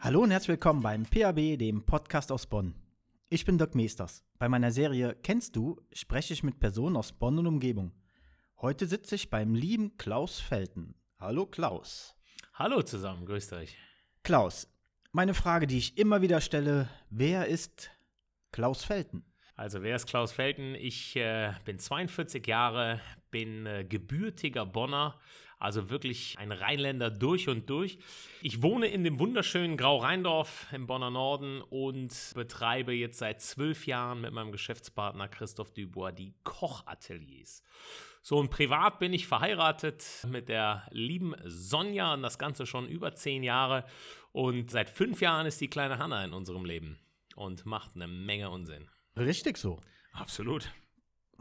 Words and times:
Hallo 0.00 0.22
und 0.22 0.30
herzlich 0.30 0.50
willkommen 0.50 0.82
beim 0.82 1.04
PAB, 1.04 1.58
dem 1.58 1.84
Podcast 1.84 2.30
aus 2.30 2.46
Bonn. 2.46 2.74
Ich 3.28 3.44
bin 3.44 3.58
Dirk 3.58 3.74
Meesters. 3.74 4.22
Bei 4.38 4.48
meiner 4.48 4.70
Serie 4.70 5.16
Kennst 5.20 5.56
du 5.56 5.80
spreche 5.92 6.32
ich 6.32 6.44
mit 6.44 6.60
Personen 6.60 6.96
aus 6.96 7.12
Bonn 7.12 7.38
und 7.38 7.48
Umgebung. 7.48 7.92
Heute 8.60 8.86
sitze 8.86 9.16
ich 9.16 9.30
beim 9.30 9.56
lieben 9.56 9.96
Klaus 9.96 10.38
Felten. 10.38 10.94
Hallo 11.18 11.46
Klaus. 11.46 12.14
Hallo 12.54 12.82
zusammen, 12.82 13.26
grüßt 13.26 13.52
euch. 13.54 13.76
Klaus, 14.22 14.68
meine 15.10 15.34
Frage, 15.34 15.66
die 15.66 15.78
ich 15.78 15.98
immer 15.98 16.22
wieder 16.22 16.40
stelle, 16.40 16.88
wer 17.10 17.46
ist 17.46 17.90
Klaus 18.52 18.84
Felten? 18.84 19.24
Also, 19.58 19.82
wer 19.82 19.96
ist 19.96 20.06
Klaus 20.06 20.32
Felten? 20.32 20.74
Ich 20.74 21.16
äh, 21.16 21.54
bin 21.64 21.78
42 21.78 22.46
Jahre, 22.46 23.00
bin 23.30 23.64
äh, 23.64 23.86
gebürtiger 23.88 24.66
Bonner, 24.66 25.18
also 25.58 25.88
wirklich 25.88 26.38
ein 26.38 26.52
Rheinländer 26.52 27.10
durch 27.10 27.48
und 27.48 27.70
durch. 27.70 27.98
Ich 28.42 28.60
wohne 28.60 28.88
in 28.88 29.02
dem 29.02 29.18
wunderschönen 29.18 29.78
Grau-Rheindorf 29.78 30.66
im 30.72 30.86
Bonner 30.86 31.10
Norden 31.10 31.62
und 31.62 32.12
betreibe 32.34 32.92
jetzt 32.92 33.18
seit 33.18 33.40
zwölf 33.40 33.86
Jahren 33.86 34.20
mit 34.20 34.32
meinem 34.32 34.52
Geschäftspartner 34.52 35.28
Christoph 35.28 35.72
Dubois 35.72 36.12
die 36.12 36.34
Kochateliers. 36.44 37.62
So 38.20 38.36
und 38.36 38.50
privat 38.50 38.98
bin 38.98 39.14
ich 39.14 39.26
verheiratet 39.26 40.26
mit 40.28 40.50
der 40.50 40.86
lieben 40.90 41.34
Sonja 41.44 42.12
und 42.12 42.20
das 42.20 42.38
Ganze 42.38 42.66
schon 42.66 42.88
über 42.88 43.14
zehn 43.14 43.42
Jahre. 43.42 43.86
Und 44.32 44.70
seit 44.70 44.90
fünf 44.90 45.22
Jahren 45.22 45.46
ist 45.46 45.62
die 45.62 45.70
kleine 45.70 45.98
Hanna 45.98 46.22
in 46.22 46.34
unserem 46.34 46.66
Leben 46.66 46.98
und 47.36 47.64
macht 47.64 47.94
eine 47.94 48.06
Menge 48.06 48.50
Unsinn. 48.50 48.90
Richtig 49.16 49.58
so. 49.58 49.80
Absolut. 50.12 50.70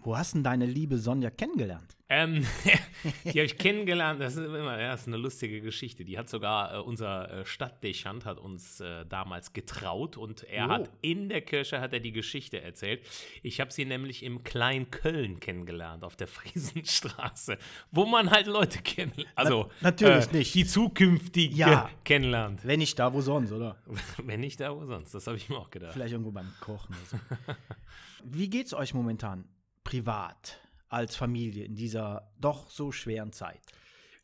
Wo 0.03 0.15
hast 0.15 0.35
denn 0.35 0.43
deine 0.43 0.65
liebe 0.67 0.97
Sonja 0.99 1.31
kennengelernt? 1.31 1.97
Ähm, 2.07 2.45
die 3.23 3.29
habe 3.29 3.45
ich 3.45 3.57
kennengelernt, 3.57 4.21
das 4.21 4.35
ist 4.35 4.45
immer, 4.45 4.79
ja, 4.79 4.91
das 4.91 5.01
ist 5.01 5.07
eine 5.07 5.17
lustige 5.17 5.59
Geschichte. 5.61 6.05
Die 6.05 6.19
hat 6.19 6.29
sogar 6.29 6.75
äh, 6.75 6.77
unser 6.79 7.31
äh, 7.39 7.45
Stadtdechant 7.47 8.25
hat 8.25 8.37
uns 8.37 8.79
äh, 8.81 9.03
damals 9.07 9.53
getraut 9.53 10.15
und 10.15 10.43
er 10.43 10.67
Oh. 10.67 10.69
hat 10.69 10.91
in 11.01 11.29
der 11.29 11.41
Kirche 11.41 11.81
hat 11.81 11.93
er 11.93 11.99
die 11.99 12.11
Geschichte 12.11 12.61
erzählt. 12.61 13.01
Ich 13.41 13.59
habe 13.59 13.71
sie 13.73 13.85
nämlich 13.85 14.21
im 14.21 14.43
Klein-Köln 14.43 15.39
kennengelernt, 15.39 16.03
auf 16.03 16.15
der 16.15 16.27
Friesenstraße, 16.85 17.57
wo 17.91 18.05
man 18.05 18.29
halt 18.29 18.45
Leute 18.45 18.83
kennenlernt. 18.83 19.31
Also 19.33 19.71
Na- 19.81 19.89
natürlich 19.89 20.31
nicht. 20.31 20.53
Die 20.53 20.65
zukünftige 20.67 21.55
Ja. 21.55 21.89
kennenlernt. 22.03 22.63
Wenn 22.63 22.77
nicht 22.77 22.99
da, 22.99 23.11
wo 23.11 23.21
sonst, 23.21 23.51
oder? 23.51 23.77
Wenn 24.23 24.41
nicht 24.41 24.59
da, 24.59 24.75
wo 24.75 24.85
sonst. 24.85 25.15
Das 25.15 25.25
habe 25.25 25.37
ich 25.37 25.49
mir 25.49 25.57
auch 25.57 25.71
gedacht. 25.71 25.93
Vielleicht 25.93 26.11
irgendwo 26.11 26.31
beim 26.31 26.53
Kochen 26.59 26.93
oder 27.09 27.19
so. 27.47 27.53
Wie 28.25 28.47
geht's 28.51 28.75
euch 28.75 28.93
momentan 28.93 29.45
privat 29.85 30.59
als 30.89 31.15
Familie 31.15 31.63
in 31.63 31.75
dieser 31.75 32.29
doch 32.41 32.69
so 32.69 32.91
schweren 32.91 33.31
Zeit? 33.31 33.61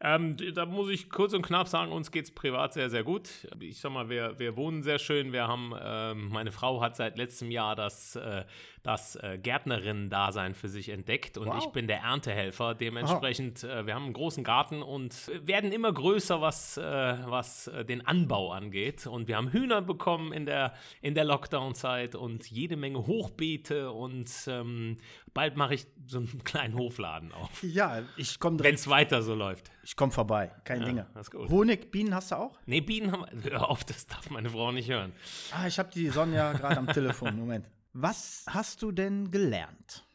Ähm, 0.03 0.35
da 0.55 0.65
muss 0.65 0.89
ich 0.89 1.11
kurz 1.11 1.33
und 1.33 1.43
knapp 1.43 1.67
sagen, 1.67 1.91
uns 1.91 2.11
geht 2.11 2.25
es 2.25 2.31
privat 2.31 2.73
sehr, 2.73 2.89
sehr 2.89 3.03
gut. 3.03 3.29
Ich 3.59 3.79
sag 3.79 3.91
mal, 3.91 4.09
wir, 4.09 4.39
wir 4.39 4.57
wohnen 4.57 4.81
sehr 4.81 4.97
schön. 4.97 5.31
Wir 5.31 5.47
haben, 5.47 5.73
ähm, 5.79 6.29
meine 6.29 6.51
Frau 6.51 6.81
hat 6.81 6.95
seit 6.95 7.19
letztem 7.19 7.51
Jahr 7.51 7.75
das, 7.75 8.15
äh, 8.15 8.43
das 8.83 9.15
äh, 9.17 9.37
Gärtnerinnen-Dasein 9.37 10.55
für 10.55 10.67
sich 10.69 10.89
entdeckt 10.89 11.37
und 11.37 11.47
Wow. 11.47 11.57
ich 11.59 11.71
bin 11.71 11.87
der 11.87 11.99
Erntehelfer. 12.01 12.73
Dementsprechend, 12.75 13.63
äh, 13.63 13.85
wir 13.85 13.93
haben 13.95 14.05
einen 14.05 14.13
großen 14.13 14.43
Garten 14.43 14.81
und 14.81 15.31
werden 15.45 15.71
immer 15.71 15.91
größer, 15.93 16.41
was, 16.41 16.77
äh, 16.77 16.81
was 16.83 17.67
äh, 17.67 17.85
den 17.85 18.05
Anbau 18.05 18.51
angeht. 18.51 19.05
Und 19.07 19.27
wir 19.27 19.37
haben 19.37 19.49
Hühner 19.51 19.81
bekommen 19.81 20.33
in 20.33 20.45
der, 20.45 20.73
in 21.01 21.13
der 21.15 21.25
Lockdown-Zeit 21.25 22.15
und 22.15 22.49
jede 22.49 22.75
Menge 22.75 23.05
Hochbeete 23.05 23.91
und 23.91 24.29
ähm, 24.47 24.97
bald 25.33 25.57
mache 25.57 25.75
ich 25.75 25.85
so 26.07 26.17
einen 26.19 26.41
kleinen 26.43 26.75
Hofladen 26.75 27.31
auf. 27.33 27.61
Ja, 27.63 28.01
ich 28.17 28.39
komme 28.39 28.57
Wenn 28.59 28.63
direkt. 28.63 28.79
es 28.79 28.87
weiter 28.89 29.21
so 29.21 29.35
läuft. 29.35 29.71
Ich 29.83 29.95
komme 29.95 30.11
vorbei. 30.11 30.51
Kein 30.63 30.81
Ja, 30.81 30.85
Dinge. 30.87 31.07
Honig, 31.49 31.91
Bienen 31.91 32.13
hast 32.15 32.31
du 32.31 32.35
auch? 32.37 32.59
Nee, 32.65 32.81
Bienen 32.81 33.11
haben. 33.11 33.25
Hör 33.43 33.69
auf, 33.69 33.83
das 33.83 34.07
darf 34.07 34.29
meine 34.29 34.49
Frau 34.49 34.71
nicht 34.71 34.89
hören. 34.89 35.11
Ah, 35.51 35.67
ich 35.67 35.77
habe 35.79 35.89
die 35.93 36.07
Sonja 36.09 36.53
gerade 36.53 36.77
am 36.77 36.87
Telefon. 36.87 37.35
Moment. 37.37 37.67
Was 37.93 38.45
hast 38.47 38.83
du 38.83 38.93
denn 38.93 39.31
gelernt? 39.31 40.05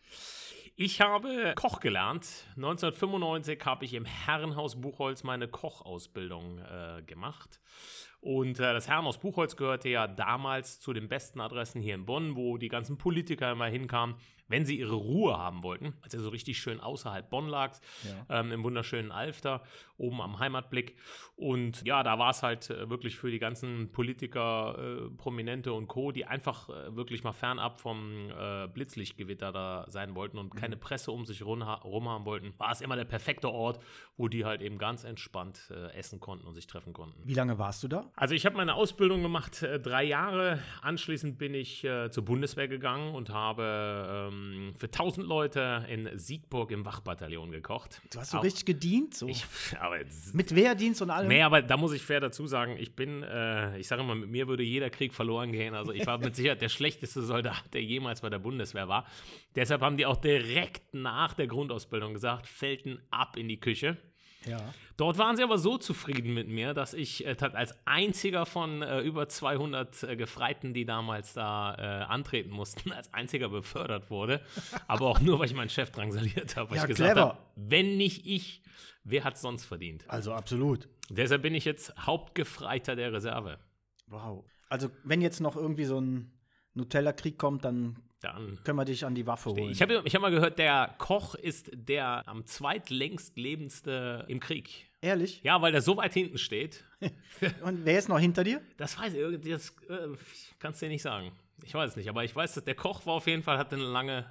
Ich 0.77 1.03
habe 1.03 1.53
Koch 1.57 1.81
gelernt. 1.81 2.27
1995 2.57 3.61
habe 3.67 3.85
ich 3.85 3.93
im 3.93 4.07
Herrenhaus 4.07 4.81
Buchholz 4.81 5.25
meine 5.25 5.47
Kochausbildung 5.47 6.59
äh, 6.59 7.03
gemacht. 7.03 7.61
Und 8.27 8.59
äh, 8.59 8.73
das 8.73 8.89
Herrenhaus 8.89 9.19
Buchholz 9.19 9.55
gehörte 9.57 9.89
ja 9.89 10.09
damals 10.09 10.81
zu 10.81 10.93
den 10.93 11.07
besten 11.09 11.41
Adressen 11.41 11.81
hier 11.81 11.95
in 11.95 12.07
Bonn, 12.07 12.35
wo 12.35 12.59
die 12.59 12.67
ganzen 12.69 12.99
Politiker 12.99 13.53
immer 13.53 13.67
hinkamen, 13.67 14.17
wenn 14.49 14.65
sie 14.65 14.79
ihre 14.81 14.95
Ruhe 14.97 15.39
haben 15.39 15.63
wollten. 15.63 15.95
Als 16.03 16.13
er 16.15 16.21
so 16.21 16.31
richtig 16.31 16.59
schön 16.59 16.81
außerhalb 16.81 17.31
Bonn 17.31 17.47
lag, 17.49 17.79
Ja. 18.29 18.41
ähm, 18.41 18.51
im 18.51 18.65
wunderschönen 18.65 19.13
Alfter, 19.13 19.63
oben 19.97 20.21
am 20.21 20.41
Heimatblick. 20.41 20.97
Und 21.37 21.87
ja, 21.87 22.03
da 22.03 22.19
war 22.19 22.31
es 22.31 22.43
halt 22.43 22.69
äh, 22.71 22.89
wirklich 22.91 23.17
für 23.17 23.31
die 23.31 23.39
ganzen 23.39 23.93
Politiker, 23.93 24.77
äh, 25.07 25.11
Prominente 25.17 25.73
und 25.73 25.87
Co., 25.87 26.11
die 26.11 26.25
einfach 26.27 26.69
äh, 26.69 26.97
wirklich 26.97 27.23
mal 27.25 27.33
fernab 27.33 27.81
vom 27.81 28.31
äh, 28.31 28.67
Blitzlichtgewitter 28.69 29.53
da 29.53 29.85
sein 29.89 30.15
wollten 30.17 30.39
und 30.39 30.55
keine 30.57 30.77
Presse 30.77 31.13
um 31.13 31.25
sich 31.27 31.45
rum, 31.45 31.63
rum 31.63 32.09
haben 32.09 32.25
wollten, 32.25 32.55
war 32.59 32.71
es 32.73 32.81
immer 32.81 32.97
der 32.97 33.05
perfekte 33.05 33.51
Ort, 33.51 33.81
wo 34.17 34.29
die 34.29 34.45
halt 34.45 34.63
eben 34.63 34.79
ganz 34.79 35.05
entspannt 35.05 35.71
äh, 35.71 35.93
essen 35.97 36.19
konnten 36.21 36.47
und 36.47 36.55
sich 36.55 36.67
treffen 36.67 36.93
konnten. 36.93 37.21
Wie 37.25 37.35
lange 37.35 37.59
warst 37.59 37.83
du 37.83 37.89
da? 37.89 38.11
Also 38.19 38.35
ich 38.35 38.47
habe 38.47 38.57
meine 38.57 38.73
Ausbildung 38.75 39.21
gemacht, 39.21 39.63
äh, 39.63 39.79
drei 39.79 40.03
Jahre. 40.05 40.59
Anschließend 40.81 41.37
bin 41.37 41.53
ich 41.53 41.85
äh, 41.85 42.11
zur 42.11 42.25
Bundeswehr 42.25 42.67
gegangen 42.67 43.15
und 43.15 43.29
habe 43.29 44.31
ähm, 44.33 44.73
für 44.75 44.87
1000 44.87 45.27
Leute 45.27 45.85
in 45.91 46.09
Siegburg 46.19 46.71
im 46.71 46.87
Wachbataillon 46.87 47.51
gekocht. 47.51 48.01
Du 48.11 48.19
hast 48.19 48.31
so 48.31 48.39
Auch- 48.39 48.43
richtig 48.45 48.65
gedient? 48.65 49.13
So. 49.15 49.29
Ich, 49.29 49.45
jetzt- 50.01 50.35
Mit 50.35 50.55
Wehrdienst 50.55 51.03
und 51.03 51.11
allem? 51.11 51.29
Nee, 51.29 51.43
aber 51.43 51.61
da 51.61 51.77
muss 51.77 51.93
ich 51.93 52.01
fair 52.01 52.21
dazu 52.21 52.47
sagen, 52.47 52.77
ich 52.79 52.97
bin, 52.97 53.23
äh, 53.23 53.79
ich 53.79 53.87
sage 53.87 54.01
immer, 54.01 54.15
mit 54.15 54.31
mir 54.31 54.49
würde 54.49 54.63
jeder 54.63 54.89
Krieg 54.89 55.13
verloren 55.13 55.53
gehen. 55.53 55.75
Also 55.75 55.93
ich 55.93 56.07
war 56.07 56.17
mit 56.17 56.35
Sicherheit 56.37 56.63
der 56.63 56.71
schlechteste 56.71 57.21
Soldat, 57.21 57.65
der 57.75 57.83
jemals 57.83 58.23
bei 58.23 58.31
der 58.31 58.39
Bundeswehr 58.39 58.89
war. 58.89 59.05
Deshalb 59.57 59.83
haben 59.83 59.99
die 59.99 60.07
auch 60.07 60.17
direkt 60.17 60.95
nach 60.95 61.35
der 61.35 61.49
Grundausbildung 61.49 62.15
gesagt, 62.15 62.47
Felten 62.47 62.99
ab 63.11 63.37
in 63.37 63.47
die 63.47 63.61
Küche. 63.61 63.99
Ja. 64.47 64.61
Dort 64.97 65.19
waren 65.19 65.37
sie 65.37 65.43
aber 65.43 65.59
so 65.59 65.77
zufrieden 65.77 66.33
mit 66.33 66.49
mir, 66.49 66.73
dass 66.73 66.95
ich 66.95 67.27
äh, 67.27 67.37
als 67.53 67.75
einziger 67.87 68.47
von 68.47 68.81
äh, 68.83 69.01
über 69.01 69.29
200 69.29 70.03
äh, 70.05 70.17
Gefreiten, 70.17 70.73
die 70.73 70.85
damals 70.87 71.35
da 71.35 71.75
äh, 71.75 72.05
antreten 72.05 72.51
mussten, 72.51 72.93
als 72.99 73.13
einziger 73.13 73.49
befördert 73.51 74.11
wurde. 74.11 74.41
Aber 74.87 75.07
auch 75.09 75.21
nur, 75.21 75.39
weil 75.39 75.47
ich 75.47 75.55
meinen 75.55 75.69
Chef 75.69 75.91
drangsaliert 75.91 76.57
habe. 76.57 76.71
Weil 76.71 76.77
Ja, 76.79 76.83
ich 76.85 76.89
gesagt 76.89 77.13
clever. 77.13 77.29
habe, 77.29 77.39
wenn 77.57 77.97
nicht 77.99 78.27
ich, 78.27 78.63
wer 79.05 79.25
hat 79.25 79.35
es 79.35 79.43
sonst 79.43 79.65
verdient? 79.65 80.05
Also 80.09 80.33
absolut. 80.33 80.89
Deshalb 81.11 81.43
bin 81.43 81.55
ich 81.55 81.65
jetzt 81.65 81.95
Hauptgefreiter 81.99 82.97
der 82.97 83.13
Reserve. 83.13 83.59
Wow. 84.07 84.45
Also 84.69 84.91
wenn 85.05 85.21
jetzt 85.21 85.41
noch 85.41 85.57
irgendwie 85.57 85.85
so 85.85 86.01
ein 86.01 86.33
Nutella-Krieg 86.75 87.39
kommt, 87.39 87.65
dann 87.65 87.97
Dann. 88.27 88.59
können 88.65 88.79
wir 88.79 88.85
dich 88.85 89.05
an 89.05 89.15
die 89.15 89.27
Waffe 89.27 89.51
holen. 89.51 89.71
Ich 89.71 89.81
habe 89.83 90.03
ich 90.05 90.15
hab 90.15 90.23
mal 90.23 90.31
gehört, 90.31 90.59
der 90.59 90.95
Koch 90.99 91.35
ist 91.35 91.71
der 91.73 92.27
am 92.27 92.45
zweitlängst 92.47 93.37
lebendste 93.37 94.25
im 94.29 94.41
Krieg. 94.41 94.87
Ehrlich? 95.01 95.41
Ja, 95.45 95.61
weil 95.63 95.73
der 95.73 95.83
so 95.83 95.97
weit 95.97 96.13
hinten 96.15 96.39
steht. 96.39 96.85
Und 97.63 97.85
wer 97.85 97.99
ist 97.99 98.09
noch 98.09 98.19
hinter 98.19 98.43
dir? 98.43 98.61
Das 98.77 98.99
weiß 98.99 99.15
ich, 99.15 99.51
das 99.51 99.71
äh, 99.89 100.09
kannst 100.59 100.83
du 100.83 100.87
dir 100.87 100.91
nicht 100.91 101.03
sagen. 101.03 101.33
Ich 101.65 101.75
weiß 101.75 101.91
es 101.91 101.97
nicht, 101.97 102.09
aber 102.09 102.25
ich 102.25 102.35
weiß, 102.35 102.55
dass 102.55 102.65
der 102.65 102.75
Koch 102.75 103.07
war 103.07 103.15
auf 103.15 103.27
jeden 103.27 103.43
Fall, 103.43 103.59
hatte 103.59 103.77
eine 103.77 103.85
lange 103.85 104.27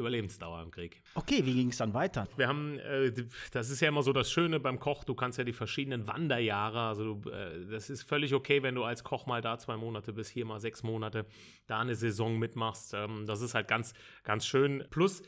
Überlebensdauer 0.00 0.62
im 0.62 0.70
Krieg. 0.70 1.02
Okay, 1.14 1.44
wie 1.44 1.54
ging 1.54 1.68
es 1.68 1.76
dann 1.76 1.94
weiter? 1.94 2.26
Wir 2.36 2.48
haben, 2.48 2.78
äh, 2.78 3.12
das 3.52 3.70
ist 3.70 3.80
ja 3.80 3.88
immer 3.88 4.02
so 4.02 4.12
das 4.12 4.30
Schöne 4.30 4.58
beim 4.60 4.80
Koch, 4.80 5.04
du 5.04 5.14
kannst 5.14 5.38
ja 5.38 5.44
die 5.44 5.52
verschiedenen 5.52 6.06
Wanderjahre, 6.06 6.80
also 6.80 7.14
du, 7.14 7.30
äh, 7.30 7.66
das 7.70 7.90
ist 7.90 8.02
völlig 8.02 8.34
okay, 8.34 8.62
wenn 8.62 8.74
du 8.74 8.84
als 8.84 9.04
Koch 9.04 9.26
mal 9.26 9.40
da 9.40 9.58
zwei 9.58 9.76
Monate 9.76 10.12
bist, 10.12 10.30
hier 10.30 10.44
mal 10.44 10.58
sechs 10.58 10.82
Monate, 10.82 11.26
da 11.66 11.80
eine 11.80 11.94
Saison 11.94 12.38
mitmachst. 12.38 12.94
Ähm, 12.94 13.26
das 13.26 13.40
ist 13.40 13.54
halt 13.54 13.68
ganz, 13.68 13.94
ganz 14.24 14.46
schön. 14.46 14.84
Plus, 14.90 15.22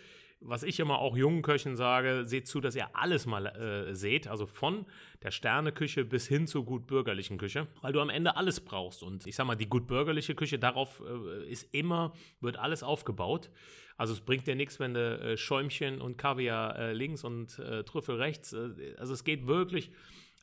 was 0.45 0.63
ich 0.63 0.81
immer 0.81 0.99
auch 0.99 1.17
jungen 1.17 1.43
Köchen 1.43 1.77
sage, 1.77 2.25
seht 2.25 2.47
zu, 2.47 2.61
dass 2.61 2.75
ihr 2.75 2.95
alles 2.95 3.27
mal 3.27 3.47
äh, 3.47 3.95
seht, 3.95 4.29
also 4.29 4.47
von 4.47 4.87
der 5.23 5.31
Sterneküche 5.31 6.05
bis 6.05 6.27
hin 6.27 6.47
zur 6.47 6.65
gut 6.65 6.87
bürgerlichen 6.87 7.39
Küche, 7.39 7.69
weil 7.81 7.93
du 7.93 8.01
am 8.01 8.11
Ende 8.11 8.37
alles 8.37 8.61
brauchst. 8.61 9.03
Und 9.03 9.27
ich 9.27 9.37
sag 9.37 9.47
mal, 9.47 9.55
die 9.55 9.69
gut 9.69 9.87
bürgerliche 9.87 10.35
Küche, 10.35 10.59
darauf 10.59 11.01
äh, 11.01 11.49
ist 11.49 11.73
immer, 11.73 12.13
wird 12.41 12.57
alles 12.57 12.83
aufgebaut. 12.83 13.51
Also 13.97 14.13
es 14.15 14.21
bringt 14.21 14.47
dir 14.47 14.55
nichts, 14.55 14.81
wenn 14.81 14.95
du 14.95 15.01
äh, 15.21 15.37
Schäumchen 15.37 16.01
und 16.01 16.17
Kaviar 16.19 16.79
äh, 16.79 16.93
links 16.93 17.25
und 17.25 17.59
äh, 17.59 17.85
Trüffel 17.85 18.17
rechts. 18.17 18.53
Äh, 18.53 18.95
also 18.99 19.13
es 19.15 19.25
geht 19.25 19.47
wirklich 19.47 19.91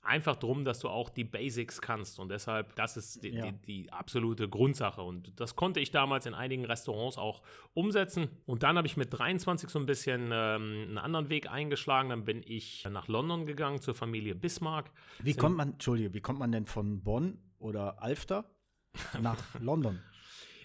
einfach 0.02 0.38
darum, 0.38 0.64
dass 0.64 0.80
du 0.80 0.88
auch 0.88 1.10
die 1.10 1.26
Basics 1.26 1.82
kannst. 1.82 2.20
Und 2.20 2.30
deshalb, 2.30 2.74
das 2.76 2.96
ist 2.96 3.22
die, 3.22 3.32
Ja. 3.32 3.52
die, 3.52 3.62
die 3.84 3.92
absolute 3.92 4.48
Grundsache. 4.48 5.02
Und 5.02 5.38
das 5.42 5.58
konnte 5.58 5.82
ich 5.82 5.92
damals 5.92 6.26
in 6.26 6.34
einigen 6.34 6.64
Restaurants 6.64 7.18
auch 7.18 7.42
umsetzen. 7.74 8.30
Und 8.46 8.64
dann 8.64 8.78
habe 8.78 8.88
ich 8.88 8.96
mit 8.96 9.10
23 9.12 9.70
so 9.70 9.78
ein 9.78 9.86
bisschen 9.86 10.30
ähm, 10.32 10.86
einen 10.88 10.98
anderen 10.98 11.28
Weg 11.30 11.52
eingeschlagen. 11.52 12.10
Dann 12.10 12.24
bin 12.24 12.44
ich 12.46 12.88
nach 12.90 13.10
London 13.10 13.46
gegangen 13.46 13.82
zur 13.82 13.94
Familie 13.94 14.36
Bismarck. 14.36 14.90
Wie 15.22 15.34
kommt 15.34 15.58
man, 15.58 15.74
Entschuldige, 15.74 16.14
wie 16.14 16.22
kommt 16.22 16.40
man 16.40 16.54
denn 16.54 16.66
von 16.66 17.04
Bonn 17.04 17.38
oder 17.58 18.02
Alfter 18.02 18.50
nach 19.22 19.38
London? 19.60 20.00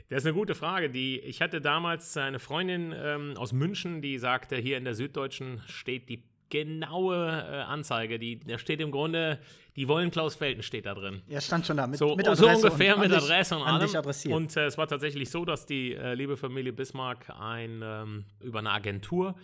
Das 0.08 0.18
ist 0.22 0.26
eine 0.26 0.34
gute 0.34 0.54
Frage. 0.54 0.90
Die, 0.90 1.18
ich 1.20 1.40
hatte 1.40 1.60
damals 1.60 2.16
eine 2.16 2.38
Freundin 2.38 2.94
ähm, 2.94 3.34
aus 3.36 3.52
München, 3.52 4.02
die 4.02 4.18
sagte, 4.18 4.56
hier 4.56 4.76
in 4.76 4.84
der 4.84 4.94
Süddeutschen 4.94 5.62
steht 5.66 6.08
die 6.08 6.22
genaue 6.50 7.17
äh, 7.17 7.62
Anzeige. 7.62 8.19
Die, 8.19 8.38
da 8.38 8.58
steht 8.58 8.81
im 8.81 8.91
Grunde, 8.91 9.38
die 9.76 9.88
wollen 9.88 10.11
Klaus 10.11 10.35
Felten 10.35 10.62
steht 10.62 10.87
da 10.87 10.94
drin. 10.94 11.23
Ja, 11.26 11.41
stand 11.41 11.67
schon 11.67 11.76
da. 11.76 11.87
Mit, 11.87 11.99
so, 11.99 12.14
mit 12.14 12.26
so 12.26 12.49
ungefähr 12.49 12.96
mit 12.96 13.11
dich, 13.11 13.19
Adresse 13.19 13.56
und 13.56 13.62
allem. 13.62 14.32
Und 14.32 14.56
äh, 14.56 14.67
es 14.67 14.79
war 14.79 14.87
tatsächlich 14.87 15.31
so, 15.31 15.44
dass 15.44 15.67
die 15.67 15.94
äh, 15.94 16.14
liebe 16.14 16.37
Familie 16.37 16.73
Bismarck 16.73 17.31
ein, 17.38 17.81
ähm, 17.82 18.25
über 18.41 18.61
eine 18.61 18.70
Agentur 18.70 19.35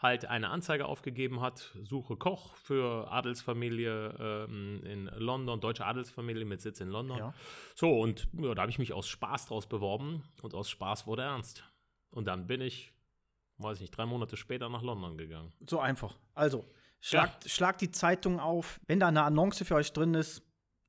halt 0.00 0.24
eine 0.24 0.48
Anzeige 0.48 0.86
aufgegeben 0.86 1.42
hat, 1.42 1.76
suche 1.82 2.16
Koch 2.16 2.54
für 2.56 3.10
Adelsfamilie 3.12 4.46
ähm, 4.48 4.82
in 4.84 5.10
London, 5.16 5.60
deutsche 5.60 5.84
Adelsfamilie 5.84 6.46
mit 6.46 6.62
Sitz 6.62 6.80
in 6.80 6.88
London. 6.88 7.18
Ja. 7.18 7.34
So, 7.74 8.00
und 8.00 8.26
ja, 8.32 8.54
da 8.54 8.62
habe 8.62 8.70
ich 8.70 8.78
mich 8.78 8.92
aus 8.94 9.08
Spaß 9.08 9.46
draus 9.46 9.68
beworben 9.68 10.22
und 10.42 10.54
aus 10.54 10.70
Spaß 10.70 11.06
wurde 11.06 11.22
ernst. 11.22 11.64
Und 12.10 12.26
dann 12.26 12.46
bin 12.46 12.60
ich 12.60 12.92
weiß 13.62 13.76
ich 13.76 13.82
nicht, 13.82 13.96
drei 13.96 14.06
Monate 14.06 14.36
später 14.36 14.68
nach 14.68 14.82
London 14.82 15.16
gegangen. 15.16 15.52
So 15.68 15.80
einfach. 15.80 16.16
Also, 16.34 16.64
schlagt, 17.00 17.44
ja. 17.44 17.50
schlagt 17.50 17.80
die 17.80 17.90
Zeitung 17.90 18.40
auf. 18.40 18.80
Wenn 18.86 19.00
da 19.00 19.08
eine 19.08 19.22
Annonce 19.22 19.64
für 19.64 19.74
euch 19.74 19.92
drin 19.92 20.14
ist, 20.14 20.42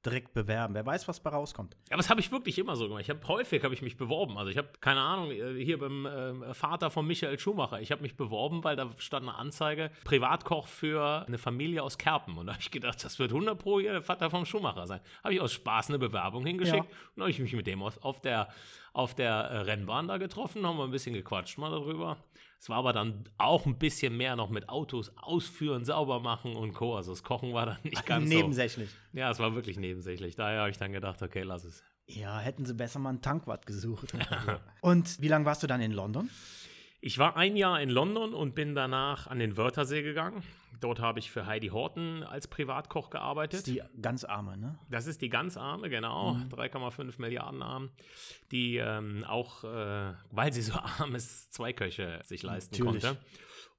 direkt 0.05 0.33
bewerben. 0.33 0.73
Wer 0.73 0.85
weiß, 0.85 1.07
was 1.07 1.19
bei 1.19 1.29
rauskommt. 1.29 1.77
Ja, 1.89 1.97
das 1.97 2.09
habe 2.09 2.19
ich 2.19 2.31
wirklich 2.31 2.57
immer 2.57 2.75
so 2.75 2.87
gemacht. 2.87 3.03
Ich 3.03 3.09
habe 3.09 3.25
häufig 3.27 3.63
habe 3.63 3.73
ich 3.73 3.81
mich 3.81 3.97
beworben. 3.97 4.37
Also 4.37 4.49
ich 4.49 4.57
habe 4.57 4.69
keine 4.79 5.01
Ahnung 5.01 5.31
äh, 5.31 5.63
hier 5.63 5.77
beim 5.77 6.05
äh, 6.05 6.53
Vater 6.53 6.89
von 6.89 7.05
Michael 7.05 7.37
Schumacher. 7.39 7.81
Ich 7.81 7.91
habe 7.91 8.01
mich 8.01 8.15
beworben, 8.15 8.63
weil 8.63 8.75
da 8.75 8.89
stand 8.97 9.27
eine 9.27 9.37
Anzeige 9.37 9.91
Privatkoch 10.03 10.67
für 10.67 11.25
eine 11.27 11.37
Familie 11.37 11.83
aus 11.83 11.97
Kerpen 11.97 12.37
und 12.37 12.47
da 12.47 12.53
habe 12.53 12.61
ich 12.61 12.71
gedacht, 12.71 13.03
das 13.03 13.19
wird 13.19 13.31
100 13.31 13.57
pro 13.57 13.79
hier 13.79 13.93
der 13.93 14.01
Vater 14.01 14.29
vom 14.29 14.45
Schumacher 14.45 14.87
sein. 14.87 15.01
Habe 15.23 15.35
ich 15.35 15.41
aus 15.41 15.53
Spaß 15.53 15.89
eine 15.89 15.99
Bewerbung 15.99 16.45
hingeschickt 16.45 16.89
ja. 16.89 16.97
und 17.15 17.21
habe 17.21 17.29
ich 17.29 17.39
mich 17.39 17.53
mit 17.53 17.67
dem 17.67 17.81
auf 17.83 18.21
der 18.21 18.49
auf 18.93 19.15
der 19.15 19.31
äh, 19.31 19.57
Rennbahn 19.59 20.07
da 20.07 20.17
getroffen, 20.17 20.65
haben 20.65 20.77
wir 20.77 20.83
ein 20.83 20.91
bisschen 20.91 21.13
gequatscht 21.13 21.57
mal 21.57 21.71
darüber. 21.71 22.17
Es 22.59 22.69
war 22.69 22.77
aber 22.77 22.93
dann 22.93 23.23
auch 23.39 23.65
ein 23.65 23.79
bisschen 23.79 24.15
mehr 24.15 24.35
noch 24.35 24.49
mit 24.49 24.69
Autos 24.69 25.11
ausführen, 25.17 25.83
sauber 25.83 26.19
machen 26.19 26.55
und 26.55 26.73
Co. 26.73 26.95
Also 26.95 27.11
das 27.11 27.23
Kochen 27.23 27.53
war 27.53 27.65
dann 27.65 27.77
nicht 27.83 28.05
ganz 28.05 28.29
nebensächlich. 28.29 28.89
So. 28.91 29.17
Ja, 29.17 29.31
es 29.31 29.39
war 29.39 29.55
wirklich 29.55 29.77
nebensächlich. 29.77 30.35
Daher 30.35 30.59
habe 30.59 30.69
ich 30.69 30.77
dann 30.77 30.91
gedacht, 30.91 31.21
okay, 31.23 31.41
lass 31.41 31.63
es. 31.63 31.83
Ja, 32.05 32.39
hätten 32.39 32.65
sie 32.65 32.75
besser 32.75 32.99
mal 32.99 33.09
einen 33.09 33.21
Tankwart 33.21 33.65
gesucht. 33.65 34.13
und 34.81 35.21
wie 35.21 35.27
lange 35.27 35.45
warst 35.45 35.63
du 35.63 35.67
dann 35.67 35.81
in 35.81 35.91
London? 35.91 36.29
Ich 37.03 37.17
war 37.17 37.35
ein 37.35 37.57
Jahr 37.57 37.81
in 37.81 37.89
London 37.89 38.35
und 38.35 38.53
bin 38.53 38.75
danach 38.75 39.25
an 39.25 39.39
den 39.39 39.57
Wörthersee 39.57 40.03
gegangen. 40.03 40.43
Dort 40.79 40.99
habe 40.99 41.17
ich 41.17 41.31
für 41.31 41.47
Heidi 41.47 41.69
Horten 41.69 42.23
als 42.23 42.47
Privatkoch 42.47 43.09
gearbeitet. 43.09 43.53
Das 43.53 43.67
ist 43.67 43.75
die 43.75 44.01
ganz 44.01 44.23
arme, 44.23 44.55
ne? 44.55 44.79
Das 44.89 45.07
ist 45.07 45.19
die 45.21 45.29
ganz 45.29 45.57
arme, 45.57 45.89
genau. 45.89 46.35
Mhm. 46.35 46.49
3,5 46.49 47.19
Milliarden 47.19 47.63
arm. 47.63 47.89
Die 48.51 48.77
ähm, 48.77 49.23
auch, 49.27 49.63
äh, 49.63 50.13
weil 50.29 50.53
sie 50.53 50.61
so 50.61 50.73
arm 50.99 51.15
ist, 51.15 51.51
zwei 51.53 51.73
Köche 51.73 52.19
sich 52.23 52.43
leisten 52.43 52.75
Natürlich. 52.77 53.03
konnte. 53.03 53.21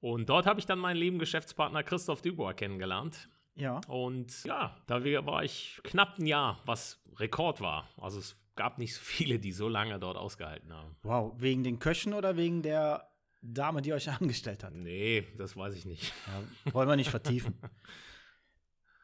Und 0.00 0.28
dort 0.28 0.46
habe 0.46 0.58
ich 0.58 0.66
dann 0.66 0.80
meinen 0.80 0.96
lieben 0.96 1.20
Geschäftspartner 1.20 1.84
Christoph 1.84 2.22
Dubois 2.22 2.54
kennengelernt. 2.54 3.28
Ja. 3.54 3.80
Und 3.86 4.42
ja, 4.44 4.74
da 4.88 5.04
war 5.26 5.44
ich 5.44 5.80
knapp 5.84 6.18
ein 6.18 6.26
Jahr, 6.26 6.60
was 6.64 7.00
Rekord 7.18 7.60
war. 7.60 7.88
Also 8.00 8.18
es 8.18 8.36
gab 8.56 8.78
nicht 8.78 8.94
so 8.94 9.00
viele, 9.00 9.38
die 9.38 9.52
so 9.52 9.68
lange 9.68 9.98
dort 10.00 10.16
ausgehalten 10.16 10.72
haben. 10.72 10.96
Wow, 11.02 11.34
wegen 11.36 11.62
den 11.62 11.78
Köchen 11.78 12.14
oder 12.14 12.36
wegen 12.36 12.62
der 12.62 13.11
Dame, 13.42 13.82
die 13.82 13.92
euch 13.92 14.08
angestellt 14.20 14.64
hat? 14.64 14.74
Nee, 14.74 15.26
das 15.36 15.56
weiß 15.56 15.74
ich 15.74 15.84
nicht. 15.84 16.12
Ja, 16.26 16.72
wollen 16.72 16.88
wir 16.88 16.96
nicht 16.96 17.10
vertiefen. 17.10 17.54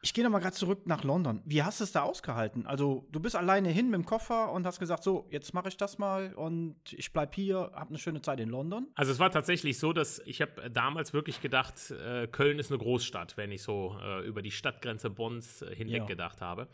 Ich 0.01 0.13
gehe 0.13 0.23
nochmal 0.23 0.39
gerade 0.39 0.55
zurück 0.55 0.87
nach 0.87 1.03
London. 1.03 1.41
Wie 1.43 1.61
hast 1.61 1.81
du 1.81 1.83
es 1.83 1.91
da 1.91 2.03
ausgehalten? 2.03 2.65
Also, 2.65 3.05
du 3.11 3.19
bist 3.19 3.35
alleine 3.35 3.67
hin 3.67 3.89
mit 3.89 3.95
dem 3.95 4.05
Koffer 4.05 4.49
und 4.53 4.65
hast 4.65 4.79
gesagt, 4.79 5.03
so, 5.03 5.27
jetzt 5.29 5.53
mache 5.53 5.67
ich 5.67 5.75
das 5.75 5.97
mal 5.97 6.33
und 6.35 6.77
ich 6.93 7.11
bleibe 7.11 7.33
hier, 7.35 7.71
habe 7.73 7.89
eine 7.89 7.97
schöne 7.97 8.21
Zeit 8.21 8.39
in 8.39 8.47
London. 8.47 8.87
Also, 8.95 9.11
es 9.11 9.19
war 9.19 9.29
tatsächlich 9.29 9.77
so, 9.77 9.91
dass 9.91 10.19
ich 10.25 10.41
habe 10.41 10.71
damals 10.71 11.13
wirklich 11.13 11.41
gedacht, 11.41 11.91
äh, 11.91 12.27
Köln 12.27 12.59
ist 12.59 12.71
eine 12.71 12.79
Großstadt, 12.79 13.35
wenn 13.35 13.51
ich 13.51 13.61
so 13.61 13.97
äh, 14.01 14.25
über 14.25 14.41
die 14.41 14.51
Stadtgrenze 14.51 15.09
Bonns 15.09 15.63
äh, 15.63 15.75
hinweg 15.75 16.03
ja. 16.03 16.05
gedacht 16.05 16.39
habe. 16.39 16.69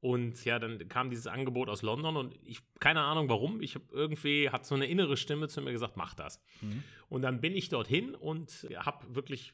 Und 0.00 0.46
ja, 0.46 0.58
dann 0.58 0.88
kam 0.88 1.10
dieses 1.10 1.26
Angebot 1.26 1.68
aus 1.68 1.82
London 1.82 2.16
und 2.16 2.34
ich, 2.42 2.60
keine 2.78 3.02
Ahnung 3.02 3.28
warum, 3.28 3.60
ich 3.60 3.74
habe 3.74 3.84
irgendwie, 3.92 4.48
hat 4.48 4.64
so 4.64 4.74
eine 4.74 4.86
innere 4.86 5.18
Stimme 5.18 5.48
zu 5.48 5.60
mir 5.60 5.72
gesagt, 5.72 5.98
mach 5.98 6.14
das. 6.14 6.42
Mhm. 6.62 6.82
Und 7.10 7.22
dann 7.22 7.42
bin 7.42 7.54
ich 7.54 7.68
dorthin 7.68 8.14
und 8.14 8.66
habe 8.76 9.14
wirklich, 9.14 9.52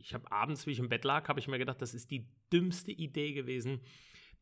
ich 0.00 0.14
habe 0.14 0.32
abends, 0.32 0.66
wie 0.66 0.72
ich 0.72 0.80
im 0.80 0.88
Bett 0.88 1.04
lag, 1.04 1.28
habe 1.28 1.38
ich 1.38 1.46
mir 1.46 1.58
gedacht, 1.58 1.80
das 1.80 1.94
ist 1.94 2.10
die 2.10 2.26
dümmste 2.52 2.90
Idee 2.90 3.32
gewesen, 3.32 3.80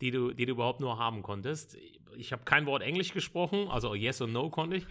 die 0.00 0.11
du, 0.11 0.33
die 0.33 0.47
du 0.47 0.53
überhaupt 0.53 0.81
nur 0.81 0.99
haben 0.99 1.23
konntest. 1.23 1.77
Ich 2.17 2.33
habe 2.33 2.44
kein 2.44 2.67
Wort 2.67 2.83
Englisch 2.83 3.12
gesprochen, 3.12 3.69
also 3.69 3.94
Yes 3.94 4.21
und 4.21 4.33
No 4.33 4.50
konnte 4.50 4.77
ich. 4.77 4.87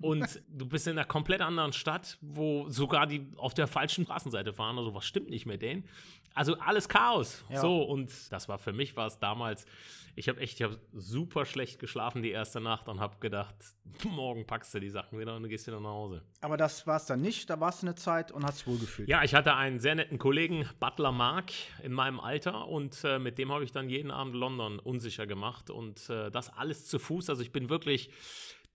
Und 0.00 0.42
du 0.48 0.66
bist 0.66 0.86
in 0.86 0.92
einer 0.92 1.06
komplett 1.06 1.40
anderen 1.40 1.72
Stadt, 1.72 2.18
wo 2.20 2.68
sogar 2.68 3.06
die 3.06 3.26
auf 3.36 3.54
der 3.54 3.66
falschen 3.66 4.04
Straßenseite 4.04 4.52
fahren. 4.52 4.78
Also 4.78 4.94
was 4.94 5.04
stimmt 5.04 5.30
nicht 5.30 5.46
mit 5.46 5.62
denen? 5.62 5.84
Also 6.34 6.56
alles 6.58 6.88
Chaos. 6.88 7.44
Ja. 7.50 7.60
So, 7.60 7.82
und 7.82 8.10
das 8.30 8.48
war 8.48 8.58
für 8.58 8.72
mich 8.72 8.96
war 8.96 9.06
es 9.06 9.18
damals 9.18 9.66
ich 10.14 10.28
habe 10.28 10.40
echt, 10.40 10.60
ich 10.60 10.62
habe 10.62 10.78
super 10.92 11.46
schlecht 11.46 11.78
geschlafen 11.78 12.22
die 12.22 12.30
erste 12.30 12.60
Nacht 12.60 12.88
und 12.88 13.00
habe 13.00 13.16
gedacht, 13.20 13.54
morgen 14.04 14.46
packst 14.46 14.74
du 14.74 14.80
die 14.80 14.90
Sachen 14.90 15.18
wieder 15.18 15.36
und 15.36 15.48
gehst 15.48 15.66
wieder 15.66 15.80
nach 15.80 15.90
Hause. 15.90 16.22
Aber 16.40 16.56
das 16.56 16.86
war 16.86 16.96
es 16.96 17.06
dann 17.06 17.22
nicht, 17.22 17.48
da 17.48 17.60
warst 17.60 17.82
du 17.82 17.86
eine 17.86 17.94
Zeit 17.94 18.30
und 18.30 18.44
hast 18.44 18.66
wohl 18.66 18.78
gefühlt. 18.78 19.08
Ja, 19.08 19.22
ich 19.22 19.34
hatte 19.34 19.54
einen 19.54 19.80
sehr 19.80 19.94
netten 19.94 20.18
Kollegen, 20.18 20.68
Butler 20.80 21.12
Mark, 21.12 21.52
in 21.82 21.92
meinem 21.92 22.20
Alter 22.20 22.68
und 22.68 23.02
äh, 23.04 23.18
mit 23.18 23.38
dem 23.38 23.50
habe 23.52 23.64
ich 23.64 23.72
dann 23.72 23.88
jeden 23.88 24.10
Abend 24.10 24.34
London 24.34 24.78
unsicher 24.78 25.26
gemacht 25.26 25.70
und 25.70 26.10
äh, 26.10 26.30
das 26.30 26.50
alles 26.50 26.86
zu 26.86 26.98
Fuß. 26.98 27.30
Also 27.30 27.42
ich 27.42 27.52
bin 27.52 27.70
wirklich 27.70 28.10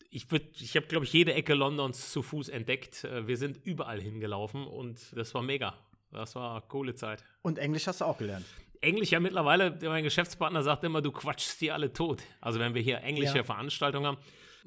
ich, 0.09 0.25
ich 0.31 0.75
habe, 0.77 0.87
glaube 0.87 1.05
ich, 1.05 1.11
jede 1.11 1.33
Ecke 1.33 1.53
Londons 1.53 2.11
zu 2.11 2.21
Fuß 2.21 2.47
entdeckt. 2.49 3.03
Äh, 3.03 3.27
wir 3.27 3.37
sind 3.37 3.59
überall 3.65 4.01
hingelaufen 4.01 4.65
und 4.65 4.99
das 5.15 5.33
war 5.33 5.41
mega. 5.41 5.75
Das 6.11 6.35
war 6.35 6.51
eine 6.51 6.61
coole 6.67 6.95
Zeit. 6.95 7.23
Und 7.41 7.57
Englisch 7.57 7.87
hast 7.87 8.01
du 8.01 8.05
auch 8.05 8.17
gelernt? 8.17 8.45
Englisch 8.81 9.11
ja 9.11 9.19
mittlerweile, 9.19 9.77
mein 9.81 10.03
Geschäftspartner 10.03 10.63
sagt 10.63 10.83
immer, 10.83 11.01
du 11.01 11.11
quatschst 11.11 11.59
die 11.61 11.71
alle 11.71 11.91
tot. 11.91 12.21
Also 12.41 12.59
wenn 12.59 12.73
wir 12.73 12.81
hier 12.81 13.01
englische 13.01 13.37
ja. 13.37 13.43
Veranstaltungen 13.43 14.05
haben, 14.05 14.17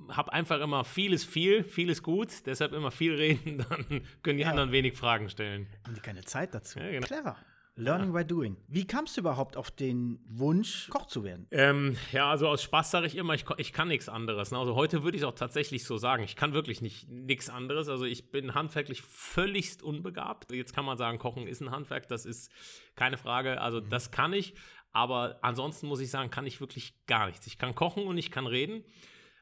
hab 0.08 0.30
einfach 0.30 0.60
immer 0.60 0.84
vieles 0.84 1.24
viel, 1.24 1.62
vieles 1.62 2.02
gut, 2.02 2.46
deshalb 2.46 2.72
immer 2.72 2.90
viel 2.90 3.14
reden, 3.14 3.58
dann 3.68 4.02
können 4.22 4.38
die 4.38 4.44
ja. 4.44 4.50
anderen 4.50 4.72
wenig 4.72 4.96
Fragen 4.96 5.28
stellen. 5.28 5.68
Haben 5.84 5.94
die 5.94 6.00
keine 6.00 6.24
Zeit 6.24 6.54
dazu. 6.54 6.78
Ja, 6.78 6.90
genau. 6.90 7.06
Clever. 7.06 7.36
Learning 7.80 8.12
by 8.12 8.24
doing. 8.24 8.56
Wie 8.68 8.86
kamst 8.86 9.16
du 9.16 9.22
überhaupt 9.22 9.56
auf 9.56 9.70
den 9.70 10.20
Wunsch, 10.28 10.88
Koch 10.90 11.06
zu 11.06 11.24
werden? 11.24 11.46
Ähm, 11.50 11.96
ja, 12.12 12.30
also 12.30 12.46
aus 12.46 12.62
Spaß 12.62 12.90
sage 12.90 13.06
ich 13.06 13.16
immer, 13.16 13.34
ich, 13.34 13.44
ich 13.56 13.72
kann 13.72 13.88
nichts 13.88 14.08
anderes. 14.08 14.50
Ne? 14.50 14.58
Also 14.58 14.74
heute 14.74 15.02
würde 15.02 15.16
ich 15.16 15.22
es 15.22 15.28
auch 15.28 15.34
tatsächlich 15.34 15.84
so 15.84 15.96
sagen. 15.96 16.22
Ich 16.22 16.36
kann 16.36 16.52
wirklich 16.52 16.82
nicht 16.82 17.08
nichts 17.08 17.48
anderes. 17.48 17.88
Also 17.88 18.04
ich 18.04 18.30
bin 18.30 18.54
handwerklich 18.54 19.02
völligst 19.02 19.82
unbegabt. 19.82 20.52
Jetzt 20.52 20.74
kann 20.74 20.84
man 20.84 20.98
sagen, 20.98 21.18
Kochen 21.18 21.46
ist 21.46 21.62
ein 21.62 21.70
Handwerk, 21.70 22.06
das 22.08 22.26
ist 22.26 22.52
keine 22.96 23.16
Frage. 23.16 23.60
Also 23.60 23.80
mhm. 23.80 23.88
das 23.88 24.10
kann 24.10 24.32
ich. 24.32 24.54
Aber 24.92 25.38
ansonsten 25.42 25.86
muss 25.86 26.00
ich 26.00 26.10
sagen, 26.10 26.30
kann 26.30 26.46
ich 26.46 26.60
wirklich 26.60 26.94
gar 27.06 27.26
nichts. 27.26 27.46
Ich 27.46 27.58
kann 27.58 27.74
kochen 27.74 28.06
und 28.06 28.18
ich 28.18 28.30
kann 28.30 28.46
reden. 28.46 28.84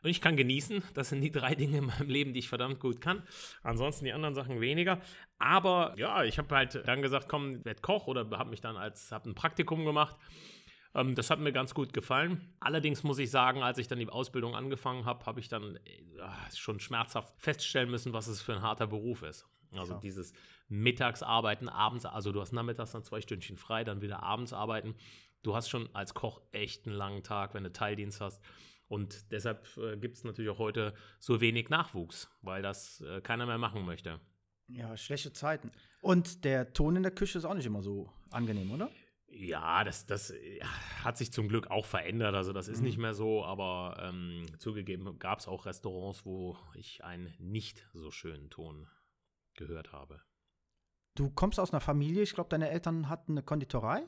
Und 0.09 0.13
ich 0.13 0.23
kann 0.23 0.39
genießen. 0.39 0.83
Das 0.95 1.11
sind 1.11 1.21
die 1.21 1.31
drei 1.31 1.55
Dinge 1.55 1.77
in 1.77 1.85
meinem 1.85 2.09
Leben, 2.09 2.33
die 2.33 2.39
ich 2.39 2.49
verdammt 2.49 2.81
gut 2.81 3.03
kann. 3.03 3.23
Ansonsten 3.63 4.07
die 4.07 4.15
anderen 4.15 4.35
Sachen 4.35 4.59
weniger. 4.59 5.03
Aber 5.39 5.93
ja, 5.99 6.25
ich 6.25 6.39
habe 6.39 6.57
halt 6.57 6.83
dann 6.89 7.03
gesagt, 7.03 7.29
komm, 7.29 7.63
werd 7.67 7.83
Koch 7.83 8.07
oder 8.07 8.27
habe 8.39 8.49
mich 8.49 8.63
dann 8.63 8.79
als, 8.79 9.13
habe 9.13 9.29
ein 9.29 9.35
Praktikum 9.35 9.85
gemacht. 9.85 10.17
Ähm, 10.95 11.15
das 11.15 11.29
hat 11.29 11.41
mir 11.41 11.53
ganz 11.53 11.75
gut 11.75 11.93
gefallen. 11.93 12.55
Allerdings 12.59 13.03
muss 13.03 13.19
ich 13.19 13.31
sagen, 13.31 13.63
als 13.63 13.77
ich 13.77 13.87
dann 13.87 13.99
die 13.99 14.09
Ausbildung 14.09 14.55
angefangen 14.55 15.05
habe, 15.05 15.27
habe 15.27 15.41
ich 15.41 15.49
dann 15.49 15.77
äh, 15.77 16.57
schon 16.57 16.81
schmerzhaft 16.81 17.35
feststellen 17.37 17.91
müssen, 17.91 18.15
was 18.15 18.29
es 18.29 18.41
für 18.41 18.55
ein 18.55 18.63
harter 18.63 18.87
Beruf 18.87 19.23
ist. 19.23 19.47
Also 19.77 19.93
ja. 19.93 20.01
dieses 20.01 20.33
Mittagsarbeiten, 20.69 21.69
abends, 21.69 22.07
also 22.07 22.33
du 22.33 22.41
hast 22.41 22.53
nachmittags 22.53 22.93
dann 22.93 23.05
zwei 23.05 23.21
Stündchen 23.21 23.59
frei, 23.59 23.85
dann 23.85 24.01
wieder 24.01 24.23
abends 24.23 24.55
arbeiten. 24.55 24.95
Du 25.43 25.55
hast 25.55 25.69
schon 25.69 25.95
als 25.95 26.15
Koch 26.15 26.41
echt 26.53 26.87
einen 26.87 26.97
langen 26.97 27.23
Tag, 27.23 27.53
wenn 27.53 27.65
du 27.65 27.71
Teildienst 27.71 28.23
hast. 28.23 28.43
Und 28.89 29.31
deshalb 29.33 29.69
äh, 29.77 29.97
gibt 29.97 30.17
es 30.17 30.25
natürlich 30.25 30.51
auch 30.51 30.59
heute 30.59 30.95
so 31.19 31.41
wenig 31.41 31.69
Nachwuchs, 31.69 32.31
weil 32.43 32.63
das 32.63 33.01
äh, 33.03 33.21
keiner 33.21 33.47
mehr 33.47 33.59
machen 33.59 33.85
möchte. 33.85 34.19
Ja, 34.67 34.97
schlechte 34.97 35.33
Zeiten. 35.33 35.71
Und 36.01 36.45
der 36.45 36.73
Ton 36.73 36.97
in 36.97 37.03
der 37.03 37.13
Küche 37.13 37.39
ist 37.39 37.45
auch 37.45 37.55
nicht 37.55 37.67
immer 37.67 37.83
so 37.83 38.13
angenehm, 38.31 38.71
oder? 38.71 38.91
Ja, 39.31 39.85
das, 39.85 40.07
das 40.07 40.33
hat 41.05 41.19
sich 41.19 41.33
zum 41.33 41.49
Glück 41.49 41.71
auch 41.71 41.85
verändert. 41.85 42.35
Also 42.35 42.53
das 42.53 42.69
ist 42.69 42.79
mhm. 42.79 42.87
nicht 42.87 42.99
mehr 42.99 43.15
so, 43.15 43.45
aber 43.45 43.99
ähm, 44.03 44.47
zugegeben 44.59 45.19
gab 45.19 45.41
es 45.41 45.49
auch 45.49 45.67
Restaurants, 45.67 46.25
wo 46.25 46.57
ich 46.75 47.05
einen 47.05 47.35
nicht 47.39 47.87
so 47.93 48.11
schönen 48.11 48.49
Ton 48.49 48.89
gehört 49.55 49.93
habe. 49.93 50.23
Du 51.15 51.31
kommst 51.31 51.61
aus 51.61 51.73
einer 51.73 51.81
Familie, 51.81 52.23
ich 52.23 52.33
glaube, 52.33 52.49
deine 52.49 52.71
Eltern 52.71 53.09
hatten 53.09 53.33
eine 53.33 53.43
Konditorei? 53.43 54.07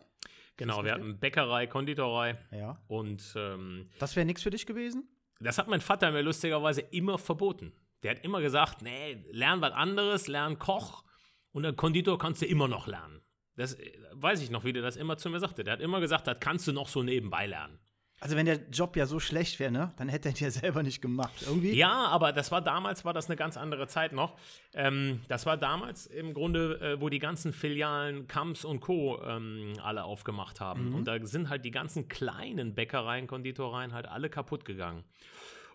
Genau, 0.57 0.85
wir 0.85 0.92
hatten 0.92 1.19
Bäckerei, 1.19 1.66
Konditorei. 1.66 2.38
Ja. 2.50 2.78
Und 2.87 3.35
ähm, 3.37 3.88
das 3.99 4.14
wäre 4.16 4.26
nichts 4.26 4.42
für 4.42 4.50
dich 4.50 4.66
gewesen? 4.66 5.09
Das 5.40 5.57
hat 5.57 5.69
mein 5.69 5.80
Vater 5.80 6.11
mir 6.11 6.23
lustigerweise 6.23 6.83
immer 6.83 7.16
verboten. 7.16 7.73
Der 8.02 8.12
hat 8.12 8.25
immer 8.25 8.40
gesagt, 8.40 8.83
nee, 8.83 9.25
lern 9.30 9.61
was 9.61 9.73
anderes, 9.73 10.28
lern 10.28 10.59
Koch 10.59 11.04
und 11.52 11.62
dann 11.62 11.76
Konditor 11.76 12.19
kannst 12.19 12.42
du 12.42 12.47
immer 12.47 12.69
noch 12.69 12.87
lernen. 12.87 13.21
Das 13.57 13.75
äh, 13.75 13.92
weiß 14.12 14.42
ich 14.42 14.50
noch, 14.50 14.64
wie 14.64 14.73
der 14.73 14.83
das 14.83 14.97
immer 14.97 15.16
zu 15.16 15.30
mir 15.30 15.40
sagte. 15.40 15.64
Der 15.64 15.75
hat 15.75 15.80
immer 15.80 16.00
gesagt, 16.00 16.26
das 16.26 16.40
kannst 16.40 16.66
du 16.66 16.73
noch 16.73 16.88
so 16.88 17.02
nebenbei 17.02 17.47
lernen. 17.47 17.78
Also 18.23 18.37
wenn 18.37 18.45
der 18.45 18.61
Job 18.71 18.97
ja 18.97 19.07
so 19.07 19.19
schlecht 19.19 19.59
wäre, 19.61 19.73
ne, 19.73 19.93
dann 19.97 20.11
hätte 20.11 20.29
er 20.29 20.35
ihn 20.35 20.45
ja 20.45 20.50
selber 20.50 20.83
nicht 20.83 21.00
gemacht. 21.00 21.43
Irgendwie. 21.47 21.73
Ja, 21.73 22.07
aber 22.09 22.33
das 22.33 22.53
war 22.53 22.61
damals, 22.61 23.05
war 23.07 23.15
das 23.15 23.29
eine 23.29 23.37
ganz 23.37 23.57
andere 23.57 23.87
Zeit 23.89 24.12
noch. 24.12 24.37
Ähm, 24.75 25.23
das 25.29 25.47
war 25.47 25.57
damals 25.57 26.07
im 26.07 26.35
Grunde, 26.35 26.81
äh, 26.81 27.00
wo 27.00 27.09
die 27.09 27.19
ganzen 27.19 27.55
Filialen 27.55 28.29
Kamps 28.29 28.65
und 28.67 28.81
Co. 28.81 29.23
Ähm, 29.23 29.73
alle 29.83 30.05
aufgemacht 30.05 30.61
haben. 30.61 30.91
Mhm. 30.91 30.95
Und 30.97 31.05
da 31.07 31.19
sind 31.25 31.49
halt 31.49 31.65
die 31.65 31.71
ganzen 31.71 32.09
kleinen 32.09 32.75
Bäckereien, 32.75 33.27
Konditoreien 33.27 33.95
halt 33.95 34.07
alle 34.07 34.29
kaputt 34.29 34.67
gegangen. 34.67 35.03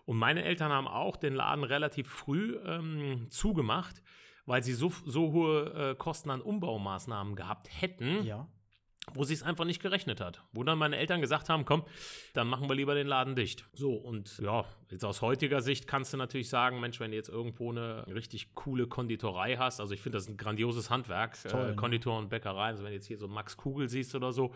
Und 0.04 0.16
meine 0.16 0.44
Eltern 0.44 0.70
haben 0.70 0.86
auch 0.86 1.16
den 1.16 1.34
Laden 1.34 1.64
relativ 1.64 2.08
früh 2.08 2.56
ähm, 2.64 3.26
zugemacht, 3.28 4.02
weil 4.44 4.62
sie 4.62 4.72
so, 4.72 4.92
so 5.04 5.32
hohe 5.32 5.90
äh, 5.90 5.94
Kosten 5.96 6.30
an 6.30 6.40
Umbaumaßnahmen 6.40 7.34
gehabt 7.34 7.68
hätten. 7.80 8.24
Ja 8.24 8.46
wo 9.14 9.24
sie 9.24 9.34
es 9.34 9.42
einfach 9.42 9.64
nicht 9.64 9.80
gerechnet 9.80 10.20
hat. 10.20 10.42
Wo 10.52 10.64
dann 10.64 10.78
meine 10.78 10.96
Eltern 10.96 11.20
gesagt 11.20 11.48
haben, 11.48 11.64
komm, 11.64 11.84
dann 12.34 12.48
machen 12.48 12.68
wir 12.68 12.74
lieber 12.74 12.94
den 12.94 13.06
Laden 13.06 13.36
dicht. 13.36 13.64
So, 13.72 13.94
und 13.94 14.38
ja, 14.38 14.64
jetzt 14.90 15.04
aus 15.04 15.22
heutiger 15.22 15.62
Sicht 15.62 15.86
kannst 15.86 16.12
du 16.12 16.16
natürlich 16.16 16.48
sagen, 16.48 16.80
Mensch, 16.80 16.98
wenn 16.98 17.12
du 17.12 17.16
jetzt 17.16 17.28
irgendwo 17.28 17.70
eine 17.70 18.06
richtig 18.08 18.54
coole 18.54 18.86
Konditorei 18.86 19.56
hast, 19.56 19.80
also 19.80 19.94
ich 19.94 20.00
finde 20.00 20.18
das 20.18 20.28
ein 20.28 20.36
grandioses 20.36 20.90
Handwerk, 20.90 21.36
äh, 21.44 21.48
Toll, 21.48 21.70
äh, 21.70 21.74
Konditor 21.74 22.18
und 22.18 22.28
Bäckerei, 22.28 22.66
also 22.66 22.82
wenn 22.82 22.90
du 22.90 22.96
jetzt 22.96 23.06
hier 23.06 23.18
so 23.18 23.28
Max 23.28 23.56
Kugel 23.56 23.88
siehst 23.88 24.14
oder 24.14 24.32
so, 24.32 24.52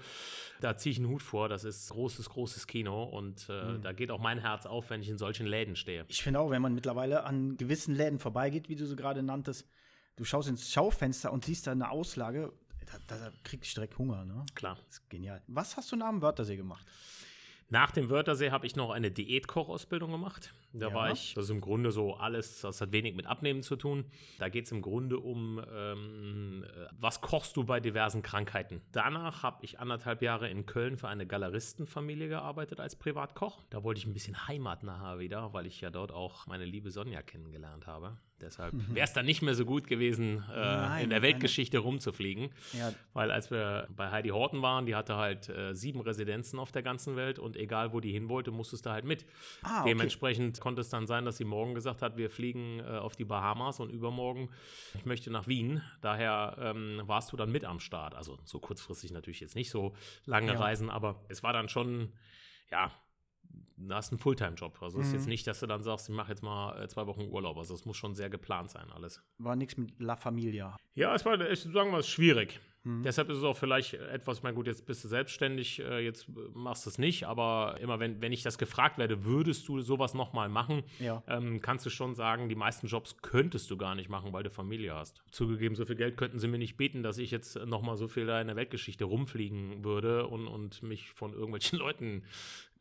da 0.60 0.76
ziehe 0.76 0.92
ich 0.92 0.98
einen 0.98 1.08
Hut 1.08 1.22
vor, 1.22 1.48
das 1.48 1.64
ist 1.64 1.90
großes, 1.90 2.28
großes 2.30 2.66
Kino 2.66 3.04
und 3.04 3.46
äh, 3.48 3.64
mhm. 3.64 3.82
da 3.82 3.92
geht 3.92 4.10
auch 4.10 4.20
mein 4.20 4.38
Herz 4.38 4.66
auf, 4.66 4.90
wenn 4.90 5.00
ich 5.00 5.08
in 5.08 5.18
solchen 5.18 5.46
Läden 5.46 5.76
stehe. 5.76 6.04
Ich 6.08 6.22
finde 6.22 6.40
auch, 6.40 6.50
wenn 6.50 6.62
man 6.62 6.74
mittlerweile 6.74 7.24
an 7.24 7.56
gewissen 7.56 7.94
Läden 7.94 8.18
vorbeigeht, 8.18 8.68
wie 8.68 8.76
du 8.76 8.84
sie 8.84 8.96
gerade 8.96 9.22
nanntest, 9.22 9.68
du 10.16 10.24
schaust 10.24 10.48
ins 10.48 10.70
Schaufenster 10.72 11.32
und 11.32 11.44
siehst 11.44 11.66
da 11.66 11.72
eine 11.72 11.90
Auslage, 11.90 12.52
da, 12.86 13.18
da 13.18 13.32
krieg 13.44 13.60
ich 13.62 13.74
direkt 13.74 13.98
Hunger, 13.98 14.24
ne? 14.24 14.44
Klar. 14.54 14.76
Das 14.76 14.98
ist 14.98 15.10
genial. 15.10 15.42
Was 15.46 15.76
hast 15.76 15.92
du 15.92 15.96
nach 15.96 16.10
dem 16.10 16.22
Wörthersee 16.22 16.56
gemacht? 16.56 16.86
Nach 17.68 17.92
dem 17.92 18.10
Wörthersee 18.10 18.50
habe 18.50 18.66
ich 18.66 18.74
noch 18.74 18.90
eine 18.90 19.10
Diätkochausbildung 19.10 20.10
gemacht. 20.10 20.52
Da 20.72 20.88
ja. 20.88 20.94
war 20.94 21.10
ich, 21.10 21.34
das 21.34 21.44
ist 21.44 21.50
im 21.50 21.60
Grunde 21.60 21.90
so 21.90 22.14
alles, 22.14 22.60
das 22.60 22.80
hat 22.80 22.92
wenig 22.92 23.14
mit 23.14 23.26
Abnehmen 23.26 23.62
zu 23.62 23.76
tun. 23.76 24.04
Da 24.38 24.48
geht 24.48 24.66
es 24.66 24.72
im 24.72 24.82
Grunde 24.82 25.18
um, 25.18 25.60
ähm, 25.72 26.64
was 26.98 27.20
kochst 27.20 27.56
du 27.56 27.64
bei 27.64 27.80
diversen 27.80 28.22
Krankheiten. 28.22 28.80
Danach 28.92 29.42
habe 29.42 29.64
ich 29.64 29.80
anderthalb 29.80 30.22
Jahre 30.22 30.48
in 30.48 30.66
Köln 30.66 30.96
für 30.96 31.08
eine 31.08 31.26
Galeristenfamilie 31.26 32.28
gearbeitet 32.28 32.78
als 32.78 32.94
Privatkoch. 32.96 33.62
Da 33.70 33.82
wollte 33.82 33.98
ich 33.98 34.06
ein 34.06 34.14
bisschen 34.14 34.46
heimatnah 34.46 35.18
wieder, 35.18 35.52
weil 35.52 35.66
ich 35.66 35.80
ja 35.80 35.90
dort 35.90 36.12
auch 36.12 36.46
meine 36.46 36.64
liebe 36.64 36.90
Sonja 36.90 37.22
kennengelernt 37.22 37.86
habe. 37.86 38.16
Deshalb 38.40 38.72
mhm. 38.72 38.94
wäre 38.94 39.04
es 39.04 39.12
dann 39.12 39.26
nicht 39.26 39.42
mehr 39.42 39.54
so 39.54 39.64
gut 39.64 39.86
gewesen, 39.86 40.42
äh, 40.50 40.58
Nein, 40.58 41.04
in 41.04 41.10
der 41.10 41.22
Weltgeschichte 41.22 41.76
keine. 41.76 41.84
rumzufliegen. 41.84 42.50
Ja. 42.72 42.92
Weil 43.12 43.30
als 43.30 43.50
wir 43.50 43.86
bei 43.94 44.10
Heidi 44.10 44.30
Horten 44.30 44.62
waren, 44.62 44.86
die 44.86 44.94
hatte 44.94 45.16
halt 45.16 45.48
äh, 45.48 45.74
sieben 45.74 46.00
Residenzen 46.00 46.58
auf 46.58 46.72
der 46.72 46.82
ganzen 46.82 47.16
Welt 47.16 47.38
und 47.38 47.56
egal 47.56 47.92
wo 47.92 48.00
die 48.00 48.12
hin 48.12 48.28
wollte, 48.28 48.50
musstest 48.50 48.86
du 48.86 48.90
halt 48.90 49.04
mit. 49.04 49.26
Ah, 49.62 49.80
okay. 49.80 49.90
Dementsprechend 49.90 50.59
konnte 50.60 50.80
es 50.80 50.88
dann 50.88 51.06
sein, 51.06 51.24
dass 51.24 51.36
sie 51.36 51.44
morgen 51.44 51.74
gesagt 51.74 52.02
hat, 52.02 52.16
wir 52.16 52.30
fliegen 52.30 52.80
äh, 52.80 52.98
auf 52.98 53.16
die 53.16 53.24
Bahamas 53.24 53.80
und 53.80 53.90
übermorgen, 53.90 54.50
ich 54.94 55.06
möchte 55.06 55.30
nach 55.30 55.46
Wien. 55.46 55.82
Daher 56.00 56.56
ähm, 56.60 57.02
warst 57.04 57.32
du 57.32 57.36
dann 57.36 57.50
mit 57.50 57.64
am 57.64 57.80
Start. 57.80 58.14
Also 58.14 58.38
so 58.44 58.58
kurzfristig 58.58 59.10
natürlich 59.10 59.40
jetzt 59.40 59.56
nicht 59.56 59.70
so 59.70 59.94
lange 60.24 60.52
ja. 60.52 60.58
Reisen, 60.58 60.90
aber 60.90 61.24
es 61.28 61.42
war 61.42 61.52
dann 61.52 61.68
schon, 61.68 62.12
ja, 62.70 62.92
du 63.76 63.94
hast 63.94 64.12
einen 64.12 64.18
Fulltime-Job. 64.18 64.82
Also 64.82 64.98
es 64.98 65.06
mhm. 65.06 65.08
ist 65.08 65.12
jetzt 65.12 65.24
mhm. 65.24 65.30
nicht, 65.30 65.46
dass 65.46 65.60
du 65.60 65.66
dann 65.66 65.82
sagst, 65.82 66.08
ich 66.08 66.14
mache 66.14 66.30
jetzt 66.30 66.42
mal 66.42 66.82
äh, 66.82 66.88
zwei 66.88 67.06
Wochen 67.06 67.28
Urlaub. 67.28 67.56
Also 67.58 67.74
es 67.74 67.84
muss 67.84 67.96
schon 67.96 68.14
sehr 68.14 68.30
geplant 68.30 68.70
sein, 68.70 68.90
alles. 68.92 69.22
War 69.38 69.56
nichts 69.56 69.76
mit 69.76 69.98
La 69.98 70.16
Familia. 70.16 70.76
Ja, 70.94 71.14
es 71.14 71.24
war, 71.24 71.40
ich 71.40 71.60
sagen 71.60 71.90
mal, 71.90 72.02
schwierig. 72.02 72.60
Mhm. 72.82 73.02
Deshalb 73.02 73.28
ist 73.28 73.38
es 73.38 73.44
auch 73.44 73.56
vielleicht 73.56 73.94
etwas, 73.94 74.38
ich 74.38 74.42
meine, 74.42 74.54
gut, 74.54 74.66
jetzt 74.66 74.86
bist 74.86 75.04
du 75.04 75.08
selbstständig, 75.08 75.80
äh, 75.80 76.00
jetzt 76.00 76.26
machst 76.54 76.86
du 76.86 76.90
es 76.90 76.98
nicht, 76.98 77.24
aber 77.24 77.76
immer 77.80 78.00
wenn, 78.00 78.22
wenn 78.22 78.32
ich 78.32 78.42
das 78.42 78.56
gefragt 78.56 78.96
werde, 78.96 79.24
würdest 79.24 79.68
du 79.68 79.80
sowas 79.80 80.14
nochmal 80.14 80.48
machen, 80.48 80.82
ja. 80.98 81.22
ähm, 81.26 81.60
kannst 81.60 81.84
du 81.84 81.90
schon 81.90 82.14
sagen, 82.14 82.48
die 82.48 82.54
meisten 82.54 82.86
Jobs 82.86 83.16
könntest 83.20 83.70
du 83.70 83.76
gar 83.76 83.94
nicht 83.94 84.08
machen, 84.08 84.32
weil 84.32 84.42
du 84.42 84.50
Familie 84.50 84.94
hast. 84.94 85.22
Zugegeben, 85.30 85.74
so 85.74 85.84
viel 85.84 85.96
Geld 85.96 86.16
könnten 86.16 86.38
sie 86.38 86.48
mir 86.48 86.58
nicht 86.58 86.76
bieten, 86.76 87.02
dass 87.02 87.18
ich 87.18 87.30
jetzt 87.30 87.56
nochmal 87.66 87.96
so 87.96 88.08
viel 88.08 88.26
da 88.26 88.40
in 88.40 88.46
der 88.46 88.56
Weltgeschichte 88.56 89.04
rumfliegen 89.04 89.84
würde 89.84 90.26
und, 90.26 90.46
und 90.46 90.82
mich 90.82 91.10
von 91.10 91.32
irgendwelchen 91.32 91.78
Leuten 91.80 92.22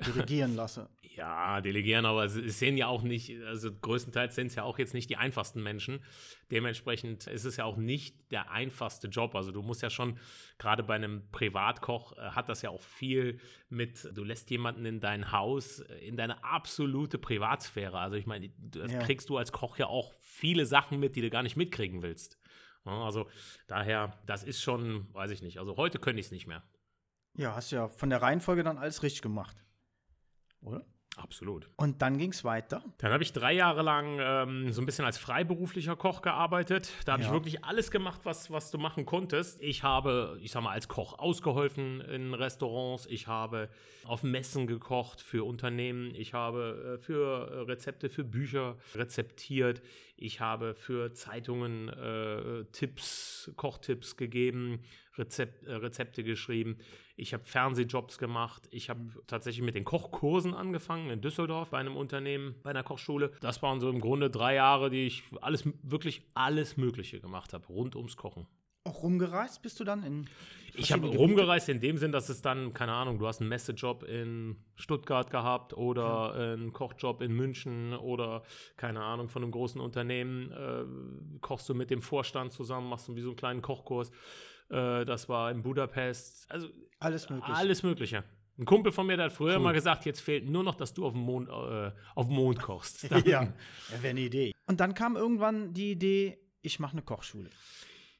delegieren 0.05 0.55
lasse. 0.55 0.89
Ja, 1.15 1.59
delegieren, 1.59 2.05
aber 2.05 2.23
es 2.23 2.59
sehen 2.59 2.77
ja 2.77 2.87
auch 2.87 3.01
nicht, 3.01 3.35
also 3.43 3.73
größtenteils 3.73 4.35
sind 4.35 4.47
es 4.47 4.55
ja 4.55 4.63
auch 4.63 4.79
jetzt 4.79 4.93
nicht 4.93 5.09
die 5.09 5.17
einfachsten 5.17 5.61
Menschen. 5.61 6.01
Dementsprechend 6.49 7.27
ist 7.27 7.43
es 7.43 7.57
ja 7.57 7.65
auch 7.65 7.75
nicht 7.75 8.31
der 8.31 8.51
einfachste 8.51 9.09
Job. 9.09 9.35
Also 9.35 9.51
du 9.51 9.61
musst 9.61 9.81
ja 9.81 9.89
schon, 9.89 10.17
gerade 10.59 10.81
bei 10.81 10.95
einem 10.95 11.29
Privatkoch, 11.31 12.13
äh, 12.13 12.21
hat 12.31 12.47
das 12.47 12.61
ja 12.61 12.69
auch 12.69 12.81
viel 12.81 13.41
mit, 13.67 14.07
du 14.15 14.23
lässt 14.23 14.49
jemanden 14.49 14.85
in 14.85 15.01
dein 15.01 15.33
Haus, 15.33 15.81
äh, 15.81 16.07
in 16.07 16.15
deine 16.15 16.41
absolute 16.41 17.17
Privatsphäre. 17.17 17.99
Also 17.99 18.15
ich 18.15 18.27
meine, 18.27 18.49
das 18.57 18.89
ja. 18.89 18.99
kriegst 18.99 19.27
du 19.29 19.35
als 19.35 19.51
Koch 19.51 19.77
ja 19.77 19.87
auch 19.87 20.13
viele 20.21 20.65
Sachen 20.65 21.01
mit, 21.01 21.17
die 21.17 21.21
du 21.21 21.29
gar 21.29 21.43
nicht 21.43 21.57
mitkriegen 21.57 22.01
willst. 22.01 22.39
Also 22.85 23.27
daher, 23.67 24.17
das 24.25 24.45
ist 24.45 24.61
schon, 24.61 25.13
weiß 25.13 25.31
ich 25.31 25.41
nicht. 25.41 25.59
Also 25.59 25.75
heute 25.75 25.99
könnte 25.99 26.21
ich 26.21 26.27
es 26.27 26.31
nicht 26.31 26.47
mehr. 26.47 26.63
Ja, 27.35 27.55
hast 27.55 27.71
ja 27.71 27.89
von 27.89 28.09
der 28.09 28.21
Reihenfolge 28.21 28.63
dann 28.63 28.77
alles 28.77 29.03
richtig 29.03 29.21
gemacht 29.21 29.57
oder? 30.61 30.85
Absolut. 31.21 31.69
Und 31.75 32.01
dann 32.01 32.17
ging 32.17 32.31
es 32.31 32.43
weiter. 32.43 32.83
Dann 32.99 33.11
habe 33.11 33.23
ich 33.23 33.33
drei 33.33 33.53
Jahre 33.53 33.81
lang 33.81 34.19
ähm, 34.21 34.71
so 34.71 34.81
ein 34.81 34.85
bisschen 34.85 35.05
als 35.05 35.17
freiberuflicher 35.17 35.95
Koch 35.95 36.21
gearbeitet. 36.21 36.91
Da 37.05 37.13
habe 37.13 37.23
ja. 37.23 37.27
ich 37.27 37.33
wirklich 37.33 37.65
alles 37.65 37.91
gemacht, 37.91 38.21
was, 38.23 38.51
was 38.51 38.71
du 38.71 38.77
machen 38.77 39.05
konntest. 39.05 39.61
Ich 39.61 39.83
habe, 39.83 40.39
ich 40.41 40.51
sag 40.51 40.63
mal, 40.63 40.71
als 40.71 40.87
Koch 40.87 41.19
ausgeholfen 41.19 42.01
in 42.01 42.33
Restaurants. 42.33 43.05
Ich 43.07 43.27
habe 43.27 43.69
auf 44.05 44.23
Messen 44.23 44.65
gekocht 44.65 45.21
für 45.21 45.45
Unternehmen. 45.45 46.15
Ich 46.15 46.33
habe 46.33 46.97
äh, 46.99 47.03
für 47.03 47.67
Rezepte 47.67 48.09
für 48.09 48.23
Bücher 48.23 48.77
rezeptiert. 48.95 49.81
Ich 50.15 50.39
habe 50.39 50.73
für 50.73 51.13
Zeitungen 51.13 51.89
äh, 51.89 52.65
Tipps, 52.71 53.51
Kochtipps 53.57 54.15
gegeben, 54.15 54.83
Rezept, 55.17 55.65
äh, 55.65 55.73
Rezepte 55.73 56.23
geschrieben. 56.23 56.77
Ich 57.19 57.33
habe 57.33 57.43
Fernsehjobs 57.43 58.17
gemacht. 58.17 58.67
Ich 58.71 58.89
habe 58.89 59.01
tatsächlich 59.27 59.63
mit 59.63 59.75
den 59.75 59.83
Kochkursen 59.83 60.53
angefangen 60.53 61.09
in 61.09 61.21
Düsseldorf 61.21 61.71
bei 61.71 61.77
einem 61.77 61.97
Unternehmen, 61.97 62.55
bei 62.63 62.69
einer 62.69 62.83
Kochschule. 62.83 63.31
Das 63.41 63.61
waren 63.61 63.81
so 63.81 63.89
im 63.89 63.99
Grunde 63.99 64.29
drei 64.29 64.55
Jahre, 64.55 64.89
die 64.89 65.05
ich 65.05 65.23
alles, 65.41 65.67
wirklich 65.83 66.21
alles 66.33 66.77
Mögliche 66.77 67.19
gemacht 67.19 67.53
habe, 67.53 67.67
rund 67.67 67.95
ums 67.95 68.15
Kochen. 68.15 68.47
Auch 68.85 69.03
rumgereist 69.03 69.61
bist 69.61 69.79
du 69.79 69.83
dann 69.83 70.03
in? 70.03 70.29
Ich 70.73 70.93
habe 70.93 71.07
rumgereist 71.07 71.67
in 71.67 71.81
dem 71.81 71.97
Sinn, 71.97 72.11
dass 72.11 72.29
es 72.29 72.41
dann, 72.41 72.73
keine 72.73 72.93
Ahnung, 72.93 73.19
du 73.19 73.27
hast 73.27 73.41
einen 73.41 73.49
Messejob 73.49 74.03
in 74.03 74.55
Stuttgart 74.75 75.29
gehabt 75.29 75.73
oder 75.73 76.33
ja. 76.35 76.53
einen 76.53 76.71
Kochjob 76.71 77.21
in 77.21 77.33
München 77.33 77.93
oder 77.93 78.43
keine 78.77 79.03
Ahnung 79.03 79.27
von 79.27 79.43
einem 79.43 79.51
großen 79.51 79.81
Unternehmen. 79.81 80.51
Äh, 80.51 81.39
kochst 81.41 81.67
du 81.67 81.73
mit 81.73 81.89
dem 81.89 82.01
Vorstand 82.01 82.53
zusammen, 82.53 82.87
machst 82.87 83.09
du 83.09 83.15
wie 83.15 83.21
so 83.21 83.29
einen 83.29 83.35
kleinen 83.35 83.61
Kochkurs. 83.61 84.11
Äh, 84.69 85.05
das 85.05 85.29
war 85.29 85.51
in 85.51 85.61
Budapest. 85.61 86.49
Also 86.51 86.69
alles 86.99 87.29
Mögliche. 87.29 87.53
Alles 87.53 87.83
Mögliche. 87.83 88.23
Ein 88.57 88.65
Kumpel 88.65 88.91
von 88.91 89.07
mir 89.07 89.15
der 89.15 89.27
hat 89.27 89.31
früher 89.31 89.55
cool. 89.55 89.63
mal 89.63 89.73
gesagt, 89.73 90.05
jetzt 90.05 90.19
fehlt 90.19 90.49
nur 90.49 90.63
noch, 90.63 90.75
dass 90.75 90.93
du 90.93 91.05
auf 91.05 91.13
dem 91.13 91.21
Mond, 91.21 91.47
äh, 91.47 91.91
auf 92.13 92.27
dem 92.27 92.35
Mond 92.35 92.61
kochst. 92.61 93.03
ja, 93.09 93.19
ja 93.19 93.53
wäre 94.01 94.09
eine 94.09 94.19
Idee. 94.19 94.51
Und 94.67 94.81
dann 94.81 94.93
kam 94.93 95.15
irgendwann 95.15 95.73
die 95.73 95.91
Idee, 95.91 96.37
ich 96.61 96.79
mache 96.79 96.91
eine 96.93 97.01
Kochschule. 97.01 97.49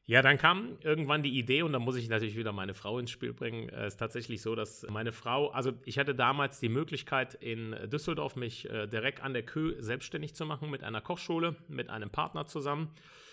Ja, 0.10 0.24
dann 0.24 0.40
kam 0.40 0.80
irgendwann 0.82 1.22
die 1.22 1.38
Idee, 1.38 1.62
und 1.62 1.72
da 1.72 1.78
muss 1.78 1.96
ich 1.96 2.10
natürlich 2.10 2.36
wieder 2.36 2.52
meine 2.52 2.74
Frau 2.74 2.98
ins 2.98 3.12
Spiel 3.12 3.32
bringen. 3.32 3.70
Es 3.70 3.94
ist 3.94 3.98
tatsächlich 3.98 4.42
so, 4.42 4.56
dass 4.56 4.84
meine 4.90 5.12
Frau, 5.12 5.50
also 5.50 5.72
ich 5.86 6.00
hatte 6.00 6.16
damals 6.16 6.60
die 6.60 6.68
Möglichkeit 6.68 7.36
in 7.36 7.76
Düsseldorf, 7.92 8.36
mich 8.36 8.68
äh, 8.72 8.88
direkt 8.88 9.22
an 9.22 9.34
der 9.34 9.44
Kö 9.44 9.76
selbstständig 9.78 10.34
zu 10.34 10.48
machen 10.48 10.72
mit 10.72 10.84
einer 10.84 11.00
Kochschule, 11.00 11.58
mit 11.68 11.92
einem 11.92 12.10
Partner 12.10 12.48
zusammen 12.48 12.90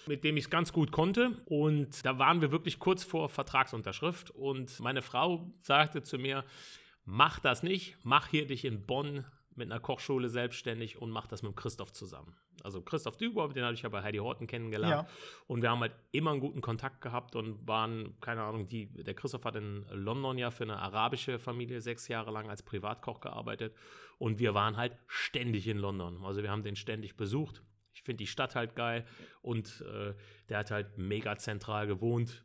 mit 0.07 0.23
dem 0.23 0.37
ich 0.37 0.45
es 0.45 0.51
ganz 0.51 0.73
gut 0.73 0.93
konnte. 0.93 1.33
Und 1.47 2.05
da 2.05 2.19
waren 2.19 2.41
wir 2.41 2.53
wirklich 2.53 2.79
kurz 2.79 3.03
vor 3.03 3.29
Vertragsunterschrift. 3.29 4.31
Und 4.31 4.79
meine 4.79 5.03
Frau 5.03 5.51
sagte 5.63 6.03
zu 6.03 6.17
mir, 6.17 6.45
mach 7.07 7.41
das 7.41 7.63
nicht, 7.63 7.97
mach 8.05 8.29
hier 8.29 8.47
dich 8.47 8.65
in 8.67 8.87
Bonn 8.87 9.25
mit 9.57 9.73
einer 9.73 9.81
Kochschule 9.81 10.29
selbstständig 10.29 11.01
und 11.01 11.11
mach 11.11 11.27
das 11.27 11.43
mit 11.43 11.57
Christoph 11.57 11.93
zusammen. 11.93 12.37
Also 12.63 12.81
Christoph 12.81 13.17
Düber, 13.17 13.49
den 13.49 13.65
habe 13.65 13.75
ich 13.75 13.83
ja 13.83 13.89
bei 13.89 14.03
Heidi 14.03 14.19
Horten 14.19 14.47
kennengelernt. 14.47 15.09
Ja. 15.09 15.15
Und 15.47 15.63
wir 15.63 15.71
haben 15.71 15.81
halt 15.81 15.93
immer 16.13 16.33
einen 16.33 16.41
guten 16.41 16.61
Kontakt 16.61 17.01
gehabt 17.01 17.37
und 17.37 17.67
waren, 17.67 18.19
keine 18.21 18.43
Ahnung, 18.43 18.67
die, 18.67 18.87
der 18.87 19.15
Christoph 19.15 19.45
hat 19.45 19.57
in 19.57 19.87
London 19.91 20.39
ja 20.39 20.51
für 20.51 20.65
eine 20.65 20.79
arabische 20.79 21.39
Familie 21.39 21.81
sechs 21.81 22.09
Jahre 22.09 22.31
lang 22.31 22.49
als 22.49 22.63
Privatkoch 22.63 23.21
gearbeitet. 23.21 23.75
Und 24.19 24.39
wir 24.39 24.55
waren 24.55 24.77
halt 24.77 24.97
ständig 25.07 25.69
in 25.69 25.79
London. 25.79 26.25
Also 26.25 26.43
wir 26.43 26.51
haben 26.51 26.63
den 26.63 26.77
ständig 26.77 27.17
besucht. 27.17 27.63
Ich 27.93 28.03
finde 28.03 28.19
die 28.19 28.27
Stadt 28.27 28.55
halt 28.55 28.77
geil 28.77 29.07
und 29.41 29.81
äh, 29.81 30.15
der 30.49 30.59
hat 30.59 30.71
halt 30.71 30.99
mega 30.99 31.37
zentral 31.37 31.87
gewohnt. 31.87 32.45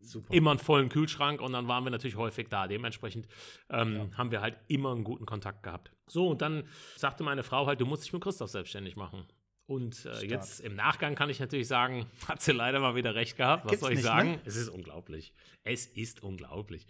Super. 0.00 0.32
Immer 0.32 0.52
einen 0.52 0.58
vollen 0.58 0.88
Kühlschrank 0.88 1.40
und 1.40 1.52
dann 1.52 1.68
waren 1.68 1.84
wir 1.84 1.90
natürlich 1.90 2.16
häufig 2.16 2.48
da. 2.48 2.66
Dementsprechend 2.66 3.26
ähm, 3.68 3.96
ja. 3.96 4.18
haben 4.18 4.30
wir 4.30 4.40
halt 4.40 4.56
immer 4.68 4.92
einen 4.92 5.04
guten 5.04 5.26
Kontakt 5.26 5.62
gehabt. 5.62 5.90
So, 6.06 6.28
und 6.28 6.42
dann 6.42 6.68
sagte 6.96 7.24
meine 7.24 7.42
Frau 7.42 7.66
halt, 7.66 7.80
du 7.80 7.86
musst 7.86 8.04
dich 8.04 8.12
mit 8.12 8.22
Christoph 8.22 8.50
selbstständig 8.50 8.96
machen. 8.96 9.26
Und 9.66 10.04
äh, 10.04 10.24
jetzt 10.24 10.60
im 10.60 10.76
Nachgang 10.76 11.16
kann 11.16 11.28
ich 11.28 11.40
natürlich 11.40 11.66
sagen, 11.66 12.06
hat 12.28 12.40
sie 12.40 12.52
leider 12.52 12.78
mal 12.78 12.94
wieder 12.94 13.14
recht 13.14 13.36
gehabt. 13.36 13.64
Was 13.64 13.70
Gibt's 13.70 13.80
soll 13.82 13.92
ich 13.92 13.98
nicht, 13.98 14.06
sagen? 14.06 14.32
ne? 14.32 14.40
Es 14.44 14.56
ist 14.56 14.68
unglaublich. 14.68 15.32
Es 15.64 15.86
ist 15.86 16.22
unglaublich. 16.22 16.86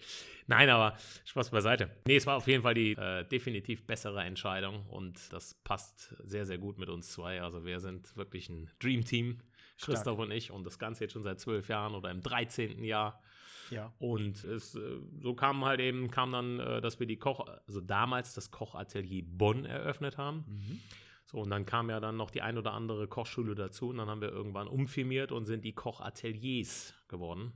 Nein, 0.47 0.69
aber 0.69 0.97
Spaß 1.25 1.51
beiseite. 1.51 1.91
Nee, 2.07 2.17
es 2.17 2.27
war 2.27 2.37
auf 2.37 2.47
jeden 2.47 2.63
Fall 2.63 2.75
die 2.75 2.93
äh, 2.93 3.25
definitiv 3.25 3.87
bessere 3.87 4.23
Entscheidung 4.23 4.85
und 4.91 5.33
das 5.33 5.55
passt 5.65 6.15
sehr, 6.23 6.45
sehr 6.45 6.59
gut 6.59 6.79
mit 6.79 6.91
uns 6.91 7.11
zwei. 7.11 7.41
Also 7.41 7.65
wir 7.65 7.81
sind 7.81 8.15
wirklich 8.17 8.51
ein 8.51 8.71
Dream 8.79 9.05
Team, 9.05 9.41
Christoph 9.81 10.19
und 10.19 10.31
ich. 10.31 10.51
Und 10.51 10.65
das 10.65 10.79
Ganze 10.79 11.05
jetzt 11.05 11.13
schon 11.13 11.23
seit 11.23 11.41
zwölf 11.41 11.69
Jahren 11.69 11.95
oder 11.95 12.11
im 12.11 12.21
13. 12.21 12.85
Jahr. 12.85 13.23
Ja. 13.71 13.93
Und 13.99 14.45
es, 14.45 14.75
äh, 14.75 14.81
so 15.21 15.35
kam 15.35 15.65
halt 15.65 15.81
eben, 15.81 16.11
kam 16.11 16.33
dann, 16.33 16.61
äh, 16.61 16.81
dass 16.81 17.01
wir 17.01 17.07
die 17.07 17.17
Koch, 17.17 17.47
also 17.67 17.81
damals 17.81 18.35
das 18.35 18.51
Kochatelier 18.51 19.25
Bonn 19.27 19.65
eröffnet 19.65 20.19
haben. 20.19 20.45
Mhm. 20.47 20.81
So, 21.27 21.39
und 21.39 21.51
dann 21.51 21.67
kam 21.67 21.91
ja 21.91 21.99
dann 21.99 22.17
noch 22.17 22.31
die 22.31 22.41
ein 22.41 22.57
oder 22.57 22.73
andere 22.73 23.09
Kochschule 23.09 23.57
dazu 23.57 23.89
und 23.89 23.97
dann 23.97 24.09
haben 24.09 24.21
wir 24.21 24.31
irgendwann 24.31 24.69
umfirmiert 24.69 25.33
und 25.33 25.45
sind 25.45 25.65
die 25.65 25.73
Kochateliers 25.73 26.95
geworden. 27.09 27.53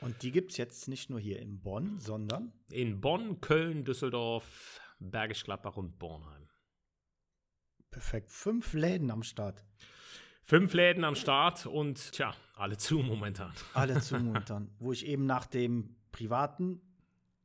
Und 0.00 0.22
die 0.22 0.30
gibt 0.30 0.52
es 0.52 0.56
jetzt 0.56 0.86
nicht 0.86 1.10
nur 1.10 1.18
hier 1.18 1.40
in 1.40 1.60
Bonn, 1.60 1.98
sondern 1.98 2.52
In 2.70 3.00
Bonn, 3.00 3.40
Köln, 3.40 3.84
Düsseldorf, 3.84 4.80
Bergisch 5.00 5.42
Gladbach 5.44 5.76
und 5.76 5.98
Bornheim. 5.98 6.48
perfekt 7.90 8.30
fünf 8.30 8.72
Läden 8.74 9.10
am 9.10 9.24
Start. 9.24 9.64
Fünf 10.44 10.72
Läden 10.72 11.02
am 11.02 11.16
Start 11.16 11.66
und 11.66 12.12
tja, 12.12 12.34
alle 12.54 12.78
zu 12.78 13.00
momentan. 13.00 13.52
Alle 13.74 14.00
zumuntern. 14.00 14.70
Wo 14.78 14.92
ich 14.92 15.04
eben 15.06 15.26
nach 15.26 15.46
dem 15.46 15.96
privaten 16.12 16.80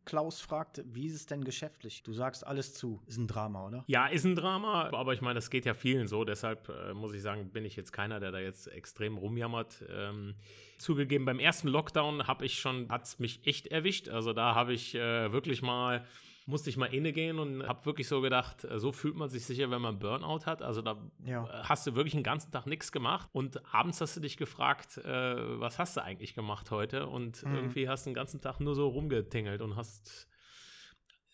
Klaus 0.05 0.41
fragte, 0.41 0.83
wie 0.87 1.07
ist 1.07 1.15
es 1.15 1.25
denn 1.25 1.43
geschäftlich? 1.43 2.03
Du 2.03 2.13
sagst 2.13 2.45
alles 2.45 2.73
zu. 2.73 3.01
Ist 3.07 3.17
ein 3.17 3.27
Drama, 3.27 3.67
oder? 3.67 3.83
Ja, 3.87 4.07
ist 4.07 4.25
ein 4.25 4.35
Drama, 4.35 4.89
aber 4.93 5.13
ich 5.13 5.21
meine, 5.21 5.35
das 5.35 5.49
geht 5.49 5.65
ja 5.65 5.73
vielen 5.73 6.07
so. 6.07 6.23
Deshalb 6.23 6.69
äh, 6.69 6.93
muss 6.93 7.13
ich 7.13 7.21
sagen, 7.21 7.49
bin 7.49 7.65
ich 7.65 7.75
jetzt 7.75 7.93
keiner, 7.93 8.19
der 8.19 8.31
da 8.31 8.39
jetzt 8.39 8.67
extrem 8.67 9.17
rumjammert. 9.17 9.83
Ähm, 9.89 10.35
zugegeben, 10.77 11.25
beim 11.25 11.39
ersten 11.39 11.67
Lockdown 11.67 12.27
habe 12.27 12.45
ich 12.45 12.59
schon, 12.59 12.89
hat 12.89 13.05
es 13.05 13.19
mich 13.19 13.45
echt 13.45 13.67
erwischt. 13.67 14.09
Also 14.09 14.33
da 14.33 14.55
habe 14.55 14.73
ich 14.73 14.95
äh, 14.95 15.31
wirklich 15.31 15.61
mal, 15.61 16.05
musste 16.45 16.69
ich 16.69 16.77
mal 16.77 16.93
inne 16.93 17.13
gehen 17.13 17.39
und 17.39 17.65
habe 17.67 17.85
wirklich 17.85 18.07
so 18.07 18.19
gedacht, 18.21 18.63
äh, 18.65 18.79
so 18.79 18.91
fühlt 18.91 19.15
man 19.15 19.29
sich 19.29 19.45
sicher, 19.45 19.71
wenn 19.71 19.81
man 19.81 19.99
Burnout 19.99 20.45
hat. 20.45 20.61
Also 20.61 20.81
da 20.81 20.97
Ja. 21.25 21.45
äh, 21.45 21.63
hast 21.63 21.87
du 21.87 21.95
wirklich 21.95 22.13
den 22.13 22.23
ganzen 22.23 22.51
Tag 22.51 22.65
nichts 22.67 22.91
gemacht 22.91 23.29
und 23.31 23.61
abends 23.73 24.01
hast 24.01 24.15
du 24.17 24.19
dich 24.21 24.37
gefragt, 24.37 24.97
äh, 24.97 25.59
was 25.59 25.79
hast 25.79 25.97
du 25.97 26.03
eigentlich 26.03 26.33
gemacht 26.35 26.71
heute? 26.71 27.07
Und 27.07 27.43
Mhm. 27.45 27.55
irgendwie 27.55 27.87
hast 27.89 28.05
du 28.05 28.09
den 28.09 28.15
ganzen 28.15 28.41
Tag 28.41 28.59
nur 28.59 28.75
so 28.75 28.87
rumgetingelt 28.87 29.61
und 29.61 29.75
hast 29.75 30.27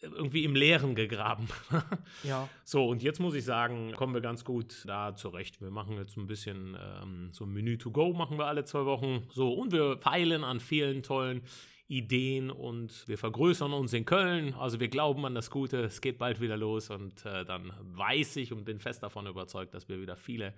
irgendwie 0.02 0.46
im 0.46 0.56
Leeren 0.56 0.96
gegraben. 0.96 1.48
Ja. 2.24 2.48
So, 2.64 2.86
und 2.88 3.02
jetzt 3.04 3.20
muss 3.20 3.34
ich 3.34 3.44
sagen, 3.46 3.94
kommen 3.94 4.14
wir 4.14 4.22
ganz 4.22 4.44
gut 4.46 4.84
da 4.86 5.16
zurecht. 5.16 5.60
Wir 5.62 5.72
machen 5.72 5.96
jetzt 5.98 6.18
ein 6.18 6.28
bisschen 6.28 6.78
ähm, 6.80 7.30
so 7.34 7.46
ein 7.46 7.52
Menü 7.52 7.78
to 7.78 7.92
go, 7.92 8.14
machen 8.14 8.38
wir 8.38 8.46
alle 8.46 8.64
zwei 8.66 8.86
Wochen. 8.86 9.26
So, 9.32 9.54
und 9.54 9.72
wir 9.72 9.98
feilen 9.98 10.44
an 10.44 10.60
vielen 10.60 11.02
tollen 11.04 11.42
Ideen 11.90 12.52
und 12.52 13.08
wir 13.08 13.18
vergrößern 13.18 13.74
uns 13.74 13.94
in 13.94 14.06
Köln. 14.06 14.54
Also 14.54 14.80
wir 14.80 14.90
glauben 14.90 15.26
an 15.26 15.34
das 15.34 15.50
Gute, 15.50 15.82
es 15.82 16.02
geht 16.02 16.20
bald 16.20 16.40
wieder 16.40 16.56
los 16.56 16.92
und 16.92 17.26
äh, 17.26 17.44
dann 17.44 17.74
weiß 17.82 18.38
ich 18.38 18.54
und 18.54 18.64
bin 18.64 18.80
fest 18.80 19.02
davon 19.02 19.26
überzeugt, 19.26 19.74
dass 19.74 19.90
wir 19.90 20.00
wieder 20.00 20.16
viele 20.16 20.54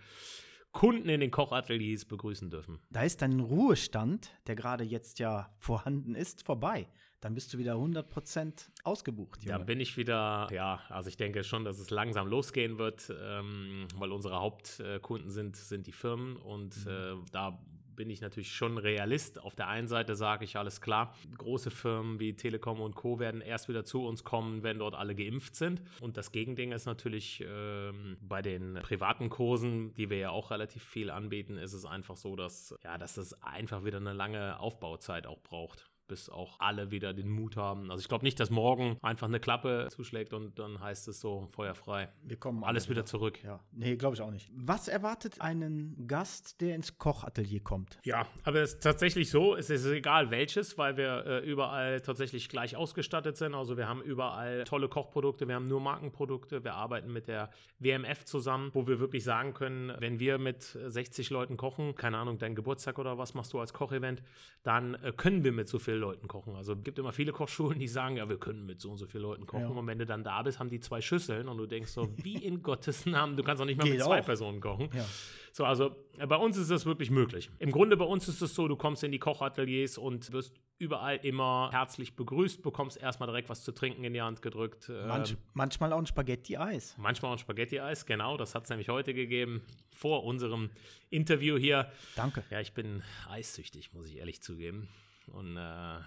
Kunden 0.73 1.07
in 1.09 1.21
den 1.21 1.31
Kochateliers 1.31 2.05
begrüßen 2.05 2.49
dürfen. 2.49 2.79
Da 2.89 3.03
ist 3.03 3.21
dein 3.21 3.39
Ruhestand, 3.39 4.31
der 4.47 4.55
gerade 4.55 4.83
jetzt 4.83 5.19
ja 5.19 5.49
vorhanden 5.57 6.15
ist, 6.15 6.43
vorbei. 6.43 6.87
Dann 7.21 7.33
bist 7.35 7.53
du 7.53 7.57
wieder 7.57 7.75
100% 7.75 8.69
ausgebucht. 8.83 9.41
Da 9.45 9.53
Junge. 9.53 9.65
bin 9.65 9.79
ich 9.79 9.95
wieder, 9.95 10.49
ja, 10.51 10.81
also 10.89 11.07
ich 11.07 11.17
denke 11.17 11.43
schon, 11.43 11.63
dass 11.63 11.79
es 11.79 11.91
langsam 11.91 12.27
losgehen 12.27 12.77
wird, 12.77 13.13
ähm, 13.21 13.87
weil 13.95 14.11
unsere 14.11 14.39
Hauptkunden 14.39 15.29
sind, 15.29 15.55
sind 15.55 15.87
die 15.87 15.91
Firmen 15.91 16.35
und 16.35 16.75
äh, 16.87 17.13
da 17.31 17.59
bin 18.01 18.09
ich 18.09 18.21
natürlich 18.21 18.51
schon 18.51 18.79
Realist. 18.79 19.39
Auf 19.39 19.53
der 19.53 19.67
einen 19.67 19.87
Seite 19.87 20.15
sage 20.15 20.43
ich, 20.43 20.57
alles 20.57 20.81
klar, 20.81 21.15
große 21.37 21.69
Firmen 21.69 22.19
wie 22.19 22.33
Telekom 22.33 22.81
und 22.81 22.95
Co. 22.95 23.19
werden 23.19 23.41
erst 23.41 23.69
wieder 23.69 23.85
zu 23.85 24.07
uns 24.07 24.23
kommen, 24.23 24.63
wenn 24.63 24.79
dort 24.79 24.95
alle 24.95 25.13
geimpft 25.13 25.55
sind. 25.55 25.83
Und 25.99 26.17
das 26.17 26.31
Gegending 26.31 26.71
ist 26.71 26.87
natürlich 26.87 27.43
ähm, 27.47 28.17
bei 28.19 28.41
den 28.41 28.79
privaten 28.81 29.29
Kursen, 29.29 29.93
die 29.93 30.09
wir 30.09 30.17
ja 30.17 30.29
auch 30.31 30.49
relativ 30.49 30.83
viel 30.83 31.11
anbieten, 31.11 31.57
ist 31.57 31.73
es 31.73 31.85
einfach 31.85 32.15
so, 32.15 32.35
dass, 32.35 32.73
ja, 32.83 32.97
dass 32.97 33.17
es 33.17 33.39
einfach 33.43 33.85
wieder 33.85 33.97
eine 33.97 34.13
lange 34.13 34.59
Aufbauzeit 34.59 35.27
auch 35.27 35.43
braucht 35.43 35.90
bis 36.11 36.29
auch 36.29 36.59
alle 36.59 36.91
wieder 36.91 37.13
den 37.13 37.29
Mut 37.29 37.55
haben. 37.55 37.89
Also 37.89 38.01
ich 38.01 38.09
glaube 38.09 38.25
nicht, 38.25 38.37
dass 38.37 38.49
morgen 38.49 38.97
einfach 39.01 39.27
eine 39.27 39.39
Klappe 39.39 39.87
zuschlägt 39.89 40.33
und 40.33 40.59
dann 40.59 40.81
heißt 40.81 41.07
es 41.07 41.21
so 41.21 41.47
feuerfrei. 41.51 42.09
Wir 42.21 42.35
kommen 42.35 42.65
Alles 42.65 42.83
alle 42.83 42.91
wieder 42.91 43.05
zurück. 43.05 43.41
Ja, 43.45 43.61
nee, 43.71 43.95
glaube 43.95 44.15
ich 44.17 44.21
auch 44.21 44.29
nicht. 44.29 44.51
Was 44.53 44.89
erwartet 44.89 45.39
einen 45.39 46.07
Gast, 46.07 46.59
der 46.59 46.75
ins 46.75 46.97
Kochatelier 46.97 47.61
kommt? 47.61 47.97
Ja, 48.03 48.27
aber 48.43 48.59
es 48.59 48.73
ist 48.73 48.83
tatsächlich 48.83 49.31
so, 49.31 49.55
es 49.55 49.69
ist 49.69 49.85
egal 49.85 50.31
welches, 50.31 50.77
weil 50.77 50.97
wir 50.97 51.25
äh, 51.25 51.49
überall 51.49 52.01
tatsächlich 52.01 52.49
gleich 52.49 52.75
ausgestattet 52.75 53.37
sind. 53.37 53.55
Also 53.55 53.77
wir 53.77 53.87
haben 53.87 54.01
überall 54.01 54.65
tolle 54.65 54.89
Kochprodukte, 54.89 55.47
wir 55.47 55.55
haben 55.55 55.69
nur 55.69 55.79
Markenprodukte, 55.79 56.65
wir 56.65 56.73
arbeiten 56.73 57.13
mit 57.13 57.29
der 57.29 57.51
WMF 57.79 58.25
zusammen, 58.25 58.71
wo 58.73 58.85
wir 58.85 58.99
wirklich 58.99 59.23
sagen 59.23 59.53
können, 59.53 59.93
wenn 59.99 60.19
wir 60.19 60.39
mit 60.39 60.63
60 60.63 61.29
Leuten 61.29 61.55
kochen, 61.55 61.95
keine 61.95 62.17
Ahnung, 62.17 62.37
dein 62.37 62.53
Geburtstag 62.53 62.99
oder 62.99 63.17
was 63.17 63.33
machst 63.33 63.53
du 63.53 63.61
als 63.61 63.71
Kochevent, 63.71 64.21
dann 64.63 64.95
äh, 64.95 65.13
können 65.15 65.45
wir 65.45 65.53
mit 65.53 65.69
so 65.69 65.79
vielen 65.79 66.00
Leuten 66.01 66.27
kochen. 66.27 66.55
Also 66.55 66.73
es 66.73 66.83
gibt 66.83 66.99
immer 66.99 67.13
viele 67.13 67.31
Kochschulen, 67.31 67.79
die 67.79 67.87
sagen, 67.87 68.17
ja, 68.17 68.27
wir 68.27 68.37
können 68.37 68.65
mit 68.65 68.81
so 68.81 68.91
und 68.91 68.97
so 68.97 69.05
vielen 69.07 69.23
Leuten 69.23 69.45
kochen. 69.45 69.63
Ja. 69.63 69.69
Und 69.69 69.87
wenn 69.87 69.99
du 69.99 70.05
dann 70.05 70.23
da 70.23 70.41
bist, 70.41 70.59
haben 70.59 70.69
die 70.69 70.79
zwei 70.81 70.99
Schüsseln 71.01 71.47
und 71.47 71.57
du 71.57 71.65
denkst 71.65 71.91
so, 71.91 72.09
wie 72.17 72.35
in 72.35 72.61
Gottes 72.63 73.05
Namen, 73.05 73.37
du 73.37 73.43
kannst 73.43 73.61
auch 73.61 73.65
nicht 73.65 73.77
mal 73.77 73.83
Geht 73.85 73.93
mit 73.93 74.03
zwei 74.03 74.19
auch. 74.21 74.25
Personen 74.25 74.59
kochen. 74.59 74.89
Ja. 74.93 75.05
So, 75.53 75.65
also 75.65 75.95
äh, 76.17 76.25
bei 76.27 76.37
uns 76.37 76.57
ist 76.57 76.71
das 76.71 76.85
wirklich 76.85 77.11
möglich. 77.11 77.49
Im 77.59 77.71
Grunde 77.71 77.97
bei 77.97 78.05
uns 78.05 78.27
ist 78.27 78.41
es 78.41 78.55
so, 78.55 78.67
du 78.67 78.75
kommst 78.75 79.03
in 79.03 79.11
die 79.11 79.19
Kochateliers 79.19 79.97
und 79.97 80.31
wirst 80.31 80.53
überall 80.77 81.17
immer 81.17 81.69
herzlich 81.71 82.15
begrüßt, 82.15 82.63
bekommst 82.63 82.97
erstmal 82.99 83.27
direkt 83.27 83.49
was 83.49 83.63
zu 83.63 83.71
trinken 83.71 84.03
in 84.03 84.13
die 84.13 84.21
Hand 84.21 84.41
gedrückt. 84.41 84.89
ähm, 84.89 85.07
Manch, 85.07 85.35
manchmal 85.53 85.93
auch 85.93 85.99
ein 85.99 86.07
Spaghetti-Eis. 86.07 86.95
manchmal 86.97 87.29
auch 87.31 87.35
ein 87.35 87.39
Spaghetti-Eis, 87.39 88.05
genau, 88.07 88.35
das 88.37 88.55
hat 88.55 88.63
es 88.63 88.69
nämlich 88.69 88.89
heute 88.89 89.13
gegeben, 89.13 89.61
vor 89.91 90.23
unserem 90.23 90.69
Interview 91.11 91.57
hier. 91.57 91.91
Danke. 92.15 92.43
Ja, 92.49 92.61
ich 92.61 92.73
bin 92.73 93.03
eissüchtig, 93.29 93.93
muss 93.93 94.07
ich 94.07 94.17
ehrlich 94.17 94.41
zugeben. 94.41 94.87
Und 95.31 95.57
äh, 95.57 95.97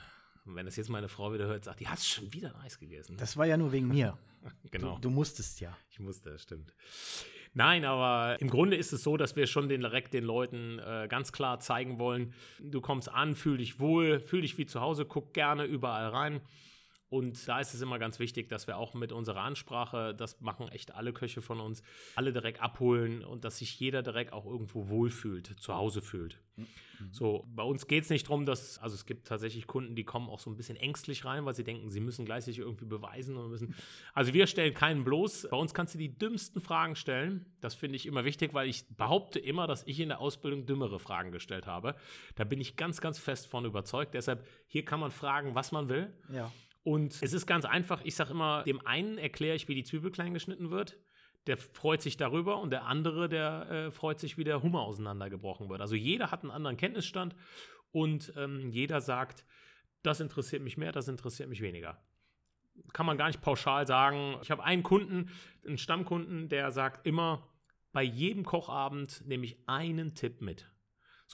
wenn 0.44 0.66
das 0.66 0.76
jetzt 0.76 0.90
meine 0.90 1.08
Frau 1.08 1.32
wieder 1.32 1.46
hört, 1.46 1.64
sagt 1.64 1.80
die, 1.80 1.88
hast 1.88 2.06
schon 2.06 2.32
wieder 2.32 2.54
ein 2.54 2.62
Eis 2.62 2.78
gegessen. 2.78 3.16
Das 3.16 3.36
war 3.36 3.46
ja 3.46 3.56
nur 3.56 3.72
wegen 3.72 3.88
mir. 3.88 4.18
genau. 4.70 4.96
Du, 4.96 5.02
du 5.02 5.10
musstest 5.10 5.60
ja. 5.60 5.76
Ich 5.90 6.00
musste, 6.00 6.30
das 6.30 6.42
stimmt. 6.42 6.74
Nein, 7.54 7.84
aber 7.84 8.40
im 8.40 8.50
Grunde 8.50 8.76
ist 8.76 8.92
es 8.92 9.04
so, 9.04 9.16
dass 9.16 9.36
wir 9.36 9.46
schon 9.46 9.68
den, 9.68 9.80
direkt 9.80 10.12
den 10.12 10.24
Leuten 10.24 10.80
äh, 10.80 11.06
ganz 11.08 11.30
klar 11.30 11.60
zeigen 11.60 12.00
wollen, 12.00 12.34
du 12.60 12.80
kommst 12.80 13.08
an, 13.08 13.36
fühl 13.36 13.58
dich 13.58 13.78
wohl, 13.78 14.18
fühl 14.18 14.40
dich 14.42 14.58
wie 14.58 14.66
zu 14.66 14.80
Hause, 14.80 15.04
guck 15.04 15.32
gerne 15.32 15.64
überall 15.64 16.08
rein. 16.08 16.40
Und 17.14 17.46
da 17.46 17.60
ist 17.60 17.72
es 17.74 17.80
immer 17.80 18.00
ganz 18.00 18.18
wichtig, 18.18 18.48
dass 18.48 18.66
wir 18.66 18.76
auch 18.76 18.92
mit 18.92 19.12
unserer 19.12 19.42
Ansprache, 19.42 20.16
das 20.16 20.40
machen 20.40 20.66
echt 20.66 20.96
alle 20.96 21.12
Köche 21.12 21.42
von 21.42 21.60
uns, 21.60 21.80
alle 22.16 22.32
direkt 22.32 22.60
abholen 22.60 23.22
und 23.22 23.44
dass 23.44 23.58
sich 23.58 23.78
jeder 23.78 24.02
direkt 24.02 24.32
auch 24.32 24.44
irgendwo 24.46 24.88
wohlfühlt, 24.88 25.46
zu 25.60 25.76
Hause 25.76 26.02
fühlt. 26.02 26.40
So, 27.12 27.46
bei 27.54 27.62
uns 27.62 27.86
geht 27.86 28.04
es 28.04 28.10
nicht 28.10 28.26
darum, 28.26 28.46
dass, 28.46 28.78
also 28.78 28.94
es 28.94 29.06
gibt 29.06 29.28
tatsächlich 29.28 29.66
Kunden, 29.66 29.94
die 29.94 30.04
kommen 30.04 30.28
auch 30.28 30.40
so 30.40 30.50
ein 30.50 30.56
bisschen 30.56 30.76
ängstlich 30.76 31.24
rein, 31.24 31.44
weil 31.44 31.54
sie 31.54 31.62
denken, 31.62 31.90
sie 31.90 32.00
müssen 32.00 32.24
gleich 32.24 32.44
sich 32.44 32.58
irgendwie 32.58 32.84
beweisen 32.84 33.36
und 33.36 33.50
müssen. 33.50 33.74
Also 34.12 34.32
wir 34.32 34.46
stellen 34.46 34.74
keinen 34.74 35.04
bloß. 35.04 35.48
Bei 35.50 35.56
uns 35.56 35.74
kannst 35.74 35.94
du 35.94 35.98
die 35.98 36.16
dümmsten 36.16 36.60
Fragen 36.60 36.96
stellen. 36.96 37.46
Das 37.60 37.74
finde 37.74 37.96
ich 37.96 38.06
immer 38.06 38.24
wichtig, 38.24 38.54
weil 38.54 38.68
ich 38.68 38.86
behaupte 38.96 39.38
immer, 39.38 39.66
dass 39.66 39.86
ich 39.86 40.00
in 40.00 40.08
der 40.08 40.20
Ausbildung 40.20 40.66
dümmere 40.66 40.98
Fragen 40.98 41.30
gestellt 41.30 41.66
habe. 41.66 41.94
Da 42.34 42.44
bin 42.44 42.60
ich 42.60 42.76
ganz, 42.76 43.00
ganz 43.00 43.18
fest 43.18 43.46
von 43.46 43.64
überzeugt. 43.64 44.14
Deshalb, 44.14 44.46
hier 44.66 44.84
kann 44.84 45.00
man 45.00 45.10
fragen, 45.10 45.54
was 45.54 45.72
man 45.72 45.88
will. 45.88 46.12
Ja. 46.32 46.50
Und 46.84 47.18
es 47.22 47.32
ist 47.32 47.46
ganz 47.46 47.64
einfach, 47.64 48.02
ich 48.04 48.14
sage 48.14 48.32
immer, 48.32 48.62
dem 48.62 48.86
einen 48.86 49.16
erkläre 49.16 49.56
ich, 49.56 49.68
wie 49.68 49.74
die 49.74 49.84
Zwiebel 49.84 50.10
klein 50.10 50.34
geschnitten 50.34 50.70
wird. 50.70 50.98
Der 51.46 51.56
freut 51.56 52.02
sich 52.02 52.16
darüber 52.16 52.60
und 52.60 52.70
der 52.70 52.84
andere, 52.84 53.28
der 53.28 53.70
äh, 53.70 53.90
freut 53.90 54.20
sich, 54.20 54.38
wie 54.38 54.44
der 54.44 54.62
Hummer 54.62 54.82
auseinandergebrochen 54.82 55.68
wird. 55.68 55.80
Also 55.80 55.94
jeder 55.94 56.30
hat 56.30 56.42
einen 56.42 56.50
anderen 56.50 56.76
Kenntnisstand 56.76 57.34
und 57.90 58.32
ähm, 58.36 58.68
jeder 58.70 59.00
sagt, 59.00 59.44
das 60.02 60.20
interessiert 60.20 60.62
mich 60.62 60.76
mehr, 60.76 60.92
das 60.92 61.08
interessiert 61.08 61.48
mich 61.48 61.62
weniger. 61.62 61.98
Kann 62.92 63.06
man 63.06 63.16
gar 63.16 63.28
nicht 63.28 63.40
pauschal 63.40 63.86
sagen. 63.86 64.36
Ich 64.42 64.50
habe 64.50 64.62
einen 64.64 64.82
Kunden, 64.82 65.30
einen 65.66 65.78
Stammkunden, 65.78 66.48
der 66.48 66.70
sagt 66.70 67.06
immer, 67.06 67.48
bei 67.92 68.02
jedem 68.02 68.44
Kochabend 68.44 69.22
nehme 69.26 69.44
ich 69.44 69.58
einen 69.66 70.14
Tipp 70.14 70.42
mit. 70.42 70.70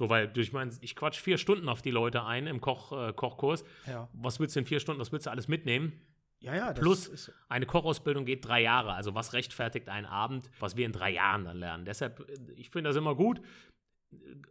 So, 0.01 0.09
weil 0.09 0.29
durch 0.29 0.55
mein, 0.55 0.75
ich 0.81 0.97
quatsch 0.97 1.21
vier 1.21 1.37
Stunden 1.37 1.69
auf 1.69 1.83
die 1.83 1.91
Leute 1.91 2.25
ein 2.25 2.47
im 2.47 2.63
Koch, 2.63 2.91
äh, 2.91 3.13
Kochkurs. 3.13 3.65
Ja. 3.87 4.09
Was 4.15 4.41
willst 4.41 4.57
du 4.57 4.61
in 4.61 4.65
vier 4.65 4.81
Stunden, 4.81 4.99
was 4.99 5.13
willst 5.13 5.27
du 5.27 5.31
alles 5.31 5.47
mitnehmen? 5.47 5.93
Ja, 6.39 6.55
ja. 6.55 6.73
Das 6.73 6.81
Plus, 6.81 7.07
ist, 7.07 7.33
eine 7.51 7.67
Kochausbildung 7.67 8.25
geht 8.25 8.49
drei 8.49 8.63
Jahre. 8.63 8.95
Also 8.95 9.15
was 9.15 9.35
rechtfertigt 9.35 9.91
einen 9.91 10.07
Abend, 10.07 10.51
was 10.59 10.75
wir 10.75 10.87
in 10.87 10.93
drei 10.93 11.11
Jahren 11.11 11.45
dann 11.45 11.59
lernen? 11.59 11.85
Deshalb, 11.85 12.21
äh, 12.21 12.53
ich 12.57 12.71
finde 12.71 12.89
das 12.89 12.97
immer 12.97 13.15
gut. 13.15 13.43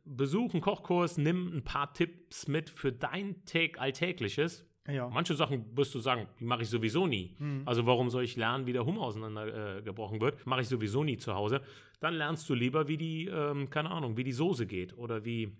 Besuch 0.05 0.53
einen 0.53 0.61
Kochkurs, 0.61 1.17
nimm 1.17 1.47
ein 1.51 1.63
paar 1.63 1.95
Tipps 1.95 2.47
mit 2.47 2.69
für 2.69 2.91
dein 2.91 3.43
Tag 3.45 3.81
Alltägliches 3.81 4.67
Ja. 4.87 5.09
Manche 5.09 5.35
Sachen 5.35 5.65
wirst 5.77 5.93
du 5.93 5.99
sagen, 5.99 6.27
die 6.39 6.45
mache 6.45 6.63
ich 6.63 6.69
sowieso 6.69 7.05
nie. 7.05 7.35
Mhm. 7.37 7.63
Also 7.65 7.85
warum 7.85 8.09
soll 8.09 8.23
ich 8.23 8.35
lernen, 8.35 8.65
wie 8.65 8.73
der 8.73 8.85
Hummer 8.85 9.01
auseinandergebrochen 9.01 10.17
äh, 10.17 10.21
wird? 10.21 10.45
Mache 10.45 10.61
ich 10.61 10.67
sowieso 10.67 11.03
nie 11.03 11.17
zu 11.17 11.35
Hause. 11.35 11.61
Dann 11.99 12.15
lernst 12.15 12.49
du 12.49 12.53
lieber, 12.53 12.87
wie 12.87 12.97
die, 12.97 13.25
ähm, 13.27 13.69
keine 13.69 13.91
Ahnung, 13.91 14.17
wie 14.17 14.23
die 14.23 14.31
Soße 14.31 14.65
geht 14.65 14.97
oder 14.97 15.25
wie 15.25 15.51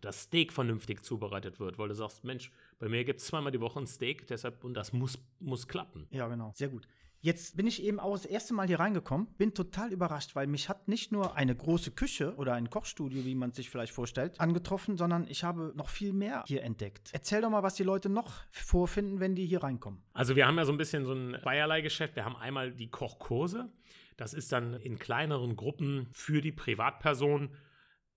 das 0.00 0.22
Steak 0.22 0.52
vernünftig 0.52 1.02
zubereitet 1.02 1.58
wird, 1.60 1.78
weil 1.78 1.88
du 1.88 1.94
sagst, 1.94 2.24
Mensch, 2.24 2.50
bei 2.78 2.88
mir 2.88 3.04
gibt 3.04 3.20
es 3.20 3.26
zweimal 3.26 3.52
die 3.52 3.60
Woche 3.60 3.80
ein 3.80 3.86
Steak, 3.86 4.26
deshalb, 4.28 4.64
und 4.64 4.74
das 4.74 4.92
muss, 4.92 5.18
muss 5.40 5.66
klappen. 5.66 6.06
Ja, 6.10 6.28
genau. 6.28 6.52
Sehr 6.54 6.68
gut. 6.68 6.86
Jetzt 7.22 7.54
bin 7.54 7.66
ich 7.66 7.82
eben 7.82 8.00
auch 8.00 8.12
das 8.12 8.24
erste 8.24 8.54
Mal 8.54 8.66
hier 8.66 8.80
reingekommen, 8.80 9.26
bin 9.36 9.52
total 9.52 9.92
überrascht, 9.92 10.34
weil 10.34 10.46
mich 10.46 10.70
hat 10.70 10.88
nicht 10.88 11.12
nur 11.12 11.36
eine 11.36 11.54
große 11.54 11.90
Küche 11.90 12.34
oder 12.36 12.54
ein 12.54 12.70
Kochstudio, 12.70 13.26
wie 13.26 13.34
man 13.34 13.52
sich 13.52 13.68
vielleicht 13.68 13.92
vorstellt, 13.92 14.40
angetroffen, 14.40 14.96
sondern 14.96 15.26
ich 15.28 15.44
habe 15.44 15.74
noch 15.76 15.90
viel 15.90 16.14
mehr 16.14 16.44
hier 16.46 16.62
entdeckt. 16.62 17.10
Erzähl 17.12 17.42
doch 17.42 17.50
mal, 17.50 17.62
was 17.62 17.74
die 17.74 17.82
Leute 17.82 18.08
noch 18.08 18.32
vorfinden, 18.48 19.20
wenn 19.20 19.34
die 19.34 19.44
hier 19.44 19.62
reinkommen. 19.62 20.02
Also 20.14 20.34
wir 20.34 20.46
haben 20.46 20.56
ja 20.56 20.64
so 20.64 20.72
ein 20.72 20.78
bisschen 20.78 21.04
so 21.04 21.12
ein 21.12 21.36
Zweierlei-Geschäft. 21.42 22.16
Wir 22.16 22.24
haben 22.24 22.36
einmal 22.36 22.72
die 22.72 22.88
Kochkurse. 22.88 23.70
Das 24.16 24.32
ist 24.32 24.50
dann 24.52 24.74
in 24.74 24.98
kleineren 24.98 25.56
Gruppen 25.56 26.08
für 26.12 26.40
die 26.40 26.52
Privatperson. 26.52 27.50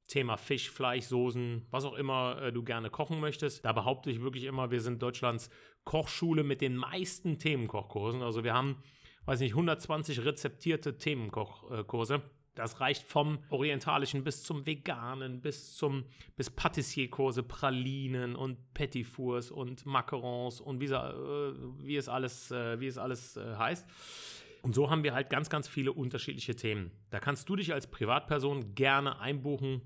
Thema 0.07 0.37
Fisch, 0.37 0.69
Fleisch, 0.69 1.05
Soßen, 1.05 1.65
was 1.71 1.85
auch 1.85 1.93
immer 1.93 2.41
äh, 2.41 2.53
du 2.53 2.63
gerne 2.63 2.89
kochen 2.89 3.19
möchtest. 3.19 3.65
Da 3.65 3.71
behaupte 3.71 4.11
ich 4.11 4.21
wirklich 4.21 4.43
immer, 4.43 4.71
wir 4.71 4.81
sind 4.81 5.01
Deutschlands 5.01 5.49
Kochschule 5.85 6.43
mit 6.43 6.61
den 6.61 6.75
meisten 6.75 7.39
Themenkochkursen. 7.39 8.21
Also 8.21 8.43
wir 8.43 8.53
haben, 8.53 8.77
weiß 9.25 9.39
nicht, 9.39 9.53
120 9.53 10.25
rezeptierte 10.25 10.97
Themenkochkurse. 10.97 12.21
Das 12.55 12.79
reicht 12.79 13.07
vom 13.07 13.39
Orientalischen 13.49 14.23
bis 14.23 14.43
zum 14.43 14.67
Veganen, 14.67 15.41
bis 15.41 15.75
zum 15.75 16.05
bis 16.35 16.51
Patissierkurse, 16.51 17.41
Pralinen 17.41 18.35
und 18.35 18.73
Petit 18.75 19.07
Fours 19.07 19.49
und 19.49 19.85
Macarons 19.87 20.61
und 20.61 20.79
wie, 20.79 20.85
äh, 20.85 21.53
wie 21.79 21.95
es 21.95 22.07
alles, 22.07 22.51
äh, 22.51 22.79
wie 22.79 22.87
es 22.87 22.99
alles 22.99 23.37
äh, 23.37 23.55
heißt. 23.55 23.87
Und 24.61 24.75
so 24.75 24.89
haben 24.89 25.03
wir 25.03 25.13
halt 25.13 25.29
ganz, 25.29 25.49
ganz 25.49 25.67
viele 25.67 25.91
unterschiedliche 25.91 26.55
Themen. 26.55 26.91
Da 27.09 27.19
kannst 27.19 27.49
du 27.49 27.55
dich 27.55 27.73
als 27.73 27.87
Privatperson 27.87 28.75
gerne 28.75 29.19
einbuchen, 29.19 29.81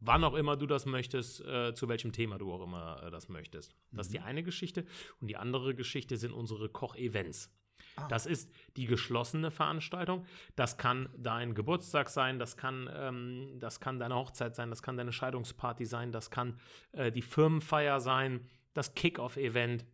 wann 0.00 0.24
auch 0.24 0.34
immer 0.34 0.56
du 0.56 0.66
das 0.66 0.86
möchtest, 0.86 1.44
äh, 1.44 1.74
zu 1.74 1.88
welchem 1.88 2.12
Thema 2.12 2.38
du 2.38 2.52
auch 2.52 2.62
immer 2.62 3.02
äh, 3.02 3.10
das 3.10 3.28
möchtest. 3.28 3.76
Das 3.92 4.06
ist 4.06 4.14
die 4.14 4.20
eine 4.20 4.42
Geschichte. 4.42 4.84
Und 5.20 5.28
die 5.28 5.36
andere 5.36 5.74
Geschichte 5.74 6.16
sind 6.16 6.32
unsere 6.32 6.68
Koch-Events. 6.68 7.50
Ah. 7.96 8.08
Das 8.08 8.26
ist 8.26 8.50
die 8.76 8.86
geschlossene 8.86 9.50
Veranstaltung. 9.50 10.24
Das 10.56 10.76
kann 10.76 11.08
dein 11.16 11.54
Geburtstag 11.54 12.08
sein, 12.08 12.38
das 12.38 12.56
kann, 12.56 12.90
ähm, 12.92 13.58
das 13.58 13.80
kann 13.80 13.98
deine 13.98 14.14
Hochzeit 14.14 14.54
sein, 14.54 14.70
das 14.70 14.82
kann 14.82 14.96
deine 14.96 15.12
Scheidungsparty 15.12 15.84
sein, 15.84 16.12
das 16.12 16.30
kann 16.30 16.58
äh, 16.92 17.12
die 17.12 17.22
Firmenfeier 17.22 18.00
sein, 18.00 18.48
das 18.74 18.94
Kick-Off-Event, 18.94 19.84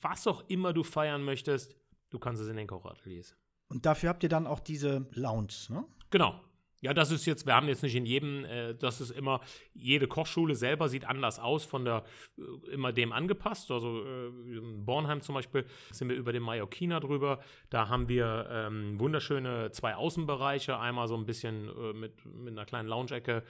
was 0.00 0.26
auch 0.26 0.48
immer 0.48 0.72
du 0.72 0.82
feiern 0.82 1.22
möchtest, 1.24 1.74
du 2.10 2.18
kannst 2.18 2.42
es 2.42 2.48
in 2.48 2.56
den 2.56 2.66
Kochateliers. 2.66 3.36
Und 3.68 3.86
dafür 3.86 4.08
habt 4.08 4.22
ihr 4.22 4.28
dann 4.28 4.46
auch 4.46 4.60
diese 4.60 5.06
Lounge, 5.12 5.54
ne? 5.68 5.84
Genau. 6.10 6.40
Ja, 6.82 6.94
das 6.94 7.10
ist 7.10 7.26
jetzt, 7.26 7.44
wir 7.44 7.54
haben 7.54 7.68
jetzt 7.68 7.82
nicht 7.82 7.94
in 7.94 8.06
jedem, 8.06 8.44
äh, 8.46 8.74
das 8.74 9.02
ist 9.02 9.10
immer, 9.10 9.40
jede 9.74 10.08
Kochschule 10.08 10.54
selber 10.54 10.88
sieht 10.88 11.04
anders 11.04 11.38
aus, 11.38 11.64
von 11.64 11.84
der, 11.84 12.04
äh, 12.38 12.72
immer 12.72 12.92
dem 12.92 13.12
angepasst. 13.12 13.70
Also 13.70 14.02
äh, 14.02 14.28
in 14.56 14.84
Bornheim 14.86 15.20
zum 15.20 15.34
Beispiel 15.34 15.66
sind 15.90 16.08
wir 16.08 16.16
über 16.16 16.32
den 16.32 16.42
Mallorquina 16.42 16.98
drüber. 17.00 17.40
Da 17.68 17.88
haben 17.88 18.08
wir 18.08 18.48
ähm, 18.50 18.98
wunderschöne 18.98 19.72
zwei 19.72 19.94
Außenbereiche. 19.94 20.78
Einmal 20.78 21.06
so 21.06 21.16
ein 21.16 21.26
bisschen 21.26 21.68
äh, 21.68 21.92
mit, 21.92 22.24
mit 22.24 22.52
einer 22.52 22.64
kleinen 22.64 22.88
Lounge-Ecke, 22.88 23.42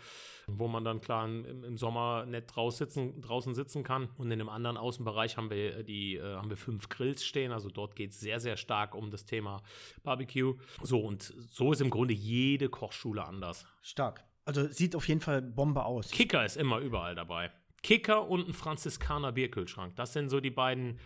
wo 0.48 0.66
man 0.66 0.84
dann 0.84 1.00
klar 1.00 1.24
im, 1.24 1.62
im 1.62 1.76
Sommer 1.76 2.26
nett 2.26 2.52
sitzen, 2.70 3.20
draußen 3.20 3.54
sitzen 3.54 3.84
kann. 3.84 4.08
Und 4.18 4.26
in 4.32 4.40
einem 4.40 4.48
anderen 4.48 4.76
Außenbereich 4.76 5.36
haben 5.36 5.50
wir 5.50 5.84
die, 5.84 6.16
äh, 6.16 6.34
haben 6.34 6.50
wir 6.50 6.56
fünf 6.56 6.88
Grills 6.88 7.24
stehen. 7.24 7.52
Also 7.52 7.68
dort 7.68 7.94
geht 7.94 8.10
es 8.10 8.18
sehr, 8.18 8.40
sehr 8.40 8.56
stark 8.56 8.96
um 8.96 9.12
das 9.12 9.24
Thema 9.24 9.62
Barbecue. 10.02 10.54
So, 10.82 10.98
und 10.98 11.22
so 11.22 11.70
ist 11.70 11.80
im 11.80 11.90
Grunde 11.90 12.12
jede 12.12 12.68
Kochschule 12.68 13.19
anders. 13.28 13.66
Stark. 13.82 14.24
Also 14.44 14.68
sieht 14.68 14.96
auf 14.96 15.06
jeden 15.08 15.20
Fall 15.20 15.42
Bombe 15.42 15.84
aus. 15.84 16.10
Kicker 16.10 16.44
ist 16.44 16.56
immer 16.56 16.78
überall 16.78 17.14
dabei. 17.14 17.52
Kicker 17.82 18.28
und 18.28 18.46
ein 18.48 18.52
Franziskaner 18.52 19.32
Bierkühlschrank. 19.32 19.96
Das 19.96 20.12
sind 20.12 20.28
so 20.28 20.40
die 20.40 20.50
beiden, 20.50 20.98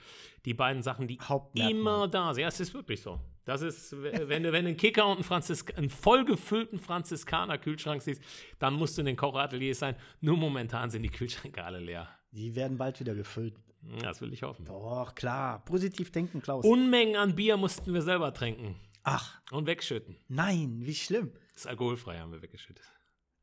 die 0.44 0.54
beiden 0.54 0.82
Sachen, 0.82 1.06
die 1.06 1.18
immer 1.56 2.08
da 2.08 2.34
sind. 2.34 2.42
Ja, 2.42 2.48
es 2.48 2.58
ist 2.58 2.74
wirklich 2.74 3.00
so. 3.00 3.20
Das 3.44 3.62
ist, 3.62 3.94
wenn 4.02 4.42
du, 4.42 4.52
wenn 4.52 4.64
du 4.64 4.70
einen 4.70 4.76
Kicker 4.76 5.06
und 5.06 5.16
einen, 5.16 5.24
Franzisk 5.24 5.76
einen 5.76 5.90
vollgefüllten 5.90 6.78
Franziskaner 6.78 7.58
Kühlschrank 7.58 8.02
siehst, 8.02 8.22
dann 8.58 8.74
musst 8.74 8.96
du 8.96 9.02
in 9.02 9.06
den 9.06 9.16
Kochateliers 9.16 9.78
sein. 9.78 9.96
Nur 10.20 10.36
momentan 10.36 10.90
sind 10.90 11.02
die 11.02 11.10
Kühlschränke 11.10 11.62
alle 11.62 11.78
leer. 11.78 12.08
Die 12.32 12.54
werden 12.56 12.78
bald 12.78 12.98
wieder 12.98 13.14
gefüllt. 13.14 13.54
Das 14.00 14.20
will 14.20 14.32
ich 14.32 14.42
hoffen. 14.42 14.64
Doch, 14.64 15.14
klar. 15.14 15.62
Positiv 15.64 16.10
denken, 16.10 16.40
Klaus. 16.40 16.64
Unmengen 16.64 17.16
an 17.16 17.36
Bier 17.36 17.56
mussten 17.56 17.92
wir 17.92 18.02
selber 18.02 18.32
trinken 18.32 18.76
Ach, 19.02 19.40
und 19.50 19.66
wegschütten. 19.66 20.16
nein, 20.28 20.80
wie 20.80 20.94
schlimm. 20.94 21.32
Das 21.54 21.62
ist 21.62 21.66
alkoholfrei, 21.66 22.18
haben 22.18 22.32
wir 22.32 22.42
weggeschüttet. 22.42 22.84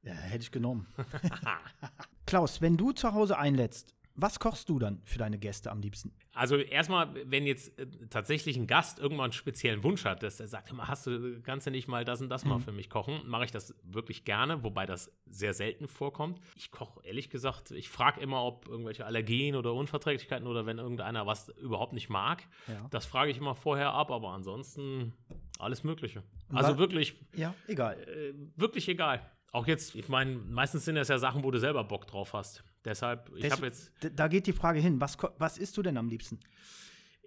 Ja, 0.04 0.13
hätte 0.13 0.43
ich 0.43 0.52
genommen. 0.52 0.88
Klaus, 2.26 2.62
wenn 2.62 2.78
du 2.78 2.91
zu 2.91 3.13
Hause 3.13 3.38
einlädst, 3.38 3.95
was 4.15 4.39
kochst 4.39 4.67
du 4.69 4.78
dann 4.78 5.02
für 5.04 5.17
deine 5.17 5.39
Gäste 5.39 5.71
am 5.71 5.80
liebsten? 5.82 6.13
Also 6.34 6.58
erstmal, 6.58 7.10
wenn 7.26 7.45
jetzt 7.47 7.80
äh, 7.80 7.88
tatsächlich 8.10 8.58
ein 8.58 8.67
Gast 8.67 9.00
irgendwann 9.00 9.26
einen 9.26 9.34
speziellen 9.34 9.84
Wunsch 9.84 10.06
hat, 10.06 10.21
dass 10.21 10.39
er 10.39 10.47
sagt, 10.47 10.69
immer 10.69 10.88
hast 10.88 11.08
du, 11.08 11.41
kannst 11.41 11.67
du 11.67 11.71
nicht 11.71 11.88
mal 11.88 12.04
das 12.04 12.21
und 12.21 12.30
das 12.30 12.45
mal 12.45 12.60
für 12.60 12.71
mich 12.71 12.89
kochen, 12.89 13.21
mache 13.26 13.45
ich 13.45 13.52
das 13.52 13.74
wirklich 13.84 14.26
gerne, 14.26 14.63
wobei 14.63 14.86
das 14.86 15.12
sehr 15.26 15.54
selten 15.54 15.88
vorkommt. 15.88 16.41
Ich 16.56 16.71
koche 16.71 17.00
ehrlich 17.04 17.30
gesagt, 17.30 17.71
ich 17.71 17.89
frage 17.89 18.19
immer, 18.19 18.43
ob 18.43 18.67
irgendwelche 18.67 19.06
Allergien 19.06 19.56
oder 19.56 19.74
Unverträglichkeiten 19.74 20.47
oder 20.47 20.65
wenn 20.65 20.78
irgendeiner 20.78 21.26
was 21.26 21.50
überhaupt 21.50 21.93
nicht 21.93 22.10
mag. 22.10 22.43
Ja. 22.67 22.88
Das 22.91 23.06
frage 23.06 23.32
ich 23.32 23.38
immer 23.38 23.56
vorher 23.56 23.93
ab, 23.93 24.12
aber 24.12 24.30
ansonsten 24.30 25.13
alles 25.62 25.84
Mögliche. 25.84 26.24
Also 26.54 26.78
wirklich, 26.78 27.15
Ja, 27.36 27.54
egal. 27.67 27.97
äh, 28.08 28.34
wirklich 28.56 28.88
egal. 28.88 29.21
Auch 29.52 29.67
jetzt, 29.67 29.95
ich 29.95 30.08
meine, 30.08 30.36
meistens 30.36 30.86
sind 30.86 30.95
das 30.95 31.10
ja 31.10 31.17
Sachen, 31.17 31.43
wo 31.43 31.52
du 31.52 31.60
selber 31.60 31.84
Bock 31.84 32.08
drauf 32.08 32.34
hast. 32.34 32.63
Deshalb, 32.86 33.30
ich 33.36 33.52
habe 33.52 33.65
jetzt 33.65 33.91
Da 34.15 34.28
geht 34.28 34.47
die 34.47 34.54
Frage 34.54 34.80
hin. 34.80 35.02
Was, 35.02 35.17
was 35.38 35.58
isst 35.58 35.76
du 35.78 35.82
denn 35.82 35.97
am 35.97 36.08
liebsten? 36.10 36.39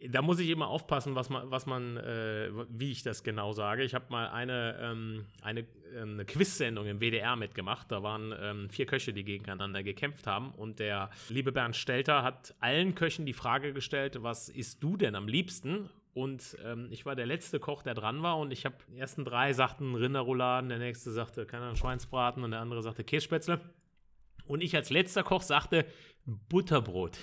Da 0.08 0.20
muss 0.22 0.38
ich 0.40 0.50
immer 0.50 0.68
aufpassen, 0.68 1.14
was 1.14 1.30
man, 1.30 1.50
was 1.50 1.66
man 1.66 1.96
äh, 1.96 2.50
wie 2.68 2.90
ich 2.90 3.02
das 3.02 3.22
genau 3.22 3.52
sage. 3.52 3.84
Ich 3.84 3.94
habe 3.94 4.06
mal 4.10 4.28
eine, 4.28 4.76
ähm, 4.80 5.26
eine, 5.42 5.60
ähm, 5.94 6.14
eine 6.14 6.24
Quiz-Sendung 6.24 6.86
im 6.86 6.98
WDR 7.00 7.36
mitgemacht. 7.36 7.90
Da 7.92 8.02
waren 8.02 8.34
ähm, 8.38 8.68
vier 8.68 8.86
Köche, 8.86 9.12
die 9.12 9.24
gegeneinander 9.24 9.82
gekämpft 9.82 10.26
haben. 10.26 10.50
Und 10.52 10.78
der 10.78 11.10
liebe 11.28 11.52
Bernd 11.52 11.76
Stelter 11.76 12.22
hat 12.22 12.54
allen 12.60 12.94
Köchen 12.94 13.24
die 13.24 13.32
Frage 13.32 13.72
gestellt, 13.72 14.22
was 14.22 14.48
isst 14.48 14.82
du 14.82 14.96
denn 14.96 15.14
am 15.14 15.28
liebsten? 15.28 15.88
Und 16.14 16.56
ähm, 16.64 16.88
ich 16.90 17.04
war 17.04 17.16
der 17.16 17.26
letzte 17.26 17.58
Koch, 17.58 17.82
der 17.82 17.94
dran 17.94 18.22
war. 18.22 18.38
Und 18.38 18.52
ich 18.52 18.64
habe, 18.64 18.76
die 18.88 18.98
ersten 18.98 19.24
drei 19.24 19.52
sagten 19.52 19.96
Rinderrouladen, 19.96 20.68
der 20.68 20.78
nächste 20.78 21.10
sagte, 21.10 21.44
keine 21.44 21.64
Ahnung, 21.64 21.76
Schweinsbraten 21.76 22.44
und 22.44 22.52
der 22.52 22.60
andere 22.60 22.82
sagte 22.82 23.02
Kässpätzle. 23.02 23.60
Und 24.46 24.62
ich 24.62 24.76
als 24.76 24.90
letzter 24.90 25.24
Koch 25.24 25.42
sagte 25.42 25.84
Butterbrot. 26.24 27.18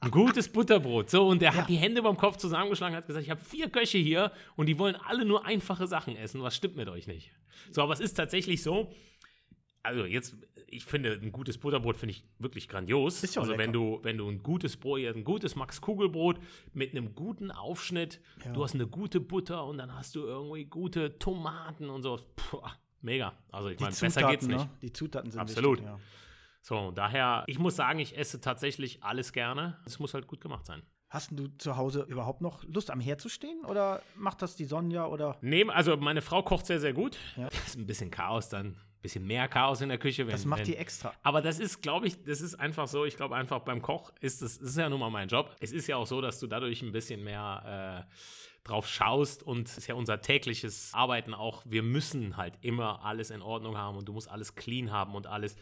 Ein 0.00 0.10
gutes 0.10 0.48
Butterbrot. 0.48 1.10
So, 1.10 1.26
und 1.26 1.42
der 1.42 1.54
hat 1.54 1.68
die 1.68 1.76
Hände 1.76 2.02
beim 2.02 2.16
Kopf 2.16 2.36
zusammengeschlagen 2.36 2.94
und 2.94 2.98
hat 2.98 3.06
gesagt, 3.06 3.24
ich 3.24 3.30
habe 3.30 3.40
vier 3.40 3.68
Köche 3.68 3.98
hier 3.98 4.32
und 4.56 4.66
die 4.66 4.78
wollen 4.78 4.96
alle 4.96 5.24
nur 5.24 5.46
einfache 5.46 5.86
Sachen 5.86 6.16
essen. 6.16 6.42
Was 6.42 6.56
stimmt 6.56 6.76
mit 6.76 6.88
euch 6.88 7.06
nicht? 7.06 7.30
So, 7.70 7.82
aber 7.82 7.92
es 7.92 8.00
ist 8.00 8.14
tatsächlich 8.14 8.62
so, 8.62 8.92
also 9.82 10.04
jetzt, 10.04 10.36
ich 10.68 10.84
finde, 10.84 11.12
ein 11.20 11.32
gutes 11.32 11.58
Butterbrot 11.58 11.96
finde 11.96 12.12
ich 12.14 12.24
wirklich 12.38 12.68
grandios. 12.68 13.22
Ist 13.22 13.34
ja 13.34 13.42
also 13.42 13.58
wenn 13.58 13.72
du, 13.72 13.98
wenn 14.02 14.16
du 14.18 14.28
ein 14.28 14.42
gutes 14.42 14.76
Brot, 14.76 15.00
ein 15.00 15.24
gutes 15.24 15.56
Max 15.56 15.80
Kugelbrot 15.80 16.38
mit 16.72 16.92
einem 16.92 17.14
guten 17.14 17.50
Aufschnitt, 17.50 18.20
Ja. 18.44 18.52
du 18.52 18.62
hast 18.62 18.74
eine 18.74 18.86
gute 18.86 19.20
Butter 19.20 19.64
und 19.66 19.78
dann 19.78 19.94
hast 19.94 20.14
du 20.14 20.20
irgendwie 20.20 20.64
gute 20.66 21.18
Tomaten 21.18 21.90
und 21.90 22.02
so. 22.02 22.18
Puh, 22.36 22.60
mega. 23.00 23.32
Also 23.50 23.68
ich 23.70 23.80
meine, 23.80 23.94
besser 23.94 24.30
geht's 24.30 24.46
nicht. 24.46 24.58
Ne? 24.58 24.70
Die 24.82 24.92
Zutaten 24.92 25.30
sind 25.30 25.40
Absolut. 25.40 25.78
Wichtig, 25.78 25.92
ja. 25.92 25.98
So, 26.64 26.92
daher, 26.92 27.42
ich 27.48 27.58
muss 27.58 27.74
sagen, 27.74 27.98
ich 27.98 28.16
esse 28.16 28.40
tatsächlich 28.40 29.02
alles 29.02 29.32
gerne. 29.32 29.78
Es 29.84 29.98
muss 29.98 30.14
halt 30.14 30.28
gut 30.28 30.40
gemacht 30.40 30.64
sein. 30.64 30.82
Hast 31.08 31.30
du 31.32 31.48
zu 31.58 31.76
Hause 31.76 32.06
überhaupt 32.08 32.40
noch 32.40 32.64
Lust, 32.64 32.90
am 32.90 33.00
Herd 33.00 33.20
zu 33.20 33.28
stehen? 33.28 33.64
Oder 33.66 34.00
macht 34.14 34.40
das 34.42 34.54
die 34.56 34.64
Sonja? 34.64 35.06
Oder 35.06 35.36
Nee, 35.42 35.66
also 35.68 35.96
meine 35.96 36.22
Frau 36.22 36.42
kocht 36.42 36.64
sehr, 36.66 36.78
sehr 36.80 36.92
gut. 36.94 37.18
Ja. 37.36 37.48
Das 37.48 37.66
ist 37.66 37.76
ein 37.76 37.86
bisschen 37.86 38.10
Chaos 38.12 38.48
dann, 38.48 38.76
bisschen 39.02 39.26
mehr 39.26 39.48
Chaos 39.48 39.80
in 39.80 39.88
der 39.88 39.98
Küche. 39.98 40.26
Wenn, 40.26 40.32
das 40.32 40.44
macht 40.44 40.66
die 40.66 40.76
extra? 40.76 41.12
Aber 41.22 41.42
das 41.42 41.58
ist, 41.58 41.82
glaube 41.82 42.06
ich, 42.06 42.22
das 42.24 42.40
ist 42.40 42.54
einfach 42.54 42.88
so. 42.88 43.04
Ich 43.04 43.16
glaube 43.16 43.36
einfach 43.36 43.60
beim 43.60 43.82
Koch 43.82 44.12
ist 44.20 44.42
das, 44.42 44.58
das 44.58 44.70
ist 44.70 44.78
ja 44.78 44.88
nun 44.88 45.00
mal 45.00 45.10
mein 45.10 45.28
Job. 45.28 45.54
Es 45.60 45.72
ist 45.72 45.86
ja 45.88 45.96
auch 45.96 46.06
so, 46.06 46.20
dass 46.20 46.38
du 46.38 46.46
dadurch 46.46 46.82
ein 46.82 46.92
bisschen 46.92 47.22
mehr 47.22 48.06
äh, 48.08 48.14
drauf 48.64 48.88
schaust 48.88 49.42
und 49.42 49.68
es 49.68 49.78
ist 49.78 49.86
ja 49.88 49.94
unser 49.94 50.20
tägliches 50.20 50.94
Arbeiten 50.94 51.34
auch. 51.34 51.62
Wir 51.66 51.82
müssen 51.82 52.36
halt 52.36 52.54
immer 52.62 53.04
alles 53.04 53.30
in 53.30 53.42
Ordnung 53.42 53.76
haben 53.76 53.98
und 53.98 54.08
du 54.08 54.12
musst 54.12 54.30
alles 54.30 54.54
clean 54.54 54.92
haben 54.92 55.14
und 55.14 55.26
alles 55.26 55.56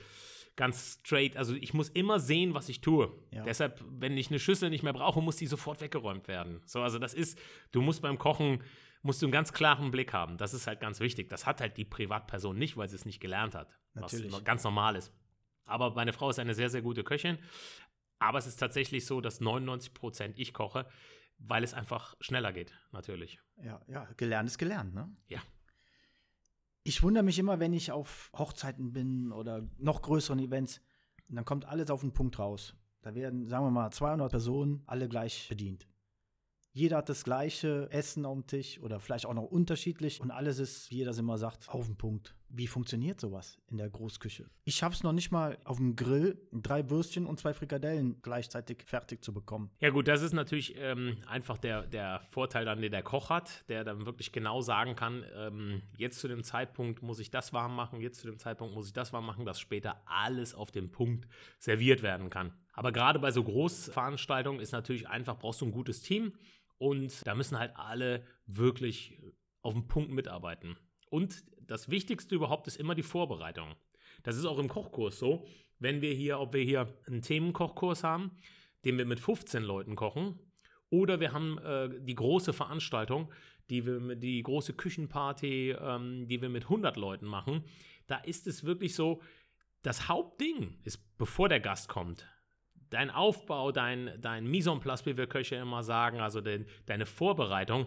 ganz 0.57 1.00
straight. 1.03 1.37
Also 1.37 1.55
ich 1.55 1.72
muss 1.72 1.88
immer 1.88 2.20
sehen, 2.20 2.53
was 2.53 2.68
ich 2.68 2.83
tue. 2.83 3.11
Ja. 3.31 3.44
Deshalb, 3.44 3.83
wenn 3.88 4.18
ich 4.18 4.29
eine 4.29 4.38
Schüssel 4.38 4.68
nicht 4.68 4.83
mehr 4.83 4.92
brauche, 4.92 5.22
muss 5.22 5.37
die 5.37 5.46
sofort 5.46 5.81
weggeräumt 5.81 6.29
werden. 6.29 6.61
So, 6.66 6.83
also 6.83 6.98
das 6.98 7.14
ist, 7.14 7.38
du 7.72 7.81
musst 7.81 8.03
beim 8.03 8.18
Kochen 8.18 8.62
musst 9.02 9.22
du 9.22 9.26
einen 9.26 9.32
ganz 9.32 9.52
klaren 9.52 9.90
Blick 9.90 10.12
haben. 10.12 10.36
Das 10.36 10.54
ist 10.54 10.66
halt 10.66 10.80
ganz 10.80 11.00
wichtig. 11.00 11.28
Das 11.28 11.46
hat 11.46 11.60
halt 11.60 11.76
die 11.76 11.84
Privatperson 11.84 12.56
nicht, 12.56 12.76
weil 12.76 12.88
sie 12.88 12.96
es 12.96 13.04
nicht 13.04 13.20
gelernt 13.20 13.54
hat. 13.54 13.78
Natürlich. 13.94 14.32
Was 14.32 14.44
ganz 14.44 14.64
normal 14.64 14.96
ist. 14.96 15.12
Aber 15.66 15.94
meine 15.94 16.12
Frau 16.12 16.30
ist 16.30 16.38
eine 16.38 16.54
sehr, 16.54 16.70
sehr 16.70 16.82
gute 16.82 17.04
Köchin. 17.04 17.38
Aber 18.18 18.38
es 18.38 18.46
ist 18.46 18.56
tatsächlich 18.56 19.06
so, 19.06 19.20
dass 19.20 19.40
99 19.40 19.94
Prozent 19.94 20.38
ich 20.38 20.52
koche, 20.52 20.86
weil 21.38 21.64
es 21.64 21.72
einfach 21.72 22.16
schneller 22.20 22.52
geht, 22.52 22.74
natürlich. 22.92 23.40
Ja, 23.62 23.80
ja, 23.86 24.06
gelernt 24.16 24.48
ist 24.48 24.58
gelernt, 24.58 24.94
ne? 24.94 25.10
Ja. 25.28 25.40
Ich 26.82 27.02
wundere 27.02 27.24
mich 27.24 27.38
immer, 27.38 27.60
wenn 27.60 27.72
ich 27.72 27.92
auf 27.92 28.30
Hochzeiten 28.36 28.92
bin 28.92 29.32
oder 29.32 29.66
noch 29.78 30.02
größeren 30.02 30.38
Events, 30.38 30.82
und 31.28 31.36
dann 31.36 31.44
kommt 31.44 31.64
alles 31.64 31.90
auf 31.90 32.00
den 32.00 32.12
Punkt 32.12 32.38
raus. 32.38 32.74
Da 33.02 33.14
werden, 33.14 33.46
sagen 33.46 33.64
wir 33.64 33.70
mal, 33.70 33.90
200 33.90 34.30
Personen 34.30 34.82
alle 34.86 35.08
gleich 35.08 35.48
bedient. 35.48 35.86
Jeder 36.72 36.98
hat 36.98 37.09
das 37.09 37.24
gleiche 37.24 37.88
Essen 37.90 38.22
dem 38.22 38.46
Tisch 38.46 38.78
oder 38.80 39.00
vielleicht 39.00 39.26
auch 39.26 39.35
noch 39.35 39.44
unterschiedlich 39.44 40.20
und 40.20 40.30
alles 40.30 40.61
ist, 40.61 40.90
wie 40.90 40.96
jeder 40.96 41.16
immer 41.18 41.37
sagt, 41.37 41.68
auf 41.68 41.87
den 41.87 41.96
Punkt. 41.96 42.37
Wie 42.48 42.66
funktioniert 42.66 43.20
sowas 43.20 43.59
in 43.68 43.76
der 43.76 43.88
Großküche? 43.88 44.48
Ich 44.64 44.76
schaffe 44.76 44.94
es 44.94 45.02
noch 45.02 45.12
nicht 45.12 45.30
mal 45.30 45.59
auf 45.64 45.76
dem 45.76 45.94
Grill 45.94 46.37
drei 46.52 46.88
Würstchen 46.90 47.26
und 47.26 47.38
zwei 47.38 47.54
Frikadellen 47.54 48.20
gleichzeitig 48.22 48.83
fertig 48.85 49.22
zu 49.22 49.33
bekommen. 49.33 49.70
Ja 49.80 49.90
gut, 49.90 50.09
das 50.09 50.22
ist 50.22 50.33
natürlich 50.33 50.74
ähm, 50.76 51.18
einfach 51.26 51.59
der, 51.59 51.87
der 51.87 52.22
Vorteil 52.30 52.64
dann, 52.64 52.80
den 52.80 52.90
der 52.90 53.02
Koch 53.02 53.30
hat, 53.30 53.68
der 53.68 53.85
dann 53.85 54.06
wirklich 54.06 54.33
genau 54.33 54.61
sagen 54.62 54.96
kann, 54.96 55.24
ähm, 55.37 55.83
jetzt 55.96 56.18
zu 56.20 56.28
dem 56.28 56.42
Zeitpunkt 56.42 57.02
muss 57.02 57.20
ich 57.20 57.30
das 57.30 57.52
warm 57.52 57.74
machen, 57.74 58.00
jetzt 58.00 58.20
zu 58.20 58.26
dem 58.26 58.38
Zeitpunkt 58.38 58.74
muss 58.74 58.87
ich 58.87 58.92
das 58.92 59.12
warm 59.12 59.26
machen, 59.26 59.44
dass 59.44 59.61
später 59.61 60.02
alles 60.06 60.54
auf 60.54 60.70
dem 60.72 60.90
Punkt 60.90 61.28
serviert 61.59 62.02
werden 62.02 62.30
kann. 62.30 62.52
Aber 62.72 62.92
gerade 62.92 63.18
bei 63.18 63.30
so 63.30 63.44
Großveranstaltungen 63.44 64.61
ist 64.61 64.72
natürlich 64.72 65.09
einfach, 65.09 65.38
brauchst 65.38 65.61
du 65.61 65.66
ein 65.66 65.72
gutes 65.72 66.02
Team 66.02 66.33
und 66.80 67.26
da 67.26 67.34
müssen 67.34 67.58
halt 67.58 67.76
alle 67.76 68.24
wirklich 68.46 69.20
auf 69.60 69.74
den 69.74 69.86
Punkt 69.86 70.10
mitarbeiten. 70.10 70.78
Und 71.10 71.44
das 71.60 71.90
Wichtigste 71.90 72.34
überhaupt 72.34 72.66
ist 72.66 72.76
immer 72.76 72.94
die 72.94 73.02
Vorbereitung. 73.02 73.76
Das 74.22 74.36
ist 74.36 74.46
auch 74.46 74.58
im 74.58 74.68
Kochkurs 74.68 75.18
so. 75.18 75.46
Wenn 75.78 76.00
wir 76.00 76.14
hier, 76.14 76.40
ob 76.40 76.54
wir 76.54 76.64
hier 76.64 76.88
einen 77.06 77.20
Themenkochkurs 77.20 78.02
haben, 78.02 78.30
den 78.86 78.96
wir 78.96 79.04
mit 79.04 79.20
15 79.20 79.62
Leuten 79.62 79.94
kochen, 79.94 80.38
oder 80.88 81.20
wir 81.20 81.32
haben 81.32 81.58
äh, 81.58 81.90
die 82.00 82.14
große 82.14 82.54
Veranstaltung, 82.54 83.30
die 83.68 83.84
wir 83.84 84.16
die 84.16 84.42
große 84.42 84.72
Küchenparty, 84.72 85.72
ähm, 85.72 86.26
die 86.28 86.40
wir 86.40 86.48
mit 86.48 86.64
100 86.64 86.96
Leuten 86.96 87.26
machen, 87.26 87.62
da 88.06 88.16
ist 88.16 88.46
es 88.46 88.64
wirklich 88.64 88.94
so, 88.94 89.20
das 89.82 90.08
Hauptding 90.08 90.78
ist, 90.84 91.16
bevor 91.18 91.50
der 91.50 91.60
Gast 91.60 91.88
kommt, 91.90 92.26
dein 92.90 93.11
Aufbau, 93.11 93.72
dein, 93.72 94.20
dein 94.20 94.46
Mise 94.46 94.70
en 94.70 94.81
place, 94.81 95.07
wie 95.07 95.16
wir 95.16 95.26
Köche 95.26 95.57
immer 95.57 95.83
sagen, 95.83 96.20
also 96.20 96.40
de, 96.40 96.66
deine 96.87 97.07
Vorbereitung, 97.07 97.87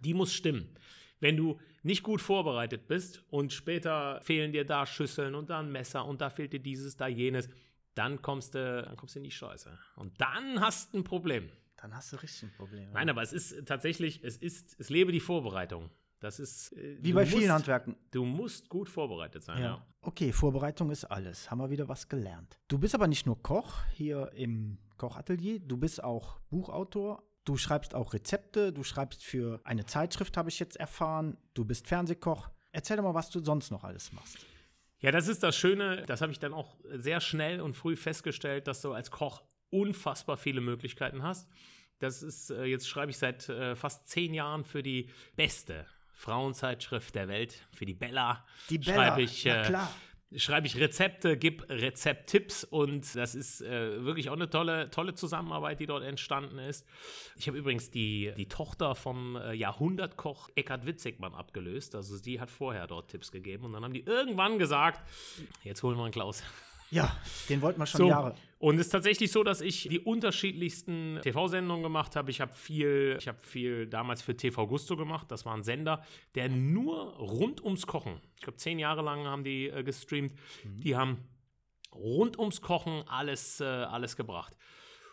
die 0.00 0.14
muss 0.14 0.34
stimmen. 0.34 0.76
Wenn 1.20 1.36
du 1.36 1.58
nicht 1.82 2.02
gut 2.02 2.20
vorbereitet 2.20 2.86
bist 2.86 3.24
und 3.30 3.52
später 3.52 4.20
fehlen 4.22 4.52
dir 4.52 4.64
da 4.64 4.86
Schüsseln 4.86 5.34
und 5.34 5.50
da 5.50 5.60
ein 5.60 5.72
Messer 5.72 6.04
und 6.04 6.20
da 6.20 6.30
fehlt 6.30 6.52
dir 6.52 6.60
dieses, 6.60 6.96
da 6.96 7.08
jenes, 7.08 7.48
dann 7.94 8.22
kommst 8.22 8.54
du, 8.54 8.82
dann 8.82 8.96
kommst 8.96 9.14
du 9.16 9.20
in 9.20 9.24
die 9.24 9.30
Scheiße. 9.30 9.76
Und 9.96 10.20
dann 10.20 10.60
hast 10.60 10.92
du 10.92 10.98
ein 10.98 11.04
Problem. 11.04 11.50
Dann 11.76 11.94
hast 11.94 12.12
du 12.12 12.16
richtig 12.16 12.44
ein 12.44 12.52
Problem. 12.52 12.90
Nein, 12.92 13.08
aber 13.08 13.22
es 13.22 13.32
ist 13.32 13.66
tatsächlich, 13.66 14.22
es 14.22 14.36
ist, 14.36 14.78
es 14.78 14.90
lebe 14.90 15.12
die 15.12 15.20
Vorbereitung. 15.20 15.90
Das 16.20 16.40
ist 16.40 16.72
äh, 16.72 16.98
wie 17.00 17.12
bei 17.12 17.22
musst, 17.22 17.36
vielen 17.36 17.52
Handwerken. 17.52 17.96
Du 18.10 18.24
musst 18.24 18.68
gut 18.68 18.88
vorbereitet 18.88 19.42
sein, 19.42 19.58
ja. 19.58 19.64
ja. 19.64 19.86
Okay, 20.00 20.32
Vorbereitung 20.32 20.90
ist 20.90 21.04
alles. 21.04 21.50
Haben 21.50 21.58
wir 21.58 21.70
wieder 21.70 21.88
was 21.88 22.08
gelernt. 22.08 22.58
Du 22.68 22.78
bist 22.78 22.94
aber 22.94 23.06
nicht 23.06 23.26
nur 23.26 23.42
Koch 23.42 23.84
hier 23.92 24.32
im 24.34 24.78
Kochatelier, 24.96 25.60
du 25.60 25.76
bist 25.76 26.02
auch 26.02 26.40
Buchautor. 26.50 27.22
Du 27.44 27.56
schreibst 27.56 27.94
auch 27.94 28.12
Rezepte, 28.12 28.74
du 28.74 28.82
schreibst 28.82 29.24
für 29.24 29.60
eine 29.64 29.86
Zeitschrift, 29.86 30.36
habe 30.36 30.50
ich 30.50 30.58
jetzt 30.58 30.76
erfahren. 30.76 31.38
Du 31.54 31.64
bist 31.64 31.88
Fernsehkoch. 31.88 32.50
Erzähl 32.72 32.98
doch 32.98 33.04
mal, 33.04 33.14
was 33.14 33.30
du 33.30 33.42
sonst 33.42 33.70
noch 33.70 33.84
alles 33.84 34.12
machst. 34.12 34.36
Ja, 35.00 35.12
das 35.12 35.28
ist 35.28 35.42
das 35.42 35.56
Schöne, 35.56 36.04
das 36.06 36.20
habe 36.20 36.32
ich 36.32 36.40
dann 36.40 36.52
auch 36.52 36.76
sehr 36.90 37.20
schnell 37.20 37.62
und 37.62 37.74
früh 37.74 37.96
festgestellt, 37.96 38.66
dass 38.66 38.82
du 38.82 38.92
als 38.92 39.10
Koch 39.10 39.42
unfassbar 39.70 40.36
viele 40.36 40.60
Möglichkeiten 40.60 41.22
hast. 41.22 41.48
Das 42.00 42.22
ist, 42.22 42.50
äh, 42.50 42.64
jetzt 42.64 42.88
schreibe 42.88 43.10
ich 43.10 43.18
seit 43.18 43.48
äh, 43.48 43.76
fast 43.76 44.08
zehn 44.08 44.34
Jahren 44.34 44.64
für 44.64 44.82
die 44.82 45.08
beste 45.36 45.86
Frauenzeitschrift 46.18 47.14
der 47.14 47.28
Welt, 47.28 47.62
für 47.70 47.86
die 47.86 47.94
Bella. 47.94 48.44
Die 48.70 48.78
Bella, 48.78 48.94
schreibe 48.94 49.22
ich, 49.22 49.46
äh, 49.46 49.62
klar. 49.62 49.94
Schreibe 50.36 50.66
ich 50.66 50.76
Rezepte, 50.76 51.38
gebe 51.38 51.66
Rezepttipps 51.70 52.64
und 52.64 53.14
das 53.14 53.36
ist 53.36 53.62
äh, 53.62 54.04
wirklich 54.04 54.28
auch 54.28 54.34
eine 54.34 54.50
tolle, 54.50 54.90
tolle 54.90 55.14
Zusammenarbeit, 55.14 55.78
die 55.80 55.86
dort 55.86 56.02
entstanden 56.02 56.58
ist. 56.58 56.86
Ich 57.36 57.46
habe 57.46 57.56
übrigens 57.56 57.90
die, 57.90 58.32
die 58.36 58.48
Tochter 58.48 58.96
vom 58.96 59.36
äh, 59.36 59.54
Jahrhundertkoch 59.54 60.50
Eckhard 60.56 60.84
Witzigmann 60.84 61.34
abgelöst. 61.34 61.94
Also 61.94 62.20
die 62.20 62.40
hat 62.40 62.50
vorher 62.50 62.88
dort 62.88 63.10
Tipps 63.10 63.30
gegeben 63.30 63.64
und 63.64 63.72
dann 63.72 63.84
haben 63.84 63.94
die 63.94 64.02
irgendwann 64.02 64.58
gesagt, 64.58 65.08
jetzt 65.62 65.82
holen 65.84 65.96
wir 65.96 66.02
einen 66.02 66.12
Klaus. 66.12 66.42
Ja, 66.90 67.16
den 67.48 67.60
wollten 67.60 67.80
wir 67.80 67.86
schon 67.86 67.98
so, 67.98 68.08
Jahre. 68.08 68.34
Und 68.58 68.76
es 68.76 68.86
ist 68.86 68.90
tatsächlich 68.90 69.30
so, 69.30 69.44
dass 69.44 69.60
ich 69.60 69.88
die 69.88 70.00
unterschiedlichsten 70.00 71.20
TV-Sendungen 71.22 71.82
gemacht 71.82 72.16
habe. 72.16 72.30
Ich 72.30 72.40
habe 72.40 72.52
viel, 72.52 73.16
ich 73.18 73.28
habe 73.28 73.38
viel 73.40 73.86
damals 73.86 74.22
für 74.22 74.36
TV 74.36 74.66
Gusto 74.66 74.96
gemacht. 74.96 75.30
Das 75.30 75.46
war 75.46 75.54
ein 75.54 75.62
Sender, 75.62 76.02
der 76.34 76.48
nur 76.48 77.14
rund 77.16 77.62
ums 77.62 77.86
Kochen, 77.86 78.20
ich 78.36 78.42
glaube 78.42 78.56
zehn 78.56 78.78
Jahre 78.78 79.02
lang 79.02 79.26
haben 79.26 79.44
die 79.44 79.68
äh, 79.68 79.84
gestreamt, 79.84 80.32
mhm. 80.64 80.80
die 80.80 80.96
haben 80.96 81.18
rund 81.94 82.38
ums 82.38 82.60
Kochen 82.60 83.04
alles, 83.06 83.60
äh, 83.60 83.64
alles 83.64 84.16
gebracht. 84.16 84.56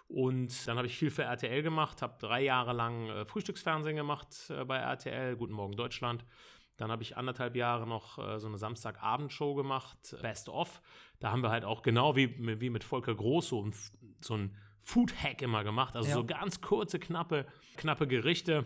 Und 0.07 0.67
dann 0.67 0.77
habe 0.77 0.87
ich 0.87 0.97
viel 0.97 1.09
für 1.09 1.23
RTL 1.23 1.63
gemacht, 1.63 2.01
habe 2.01 2.15
drei 2.19 2.41
Jahre 2.41 2.73
lang 2.73 3.09
äh, 3.09 3.25
Frühstücksfernsehen 3.25 3.95
gemacht 3.95 4.49
äh, 4.49 4.63
bei 4.63 4.77
RTL, 4.77 5.35
Guten 5.35 5.53
Morgen 5.53 5.75
Deutschland. 5.75 6.25
Dann 6.77 6.91
habe 6.91 7.03
ich 7.03 7.15
anderthalb 7.15 7.55
Jahre 7.55 7.87
noch 7.87 8.17
äh, 8.17 8.39
so 8.39 8.47
eine 8.47 8.57
Samstagabendshow 8.57 9.55
gemacht, 9.55 10.15
Best 10.21 10.49
of. 10.49 10.81
Da 11.19 11.31
haben 11.31 11.41
wir 11.41 11.49
halt 11.49 11.63
auch 11.65 11.81
genau 11.81 12.15
wie, 12.15 12.59
wie 12.59 12.69
mit 12.69 12.83
Volker 12.83 13.15
Groß 13.15 13.47
so 13.49 13.63
ein, 13.63 13.73
so 14.21 14.35
ein 14.35 14.55
Food-Hack 14.81 15.41
immer 15.41 15.63
gemacht. 15.63 15.95
Also 15.95 16.09
ja. 16.09 16.15
so 16.15 16.25
ganz 16.25 16.61
kurze, 16.61 16.99
knappe, 16.99 17.45
knappe 17.77 18.07
Gerichte, 18.07 18.65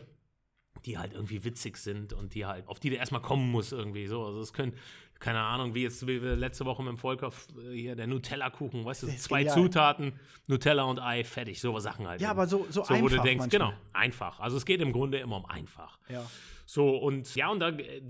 die 0.85 0.97
halt 0.97 1.13
irgendwie 1.13 1.43
witzig 1.43 1.77
sind 1.77 2.13
und 2.13 2.33
die 2.33 2.45
halt, 2.45 2.67
auf 2.67 2.79
die 2.79 2.89
du 2.89 2.95
erstmal 2.95 3.21
kommen 3.21 3.51
musst 3.51 3.73
irgendwie 3.73 4.07
so. 4.07 4.25
Also 4.25 4.39
es 4.39 4.53
können, 4.53 4.73
keine 5.19 5.41
Ahnung, 5.41 5.75
wie 5.75 5.83
jetzt 5.83 6.07
wie 6.07 6.21
wir 6.21 6.35
letzte 6.35 6.65
Woche 6.65 6.81
mit 6.81 6.91
dem 6.91 6.97
Volker 6.97 7.31
hier 7.71 7.95
der 7.95 8.07
Nutella-Kuchen, 8.07 8.85
weißt 8.85 9.03
du, 9.03 9.07
zwei 9.17 9.43
genial. 9.43 9.55
Zutaten, 9.55 10.13
Nutella 10.47 10.83
und 10.83 10.99
Ei, 10.99 11.23
fertig, 11.23 11.59
so 11.59 11.77
Sachen 11.79 12.07
halt. 12.07 12.21
Ja, 12.21 12.31
aber 12.31 12.47
so, 12.47 12.65
so, 12.69 12.83
so 12.83 12.93
einfach. 12.93 13.01
Wo 13.01 13.09
du 13.09 13.21
denkst, 13.21 13.43
manchmal. 13.43 13.71
genau, 13.71 13.73
einfach. 13.93 14.39
Also 14.39 14.57
es 14.57 14.65
geht 14.65 14.81
im 14.81 14.93
Grunde 14.93 15.19
immer 15.19 15.37
um 15.37 15.45
einfach. 15.45 15.99
Ja. 16.09 16.25
So, 16.69 16.97
und 16.97 17.33
ja, 17.33 17.49
und 17.49 17.61
da 17.61 17.69
äh, 17.69 18.03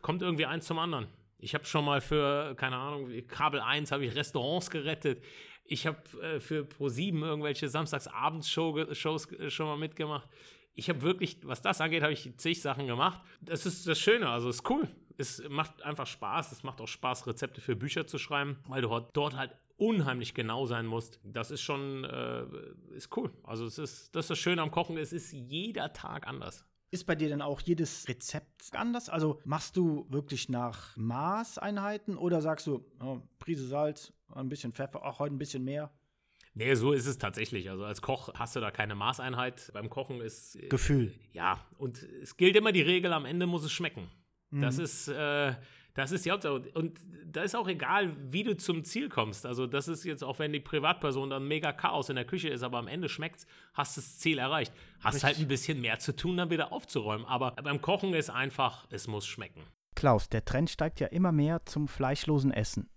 kommt 0.00 0.22
irgendwie 0.22 0.46
eins 0.46 0.64
zum 0.64 0.78
anderen. 0.78 1.06
Ich 1.36 1.54
habe 1.54 1.66
schon 1.66 1.84
mal 1.84 2.00
für, 2.00 2.54
keine 2.54 2.76
Ahnung, 2.76 3.10
Kabel 3.28 3.60
1 3.60 3.92
habe 3.92 4.06
ich 4.06 4.16
Restaurants 4.16 4.70
gerettet. 4.70 5.22
Ich 5.66 5.86
habe 5.86 5.98
äh, 6.22 6.40
für 6.40 6.62
Pro7 6.62 7.22
irgendwelche 7.22 7.68
Samstagsabends-Shows 7.68 9.32
äh, 9.32 9.50
schon 9.50 9.66
mal 9.66 9.76
mitgemacht. 9.76 10.26
Ich 10.74 10.88
habe 10.88 11.02
wirklich, 11.02 11.40
was 11.42 11.60
das 11.60 11.82
angeht, 11.82 12.02
habe 12.02 12.14
ich 12.14 12.34
zig 12.38 12.62
Sachen 12.62 12.86
gemacht. 12.86 13.20
Das 13.42 13.66
ist 13.66 13.86
das 13.86 14.00
Schöne, 14.00 14.30
also 14.30 14.48
ist 14.48 14.66
cool. 14.70 14.88
Es 15.18 15.46
macht 15.50 15.82
einfach 15.82 16.06
Spaß. 16.06 16.52
Es 16.52 16.62
macht 16.62 16.80
auch 16.80 16.88
Spaß, 16.88 17.26
Rezepte 17.26 17.60
für 17.60 17.76
Bücher 17.76 18.06
zu 18.06 18.16
schreiben, 18.16 18.56
weil 18.66 18.80
du 18.80 18.98
dort 19.12 19.36
halt 19.36 19.54
unheimlich 19.76 20.32
genau 20.32 20.64
sein 20.64 20.86
musst. 20.86 21.20
Das 21.22 21.50
ist 21.50 21.60
schon, 21.60 22.04
äh, 22.04 22.46
ist 22.94 23.14
cool. 23.14 23.30
Also 23.42 23.66
es 23.66 23.76
ist, 23.76 24.16
das 24.16 24.24
ist 24.24 24.30
das 24.30 24.38
Schöne 24.38 24.62
am 24.62 24.70
Kochen, 24.70 24.96
es 24.96 25.12
ist 25.12 25.32
jeder 25.32 25.92
Tag 25.92 26.26
anders. 26.26 26.64
Ist 26.90 27.04
bei 27.04 27.14
dir 27.14 27.28
denn 27.28 27.42
auch 27.42 27.60
jedes 27.60 28.08
Rezept 28.08 28.72
anders? 28.72 29.08
Also 29.08 29.40
machst 29.44 29.76
du 29.76 30.06
wirklich 30.08 30.48
nach 30.48 30.96
Maßeinheiten 30.96 32.16
oder 32.16 32.40
sagst 32.40 32.66
du, 32.66 32.84
oh, 33.00 33.20
Prise 33.38 33.66
Salz, 33.66 34.12
ein 34.32 34.48
bisschen 34.48 34.72
Pfeffer, 34.72 35.04
auch 35.04 35.18
heute 35.18 35.34
ein 35.34 35.38
bisschen 35.38 35.64
mehr? 35.64 35.90
Nee, 36.54 36.74
so 36.74 36.92
ist 36.92 37.06
es 37.06 37.18
tatsächlich. 37.18 37.68
Also 37.68 37.84
als 37.84 38.00
Koch 38.00 38.32
hast 38.34 38.56
du 38.56 38.60
da 38.60 38.70
keine 38.70 38.94
Maßeinheit. 38.94 39.70
Beim 39.74 39.90
Kochen 39.90 40.22
ist. 40.22 40.56
Äh, 40.56 40.68
Gefühl. 40.68 41.12
Ja, 41.32 41.60
und 41.76 42.02
es 42.02 42.38
gilt 42.38 42.56
immer 42.56 42.72
die 42.72 42.80
Regel, 42.80 43.12
am 43.12 43.26
Ende 43.26 43.46
muss 43.46 43.62
es 43.62 43.72
schmecken. 43.72 44.08
Mhm. 44.50 44.62
Das 44.62 44.78
ist. 44.78 45.08
Äh, 45.08 45.54
das 45.96 46.12
ist 46.12 46.24
die 46.24 46.30
Hauptsache. 46.30 46.62
Und 46.74 47.00
da 47.26 47.42
ist 47.42 47.56
auch 47.56 47.68
egal, 47.68 48.14
wie 48.30 48.44
du 48.44 48.56
zum 48.56 48.84
Ziel 48.84 49.08
kommst. 49.08 49.46
Also, 49.46 49.66
das 49.66 49.88
ist 49.88 50.04
jetzt 50.04 50.22
auch, 50.22 50.38
wenn 50.38 50.52
die 50.52 50.60
Privatperson 50.60 51.30
dann 51.30 51.48
mega 51.48 51.72
Chaos 51.72 52.08
in 52.08 52.16
der 52.16 52.24
Küche 52.24 52.48
ist, 52.48 52.62
aber 52.62 52.78
am 52.78 52.86
Ende 52.86 53.08
schmeckt's, 53.08 53.46
hast 53.74 53.96
das 53.96 54.18
Ziel 54.18 54.38
erreicht. 54.38 54.72
Hast 55.00 55.16
Richtig. 55.16 55.24
halt 55.24 55.38
ein 55.38 55.48
bisschen 55.48 55.80
mehr 55.80 55.98
zu 55.98 56.14
tun, 56.14 56.36
dann 56.36 56.50
wieder 56.50 56.72
aufzuräumen. 56.72 57.26
Aber 57.26 57.52
beim 57.62 57.80
Kochen 57.80 58.14
ist 58.14 58.30
einfach, 58.30 58.86
es 58.90 59.08
muss 59.08 59.26
schmecken. 59.26 59.62
Klaus, 59.94 60.28
der 60.28 60.44
Trend 60.44 60.70
steigt 60.70 61.00
ja 61.00 61.06
immer 61.06 61.32
mehr 61.32 61.64
zum 61.64 61.88
fleischlosen 61.88 62.52
Essen. 62.52 62.88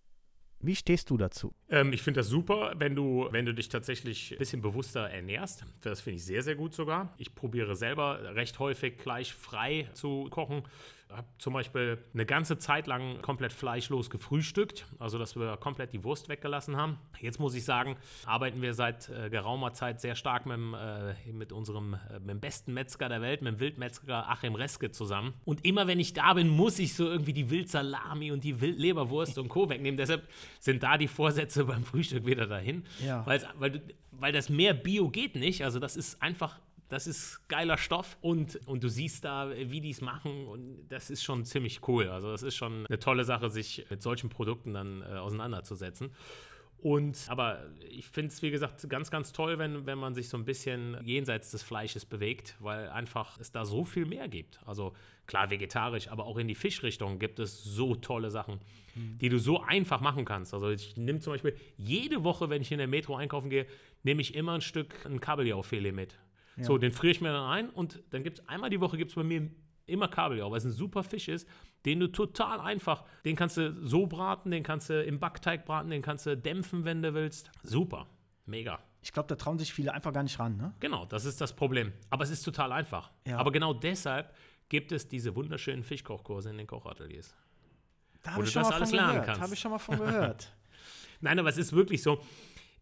Wie 0.61 0.75
stehst 0.75 1.09
du 1.09 1.15
dazu? 1.15 1.55
Ähm, 1.69 1.93
ich 1.93 2.01
finde 2.01 2.19
das 2.19 2.27
super, 2.27 2.73
wenn 2.75 2.93
du, 2.93 3.29
wenn 3.31 3.45
du 3.45 3.53
dich 3.53 3.69
tatsächlich 3.69 4.33
ein 4.33 4.39
bisschen 4.39 4.61
bewusster 4.61 5.09
ernährst. 5.09 5.63
Das 5.81 6.01
finde 6.01 6.17
ich 6.17 6.25
sehr, 6.25 6.43
sehr 6.43 6.55
gut 6.55 6.73
sogar. 6.73 7.13
Ich 7.17 7.33
probiere 7.33 7.77
selber 7.77 8.35
recht 8.35 8.59
häufig 8.59 8.97
fleischfrei 8.97 9.87
zu 9.93 10.27
kochen. 10.29 10.63
Habe 11.09 11.27
zum 11.39 11.53
Beispiel 11.53 11.97
eine 12.13 12.25
ganze 12.25 12.59
Zeit 12.59 12.85
lang 12.85 13.21
komplett 13.21 13.51
fleischlos 13.51 14.09
gefrühstückt, 14.09 14.85
also 14.99 15.17
dass 15.17 15.35
wir 15.35 15.57
komplett 15.57 15.91
die 15.91 16.03
Wurst 16.03 16.29
weggelassen 16.29 16.77
haben. 16.77 16.99
Jetzt 17.19 17.39
muss 17.39 17.55
ich 17.55 17.65
sagen, 17.65 17.97
arbeiten 18.25 18.61
wir 18.61 18.75
seit 18.75 19.09
äh, 19.09 19.29
geraumer 19.29 19.73
Zeit 19.73 20.01
sehr 20.01 20.15
stark 20.15 20.45
mit, 20.45 20.59
äh, 20.59 21.31
mit 21.31 21.51
unserem 21.51 21.95
äh, 21.95 22.19
mit 22.19 22.29
dem 22.29 22.39
besten 22.39 22.73
Metzger 22.73 23.09
der 23.09 23.21
Welt, 23.21 23.41
mit 23.41 23.53
dem 23.53 23.59
Wildmetzger 23.59 24.29
Achim 24.29 24.53
Reske 24.53 24.91
zusammen. 24.91 25.33
Und 25.45 25.65
immer 25.65 25.87
wenn 25.87 25.99
ich 25.99 26.13
da 26.13 26.33
bin, 26.33 26.47
muss 26.47 26.77
ich 26.77 26.93
so 26.93 27.07
irgendwie 27.07 27.33
die 27.33 27.49
Wildsalami 27.49 28.31
und 28.31 28.43
die 28.43 28.61
Wildleberwurst 28.61 29.39
und 29.39 29.49
Co. 29.49 29.67
wegnehmen. 29.67 29.97
Deshalb 29.97 30.27
sind 30.59 30.83
da 30.83 30.97
die 30.97 31.07
Vorsätze 31.07 31.65
beim 31.65 31.83
Frühstück 31.83 32.27
wieder 32.27 32.45
dahin. 32.45 32.83
Ja. 33.03 33.25
Weil, 33.25 33.81
weil 34.11 34.31
das 34.31 34.49
mehr 34.49 34.75
Bio 34.75 35.09
geht 35.09 35.35
nicht. 35.35 35.63
Also 35.63 35.79
das 35.79 35.97
ist 35.97 36.21
einfach 36.21 36.59
das 36.89 37.05
ist 37.05 37.47
geiler 37.47 37.77
Stoff 37.77 38.17
und, 38.21 38.55
und 38.67 38.83
du 38.83 38.89
siehst 38.89 39.23
da, 39.23 39.51
wie 39.55 39.79
die 39.79 39.91
es 39.91 40.01
machen 40.01 40.47
und 40.47 40.87
das 40.89 41.09
ist 41.09 41.23
schon 41.23 41.45
ziemlich 41.45 41.87
cool. 41.87 42.09
Also 42.09 42.31
das 42.31 42.43
ist 42.43 42.55
schon 42.55 42.85
eine 42.87 42.99
tolle 42.99 43.23
Sache, 43.23 43.49
sich 43.49 43.85
mit 43.89 44.01
solchen 44.01 44.29
Produkten 44.29 44.73
dann 44.73 45.01
äh, 45.03 45.15
auseinanderzusetzen. 45.15 46.11
Und 46.81 47.25
aber 47.27 47.65
ich 47.89 48.07
finde 48.07 48.31
es, 48.31 48.41
wie 48.41 48.51
gesagt, 48.51 48.89
ganz, 48.89 49.11
ganz 49.11 49.33
toll, 49.33 49.59
wenn, 49.59 49.85
wenn 49.85 49.97
man 49.97 50.15
sich 50.15 50.29
so 50.29 50.37
ein 50.37 50.45
bisschen 50.45 50.97
jenseits 51.03 51.51
des 51.51 51.61
Fleisches 51.61 52.05
bewegt, 52.05 52.55
weil 52.59 52.87
einfach 52.89 53.37
es 53.37 53.51
da 53.51 53.65
so 53.65 53.83
viel 53.83 54.05
mehr 54.05 54.29
gibt. 54.29 54.61
Also 54.65 54.93
klar 55.27 55.49
vegetarisch, 55.49 56.07
aber 56.07 56.25
auch 56.25 56.37
in 56.37 56.47
die 56.47 56.55
Fischrichtung 56.55 57.19
gibt 57.19 57.39
es 57.39 57.63
so 57.63 57.95
tolle 57.95 58.31
Sachen, 58.31 58.59
mhm. 58.95 59.17
die 59.19 59.27
du 59.27 59.39
so 59.39 59.61
einfach 59.61 59.99
machen 59.99 60.23
kannst. 60.23 60.53
Also 60.53 60.69
ich 60.69 60.95
nehme 60.95 61.19
zum 61.19 61.33
Beispiel 61.33 61.55
jede 61.77 62.23
Woche, 62.23 62.49
wenn 62.49 62.61
ich 62.61 62.71
in 62.71 62.77
der 62.77 62.87
Metro 62.87 63.15
einkaufen 63.17 63.49
gehe, 63.49 63.67
nehme 64.03 64.21
ich 64.21 64.33
immer 64.33 64.53
ein 64.53 64.61
Stück 64.61 65.05
ein 65.05 65.19
Kabeljaufilet 65.19 65.91
mit. 65.91 66.17
Ja. 66.59 66.65
So, 66.65 66.77
den 66.77 66.91
friere 66.91 67.11
ich 67.11 67.21
mir 67.21 67.31
dann 67.31 67.49
ein 67.49 67.69
und 67.69 68.01
dann 68.11 68.23
gibt 68.23 68.39
es 68.39 68.47
einmal 68.47 68.69
die 68.69 68.79
Woche 68.79 68.97
gibt 68.97 69.11
es 69.11 69.15
bei 69.15 69.23
mir 69.23 69.49
immer 69.85 70.07
Kabeljau, 70.07 70.51
weil 70.51 70.57
es 70.57 70.65
ein 70.65 70.71
super 70.71 71.03
Fisch 71.03 71.27
ist, 71.27 71.47
den 71.85 71.99
du 71.99 72.07
total 72.07 72.59
einfach, 72.59 73.03
den 73.25 73.35
kannst 73.35 73.57
du 73.57 73.85
so 73.85 74.07
braten, 74.07 74.51
den 74.51 74.63
kannst 74.63 74.89
du 74.89 75.01
im 75.03 75.19
Backteig 75.19 75.65
braten, 75.65 75.89
den 75.89 76.01
kannst 76.01 76.25
du 76.25 76.37
dämpfen, 76.37 76.85
wenn 76.85 77.01
du 77.01 77.13
willst. 77.13 77.49
Super, 77.63 78.07
mega. 78.45 78.79
Ich 79.01 79.13
glaube, 79.13 79.27
da 79.27 79.35
trauen 79.35 79.57
sich 79.57 79.73
viele 79.73 79.93
einfach 79.93 80.11
gar 80.11 80.23
nicht 80.23 80.37
ran, 80.39 80.57
ne? 80.57 80.73
Genau, 80.79 81.05
das 81.05 81.25
ist 81.25 81.39
das 81.39 81.55
Problem. 81.55 81.93
Aber 82.09 82.23
es 82.23 82.29
ist 82.29 82.43
total 82.43 82.71
einfach. 82.73 83.11
Ja. 83.25 83.37
Aber 83.37 83.51
genau 83.51 83.73
deshalb 83.73 84.33
gibt 84.67 84.91
es 84.91 85.07
diese 85.07 85.35
wunderschönen 85.35 85.83
Fischkochkurse 85.83 86.49
in 86.49 86.57
den 86.57 86.67
Kochateliers. 86.67 87.33
Da 88.21 88.33
habe 88.33 88.43
ich 88.43 88.51
schon 88.51 88.63
das 88.63 88.71
mal 88.71 88.85
von 88.85 88.97
gehört. 88.97 89.39
Habe 89.39 89.53
ich 89.53 89.59
schon 89.59 89.71
mal 89.71 89.79
von 89.79 89.97
gehört. 89.97 90.53
Nein, 91.21 91.39
aber 91.39 91.49
es 91.49 91.57
ist 91.57 91.73
wirklich 91.73 92.03
so. 92.03 92.21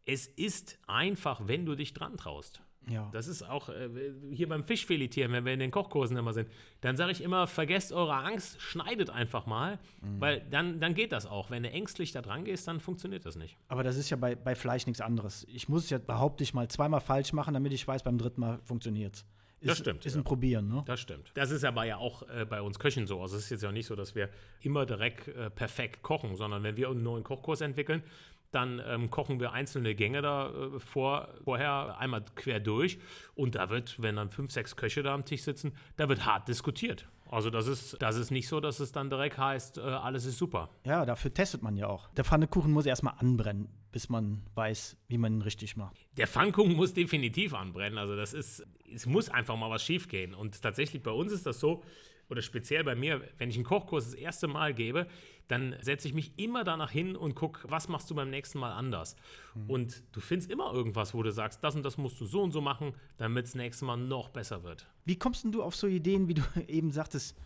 Es 0.05 0.25
ist 0.25 0.79
einfach, 0.87 1.41
wenn 1.45 1.65
du 1.65 1.75
dich 1.75 1.93
dran 1.93 2.17
traust. 2.17 2.61
Ja. 2.89 3.09
Das 3.11 3.27
ist 3.27 3.43
auch 3.43 3.69
äh, 3.69 3.89
hier 4.31 4.47
beim 4.47 4.63
Fischfiletieren, 4.63 5.31
wenn 5.31 5.45
wir 5.45 5.53
in 5.53 5.59
den 5.59 5.71
Kochkursen 5.71 6.17
immer 6.17 6.33
sind, 6.33 6.49
dann 6.81 6.95
sage 6.95 7.11
ich 7.11 7.21
immer, 7.21 7.47
vergesst 7.47 7.91
eure 7.91 8.15
Angst, 8.15 8.61
schneidet 8.61 9.09
einfach 9.09 9.45
mal, 9.45 9.79
mhm. 10.01 10.21
weil 10.21 10.41
dann, 10.49 10.79
dann 10.79 10.93
geht 10.93 11.11
das 11.11 11.25
auch. 11.25 11.51
Wenn 11.51 11.63
du 11.63 11.69
ängstlich 11.69 12.11
da 12.11 12.21
dran 12.21 12.45
gehst, 12.45 12.67
dann 12.67 12.79
funktioniert 12.79 13.25
das 13.25 13.35
nicht. 13.35 13.57
Aber 13.67 13.83
das 13.83 13.97
ist 13.97 14.09
ja 14.09 14.17
bei, 14.17 14.35
bei 14.35 14.55
Fleisch 14.55 14.85
nichts 14.85 15.01
anderes. 15.01 15.45
Ich 15.49 15.67
muss 15.69 15.85
es 15.85 15.89
ja 15.89 15.97
behaupte 15.97 16.43
ich 16.43 16.53
mal 16.53 16.67
zweimal 16.67 17.01
falsch 17.01 17.33
machen, 17.33 17.53
damit 17.53 17.73
ich 17.73 17.87
weiß, 17.87 18.03
beim 18.03 18.17
dritten 18.17 18.41
Mal 18.41 18.59
funktioniert 18.63 19.15
es. 19.15 19.25
Das 19.61 19.79
stimmt. 19.79 20.05
Ist 20.05 20.15
ein 20.15 20.23
Probieren, 20.23 20.67
ne? 20.67 20.83
Das 20.85 20.99
stimmt. 20.99 21.31
Das 21.33 21.49
ist 21.49 21.63
aber 21.63 21.83
ja 21.85 21.97
auch 21.97 22.21
äh, 22.29 22.45
bei 22.45 22.61
uns 22.61 22.77
Köchen 22.77 23.07
so. 23.07 23.19
Also 23.21 23.37
es 23.37 23.45
ist 23.45 23.49
jetzt 23.49 23.63
ja 23.63 23.71
nicht 23.71 23.87
so, 23.87 23.95
dass 23.95 24.13
wir 24.13 24.29
immer 24.61 24.85
direkt 24.85 25.27
äh, 25.29 25.49
perfekt 25.49 26.03
kochen, 26.03 26.35
sondern 26.35 26.61
wenn 26.63 26.77
wir 26.77 26.89
einen 26.89 27.01
neuen 27.01 27.23
Kochkurs 27.23 27.61
entwickeln, 27.61 28.03
dann 28.51 28.81
ähm, 28.85 29.09
kochen 29.09 29.39
wir 29.39 29.51
einzelne 29.51 29.95
Gänge 29.95 30.21
da 30.21 30.49
äh, 30.49 30.79
vor, 30.79 31.29
vorher 31.43 31.97
einmal 31.99 32.23
quer 32.35 32.59
durch. 32.59 32.99
Und 33.35 33.55
da 33.55 33.69
wird, 33.69 34.01
wenn 34.01 34.15
dann 34.15 34.29
fünf, 34.29 34.51
sechs 34.51 34.75
Köche 34.75 35.03
da 35.03 35.13
am 35.13 35.25
Tisch 35.25 35.43
sitzen, 35.43 35.73
da 35.97 36.09
wird 36.09 36.25
hart 36.25 36.47
diskutiert. 36.47 37.07
Also 37.29 37.49
das 37.49 37.67
ist, 37.67 38.01
das 38.01 38.15
ist 38.15 38.31
nicht 38.31 38.47
so, 38.47 38.59
dass 38.59 38.79
es 38.79 38.91
dann 38.91 39.09
direkt 39.09 39.37
heißt, 39.37 39.79
äh, 39.79 39.81
alles 39.81 40.25
ist 40.25 40.37
super. 40.37 40.69
Ja, 40.85 41.05
dafür 41.05 41.33
testet 41.33 41.61
man 41.61 41.75
ja 41.75 41.87
auch. 41.87 42.09
Der 42.11 42.23
Pfannekuchen 42.23 42.71
muss 42.71 42.85
erstmal 42.85 43.15
anbrennen, 43.17 43.67
bis 43.91 44.09
man 44.09 44.43
weiß, 44.55 44.97
wie 45.07 45.17
man 45.17 45.33
ihn 45.33 45.41
richtig 45.41 45.75
macht. 45.75 45.97
Der 46.15 46.27
Pfannkuchen 46.27 46.75
muss 46.75 46.93
definitiv 46.93 47.53
anbrennen. 47.53 47.97
Also 47.97 48.15
das 48.15 48.33
ist, 48.33 48.65
es 48.93 49.05
muss 49.05 49.29
einfach 49.29 49.57
mal 49.57 49.69
was 49.69 49.83
schief 49.83 50.07
gehen. 50.07 50.33
Und 50.33 50.61
tatsächlich 50.61 51.03
bei 51.03 51.11
uns 51.11 51.31
ist 51.31 51.45
das 51.45 51.59
so, 51.59 51.83
oder 52.29 52.41
speziell 52.41 52.83
bei 52.83 52.95
mir, 52.95 53.21
wenn 53.37 53.49
ich 53.49 53.55
einen 53.55 53.65
Kochkurs 53.65 54.05
das 54.05 54.13
erste 54.13 54.47
Mal 54.47 54.73
gebe, 54.73 55.07
dann 55.47 55.75
setze 55.81 56.07
ich 56.07 56.13
mich 56.13 56.37
immer 56.37 56.63
danach 56.63 56.91
hin 56.91 57.15
und 57.15 57.35
gucke, 57.35 57.69
was 57.69 57.87
machst 57.87 58.09
du 58.09 58.15
beim 58.15 58.29
nächsten 58.29 58.59
Mal 58.59 58.73
anders. 58.73 59.15
Mhm. 59.55 59.69
Und 59.69 60.03
du 60.11 60.19
findest 60.19 60.51
immer 60.51 60.73
irgendwas, 60.73 61.13
wo 61.13 61.23
du 61.23 61.31
sagst, 61.31 61.63
das 61.63 61.75
und 61.75 61.83
das 61.83 61.97
musst 61.97 62.19
du 62.19 62.25
so 62.25 62.41
und 62.41 62.51
so 62.51 62.61
machen, 62.61 62.93
damit 63.17 63.45
es 63.45 63.55
nächste 63.55 63.85
Mal 63.85 63.97
noch 63.97 64.29
besser 64.29 64.63
wird. 64.63 64.87
Wie 65.05 65.17
kommst 65.17 65.43
denn 65.43 65.51
du 65.51 65.63
auf 65.63 65.75
so 65.75 65.87
Ideen, 65.87 66.27
wie 66.27 66.33
du 66.33 66.43
eben 66.67 66.91
sagtest, 66.91 67.37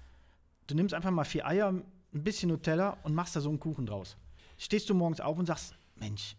du 0.67 0.75
nimmst 0.75 0.93
einfach 0.93 1.11
mal 1.11 1.25
vier 1.25 1.45
Eier, 1.45 1.69
ein 1.69 2.23
bisschen 2.23 2.49
Nutella 2.49 2.97
und 3.03 3.13
machst 3.13 3.35
da 3.35 3.41
so 3.41 3.49
einen 3.49 3.59
Kuchen 3.59 3.85
draus. 3.85 4.17
Stehst 4.57 4.89
du 4.89 4.93
morgens 4.93 5.21
auf 5.21 5.37
und 5.37 5.45
sagst, 5.45 5.75
Mensch, 5.95 6.35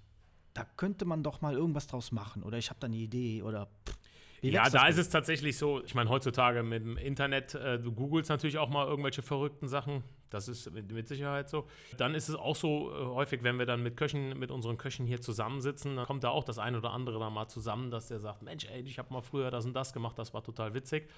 da 0.55 0.64
könnte 0.76 1.05
man 1.05 1.22
doch 1.22 1.40
mal 1.40 1.55
irgendwas 1.55 1.87
draus 1.87 2.12
machen 2.12 2.42
oder 2.42 2.59
ich 2.59 2.70
habe 2.70 2.81
da 2.81 2.87
eine 2.87 2.96
Idee 2.96 3.42
oder 3.42 3.68
pff, 3.87 3.96
ja, 4.42 4.68
da 4.68 4.87
ist 4.88 4.98
es 4.98 5.09
tatsächlich 5.09 5.57
so, 5.57 5.83
ich 5.85 5.94
meine, 5.94 6.11
heutzutage 6.11 6.62
mit 6.62 6.83
dem 6.83 6.96
Internet, 6.96 7.55
äh, 7.55 7.78
du 7.78 7.92
googelst 7.92 8.28
natürlich 8.28 8.59
auch 8.59 8.68
mal 8.68 8.87
irgendwelche 8.87 9.22
verrückten 9.22 9.68
Sachen. 9.68 10.02
Das 10.31 10.48
ist 10.48 10.70
mit, 10.72 10.90
mit 10.90 11.07
Sicherheit 11.07 11.48
so. 11.48 11.68
Dann 11.98 12.14
ist 12.14 12.28
es 12.28 12.35
auch 12.35 12.57
so 12.57 12.90
äh, 12.90 13.05
häufig, 13.05 13.42
wenn 13.42 13.59
wir 13.59 13.66
dann 13.66 13.83
mit 13.83 13.96
Köchen, 13.96 14.38
mit 14.38 14.50
unseren 14.50 14.78
Köchen 14.78 15.07
hier 15.07 15.20
zusammensitzen, 15.20 15.96
dann 15.96 16.07
kommt 16.07 16.24
da 16.24 16.31
auch 16.31 16.42
das 16.42 16.59
eine 16.59 16.78
oder 16.78 16.90
andere 16.90 17.20
dann 17.20 17.33
mal 17.33 17.48
zusammen, 17.48 17.90
dass 17.90 18.09
der 18.09 18.18
sagt, 18.18 18.42
Mensch, 18.42 18.64
ey, 18.64 18.81
ich 18.83 18.98
habe 18.98 19.12
mal 19.12 19.20
früher 19.20 19.50
das 19.50 19.64
und 19.64 19.74
das 19.74 19.92
gemacht, 19.92 20.18
das 20.18 20.35
war 20.35 20.42
total 20.42 20.74
witzig. 20.74 21.09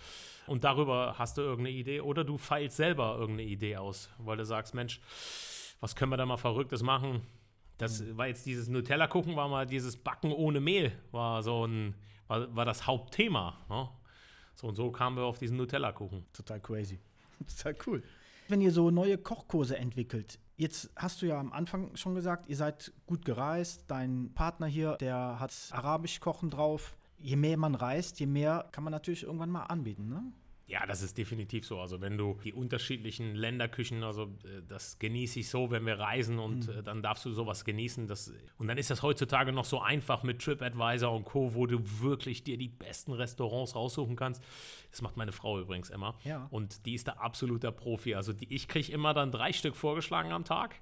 Und 0.47 0.65
darüber 0.65 1.15
hast 1.17 1.39
du 1.39 1.43
irgendeine 1.43 1.77
Idee 1.77 2.01
oder 2.01 2.25
du 2.25 2.37
feilst 2.37 2.77
selber 2.77 3.17
irgendeine 3.19 3.49
Idee 3.49 3.77
aus, 3.77 4.11
weil 4.19 4.37
du 4.37 4.45
sagst, 4.45 4.75
Mensch, 4.75 5.01
was 5.81 5.97
können 5.97 6.13
wir 6.13 6.17
da 6.17 6.27
mal 6.27 6.37
Verrücktes 6.37 6.83
machen? 6.83 7.23
Das 7.79 8.01
mhm. 8.01 8.17
war 8.19 8.27
jetzt 8.27 8.45
dieses 8.47 8.69
Nutella-Gucken, 8.69 9.37
war 9.37 9.49
mal 9.49 9.67
dieses 9.67 9.97
Backen 9.97 10.33
ohne 10.33 10.61
Mehl, 10.61 10.93
war 11.11 11.43
so 11.43 11.67
ein 11.67 11.95
war, 12.29 12.55
war 12.55 12.65
das 12.65 12.87
Hauptthema. 12.87 13.59
Ne? 13.69 13.89
So 14.55 14.69
und 14.69 14.75
so 14.75 14.91
kamen 14.91 15.17
wir 15.17 15.25
auf 15.25 15.39
diesen 15.39 15.57
Nutella-Kuchen. 15.57 16.25
Total 16.33 16.61
crazy. 16.61 17.01
Total 17.57 17.77
cool. 17.87 18.03
Wenn 18.49 18.61
ihr 18.61 18.73
so 18.73 18.91
neue 18.91 19.19
Kochkurse 19.19 19.77
entwickelt, 19.79 20.39
jetzt 20.57 20.91
hast 20.97 21.23
du 21.23 21.27
ja 21.27 21.41
am 21.41 21.53
Anfang 21.53 21.97
schon 21.97 22.15
gesagt, 22.15 22.49
ihr 22.49 22.57
seid 22.57 22.93
gut 23.07 23.25
gereist. 23.25 23.85
Dein 23.89 24.33
Partner 24.35 24.67
hier, 24.67 24.97
der 24.97 25.41
hat 25.41 25.53
Arabisch 25.71 26.21
Kochen 26.21 26.51
drauf. 26.51 26.97
Je 27.19 27.37
mehr 27.37 27.57
man 27.57 27.75
reist, 27.75 28.21
je 28.21 28.27
mehr 28.27 28.69
kann 28.71 28.85
man 28.85 28.91
natürlich 28.91 29.23
irgendwann 29.23 29.51
mal 29.51 29.65
anbieten, 29.65 30.09
ne? 30.09 30.33
Ja, 30.67 30.87
das 30.87 31.03
ist 31.03 31.19
definitiv 31.19 31.67
so. 31.67 31.79
Also 31.79 32.01
wenn 32.01 32.17
du 32.17 32.39
die 32.43 32.55
unterschiedlichen 32.55 33.35
Länderküchen, 33.35 34.03
also 34.03 34.25
äh, 34.45 34.63
das 34.67 34.99
genieße 34.99 35.41
ich 35.41 35.51
so, 35.51 35.71
wenn 35.71 35.85
wir 35.85 35.99
reisen 35.99 36.39
und 36.39 36.69
mhm. 36.69 36.79
Äh, 36.79 36.83
dann 36.83 37.03
darfst 37.03 37.25
du 37.27 37.33
sowas 37.33 37.67
genießen. 37.67 38.07
Das, 38.07 38.33
und 38.57 38.69
dann 38.69 38.79
ist 38.79 38.89
das 38.91 39.03
heutzutage 39.03 39.53
noch 39.53 39.67
so 39.67 39.81
einfach 39.81 40.23
mit 40.23 40.41
TripAdvisor 40.41 41.13
und 41.13 41.25
Co., 41.27 41.55
wo 41.55 41.67
du 41.67 41.81
wirklich 42.01 42.45
dir 42.45 42.57
die 42.57 42.69
besten 42.69 43.13
Restaurants 43.13 43.75
raussuchen 43.75 44.17
kannst. 44.17 44.43
Das 44.91 45.03
macht 45.03 45.19
meine 45.19 45.33
Frau 45.33 45.61
übrigens 45.61 45.91
immer. 45.91 46.17
Ja. 46.25 46.47
Und 46.51 46.87
die 46.87 46.95
ist 46.95 47.09
der 47.09 47.21
absoluter 47.21 47.71
Profi. 47.71 48.15
Also 48.15 48.33
die, 48.33 48.53
ich 48.53 48.67
kriege 48.67 48.91
immer 48.91 49.13
dann 49.13 49.31
drei 49.31 49.53
Stück 49.53 49.77
vorgeschlagen 49.77 50.33
am 50.33 50.47
Tag, 50.47 50.77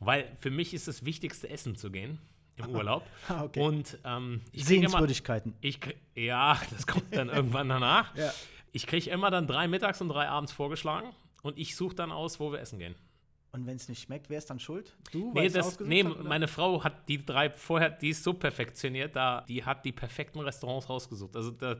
weil 0.00 0.28
für 0.40 0.50
mich 0.50 0.74
ist 0.74 0.88
das 0.88 1.04
Wichtigste, 1.04 1.48
essen 1.48 1.76
zu 1.76 1.92
gehen 1.92 2.18
im 2.56 2.70
Urlaub. 2.74 3.06
Ah, 3.28 3.44
okay. 3.44 3.60
Und 3.60 3.96
ähm, 4.04 4.40
ich 4.50 4.64
Sehenswürdigkeiten. 4.64 5.52
Immer, 5.52 5.58
ich, 5.60 5.78
ja, 6.16 6.60
das 6.72 6.84
kommt 6.84 7.14
dann 7.14 7.28
irgendwann 7.28 7.68
danach. 7.68 8.16
ja. 8.16 8.32
Ich 8.72 8.86
kriege 8.86 9.10
immer 9.10 9.30
dann 9.30 9.46
drei 9.46 9.68
mittags 9.68 10.00
und 10.00 10.08
drei 10.08 10.28
abends 10.28 10.52
vorgeschlagen 10.52 11.10
und 11.42 11.58
ich 11.58 11.76
suche 11.76 11.94
dann 11.94 12.12
aus, 12.12 12.40
wo 12.40 12.52
wir 12.52 12.60
essen 12.60 12.78
gehen. 12.78 12.94
Und 13.52 13.66
wenn 13.66 13.76
es 13.76 13.88
nicht 13.88 14.02
schmeckt, 14.02 14.28
wer 14.28 14.38
ist 14.38 14.50
dann 14.50 14.60
schuld? 14.60 14.94
Du? 15.10 15.32
Nee, 15.32 15.48
das, 15.48 15.80
nee 15.80 16.04
hat, 16.04 16.22
meine 16.22 16.48
Frau 16.48 16.84
hat 16.84 17.08
die 17.08 17.24
drei 17.24 17.48
vorher, 17.50 17.90
die 17.90 18.10
ist 18.10 18.22
so 18.22 18.34
perfektioniert, 18.34 19.16
da, 19.16 19.42
die 19.48 19.64
hat 19.64 19.84
die 19.84 19.92
perfekten 19.92 20.40
Restaurants 20.40 20.88
rausgesucht. 20.88 21.34
Also 21.34 21.52
da, 21.52 21.76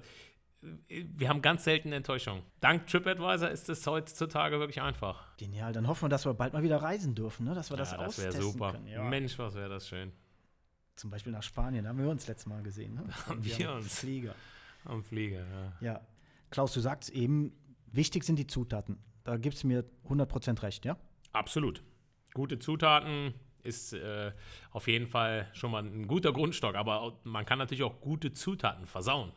wir 0.60 1.28
haben 1.28 1.42
ganz 1.42 1.64
selten 1.64 1.92
Enttäuschung. 1.92 2.42
Dank 2.60 2.86
TripAdvisor 2.86 3.50
ist 3.50 3.68
es 3.68 3.86
heutzutage 3.86 4.58
wirklich 4.58 4.80
einfach. 4.80 5.36
Genial, 5.36 5.72
dann 5.72 5.86
hoffen 5.86 6.04
wir, 6.04 6.08
dass 6.08 6.24
wir 6.24 6.34
bald 6.34 6.54
mal 6.54 6.62
wieder 6.62 6.82
reisen 6.82 7.14
dürfen, 7.14 7.44
ne? 7.44 7.54
dass 7.54 7.70
wir 7.70 7.76
das 7.76 7.92
ja, 7.92 7.98
das 7.98 8.08
austesten 8.08 8.42
super. 8.42 8.72
können. 8.72 8.86
Ja. 8.86 9.02
Mensch, 9.02 9.38
was 9.38 9.54
wäre 9.54 9.68
das 9.68 9.86
schön. 9.86 10.12
Zum 10.96 11.10
Beispiel 11.10 11.32
nach 11.32 11.42
Spanien, 11.42 11.84
da 11.84 11.90
haben 11.90 11.98
wir 11.98 12.08
uns 12.08 12.26
letztes 12.26 12.46
Mal 12.46 12.62
gesehen. 12.62 12.94
Ne? 12.94 13.04
Da 13.06 13.26
haben 13.26 13.44
wir, 13.44 13.58
wir 13.58 13.72
uns. 13.72 14.00
Flieger. 14.00 14.34
Am 14.84 15.04
Flieger, 15.04 15.44
ja. 15.46 15.72
Ja, 15.80 16.00
Klaus, 16.50 16.72
du 16.72 16.80
sagst 16.80 17.10
eben, 17.10 17.52
wichtig 17.92 18.24
sind 18.24 18.38
die 18.38 18.46
Zutaten. 18.46 18.98
Da 19.24 19.36
gibst 19.36 19.62
du 19.62 19.66
mir 19.66 19.84
100% 20.08 20.62
recht, 20.62 20.84
ja? 20.84 20.96
Absolut. 21.32 21.82
Gute 22.34 22.58
Zutaten 22.58 23.34
ist 23.62 23.92
äh, 23.92 24.32
auf 24.70 24.88
jeden 24.88 25.06
Fall 25.06 25.48
schon 25.52 25.70
mal 25.70 25.84
ein 25.84 26.06
guter 26.06 26.32
Grundstock, 26.32 26.74
aber 26.74 27.18
man 27.24 27.44
kann 27.44 27.58
natürlich 27.58 27.82
auch 27.82 28.00
gute 28.00 28.32
Zutaten 28.32 28.86
versauen. 28.86 29.32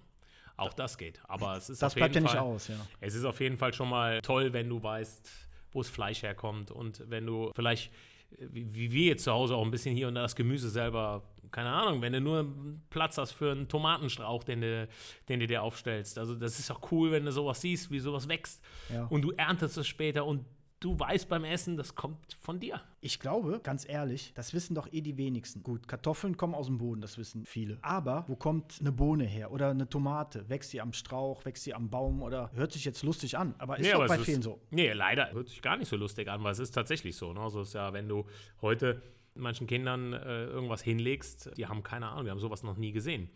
Auch 0.57 0.73
das 0.73 0.97
geht. 0.97 1.19
Aber 1.27 1.57
es 1.57 1.69
ist 1.69 1.81
das 1.81 1.93
auf 1.93 1.99
jeden 1.99 2.11
bleibt 2.11 2.29
Fall, 2.29 2.35
ja 2.35 2.41
nicht 2.43 2.53
aus, 2.53 2.67
ja. 2.67 2.75
Es 2.99 3.15
ist 3.15 3.25
auf 3.25 3.39
jeden 3.39 3.57
Fall 3.57 3.73
schon 3.73 3.89
mal 3.89 4.21
toll, 4.21 4.53
wenn 4.53 4.69
du 4.69 4.81
weißt, 4.81 5.29
wo 5.71 5.81
das 5.81 5.89
Fleisch 5.89 6.21
herkommt 6.21 6.71
und 6.71 7.03
wenn 7.09 7.25
du 7.25 7.51
vielleicht, 7.55 7.91
wie, 8.37 8.73
wie 8.73 8.91
wir 8.91 9.05
jetzt 9.07 9.23
zu 9.23 9.31
Hause 9.31 9.55
auch 9.55 9.65
ein 9.65 9.71
bisschen 9.71 9.95
hier 9.95 10.07
und 10.07 10.15
da 10.15 10.21
das 10.21 10.35
Gemüse 10.35 10.69
selber 10.69 11.23
keine 11.51 11.69
Ahnung, 11.69 12.01
wenn 12.01 12.13
du 12.13 12.21
nur 12.21 12.45
Platz 12.89 13.17
hast 13.17 13.31
für 13.31 13.51
einen 13.51 13.67
Tomatenstrauch, 13.67 14.43
den 14.43 14.61
du, 14.61 14.87
den 15.29 15.39
du 15.39 15.47
dir 15.47 15.63
aufstellst. 15.63 16.17
Also 16.17 16.35
das 16.35 16.59
ist 16.59 16.71
auch 16.71 16.91
cool, 16.91 17.11
wenn 17.11 17.25
du 17.25 17.31
sowas 17.31 17.61
siehst, 17.61 17.91
wie 17.91 17.99
sowas 17.99 18.27
wächst 18.27 18.61
Ja. 18.93 19.05
und 19.05 19.21
du 19.21 19.31
erntest 19.31 19.77
es 19.77 19.87
später 19.87 20.25
und 20.25 20.45
du 20.79 20.97
weißt 20.99 21.29
beim 21.29 21.43
Essen, 21.43 21.77
das 21.77 21.93
kommt 21.93 22.33
von 22.39 22.59
dir. 22.59 22.81
Ich 23.01 23.19
glaube, 23.19 23.59
ganz 23.61 23.87
ehrlich, 23.87 24.31
das 24.33 24.51
wissen 24.55 24.73
doch 24.73 24.91
eh 24.91 25.01
die 25.01 25.15
wenigsten. 25.15 25.61
Gut, 25.61 25.87
Kartoffeln 25.87 26.37
kommen 26.37 26.55
aus 26.55 26.65
dem 26.65 26.79
Boden, 26.79 27.01
das 27.01 27.19
wissen 27.19 27.45
viele. 27.45 27.77
Aber 27.83 28.25
wo 28.27 28.35
kommt 28.35 28.77
eine 28.79 28.91
Bohne 28.91 29.25
her 29.25 29.51
oder 29.51 29.69
eine 29.69 29.87
Tomate? 29.87 30.49
Wächst 30.49 30.71
sie 30.71 30.81
am 30.81 30.91
Strauch, 30.93 31.45
wächst 31.45 31.65
sie 31.65 31.75
am 31.75 31.91
Baum 31.91 32.23
oder 32.23 32.49
hört 32.55 32.71
sich 32.71 32.83
jetzt 32.83 33.03
lustig 33.03 33.37
an, 33.37 33.53
aber 33.59 33.77
ist 33.77 33.85
Nee, 33.85 33.91
doch 33.91 33.99
aber 33.99 34.07
bei 34.07 34.17
vielen 34.17 34.39
ist, 34.39 34.45
so. 34.45 34.59
Nee, 34.71 34.91
leider 34.93 35.31
hört 35.31 35.49
sich 35.49 35.61
gar 35.61 35.77
nicht 35.77 35.87
so 35.89 35.97
lustig 35.97 36.27
an, 36.27 36.43
weil 36.43 36.51
es 36.53 36.59
ist 36.59 36.71
tatsächlich 36.71 37.15
so. 37.15 37.31
Ne? 37.31 37.41
Also 37.41 37.61
es 37.61 37.67
ist 37.69 37.73
ja, 37.75 37.93
wenn 37.93 38.07
du 38.09 38.25
heute 38.63 39.03
manchen 39.35 39.67
Kindern 39.67 40.13
äh, 40.13 40.45
irgendwas 40.45 40.81
hinlegst, 40.81 41.51
die 41.57 41.67
haben 41.67 41.83
keine 41.83 42.09
Ahnung, 42.09 42.25
die 42.25 42.31
haben 42.31 42.39
sowas 42.39 42.63
noch 42.63 42.77
nie 42.77 42.91
gesehen. 42.91 43.29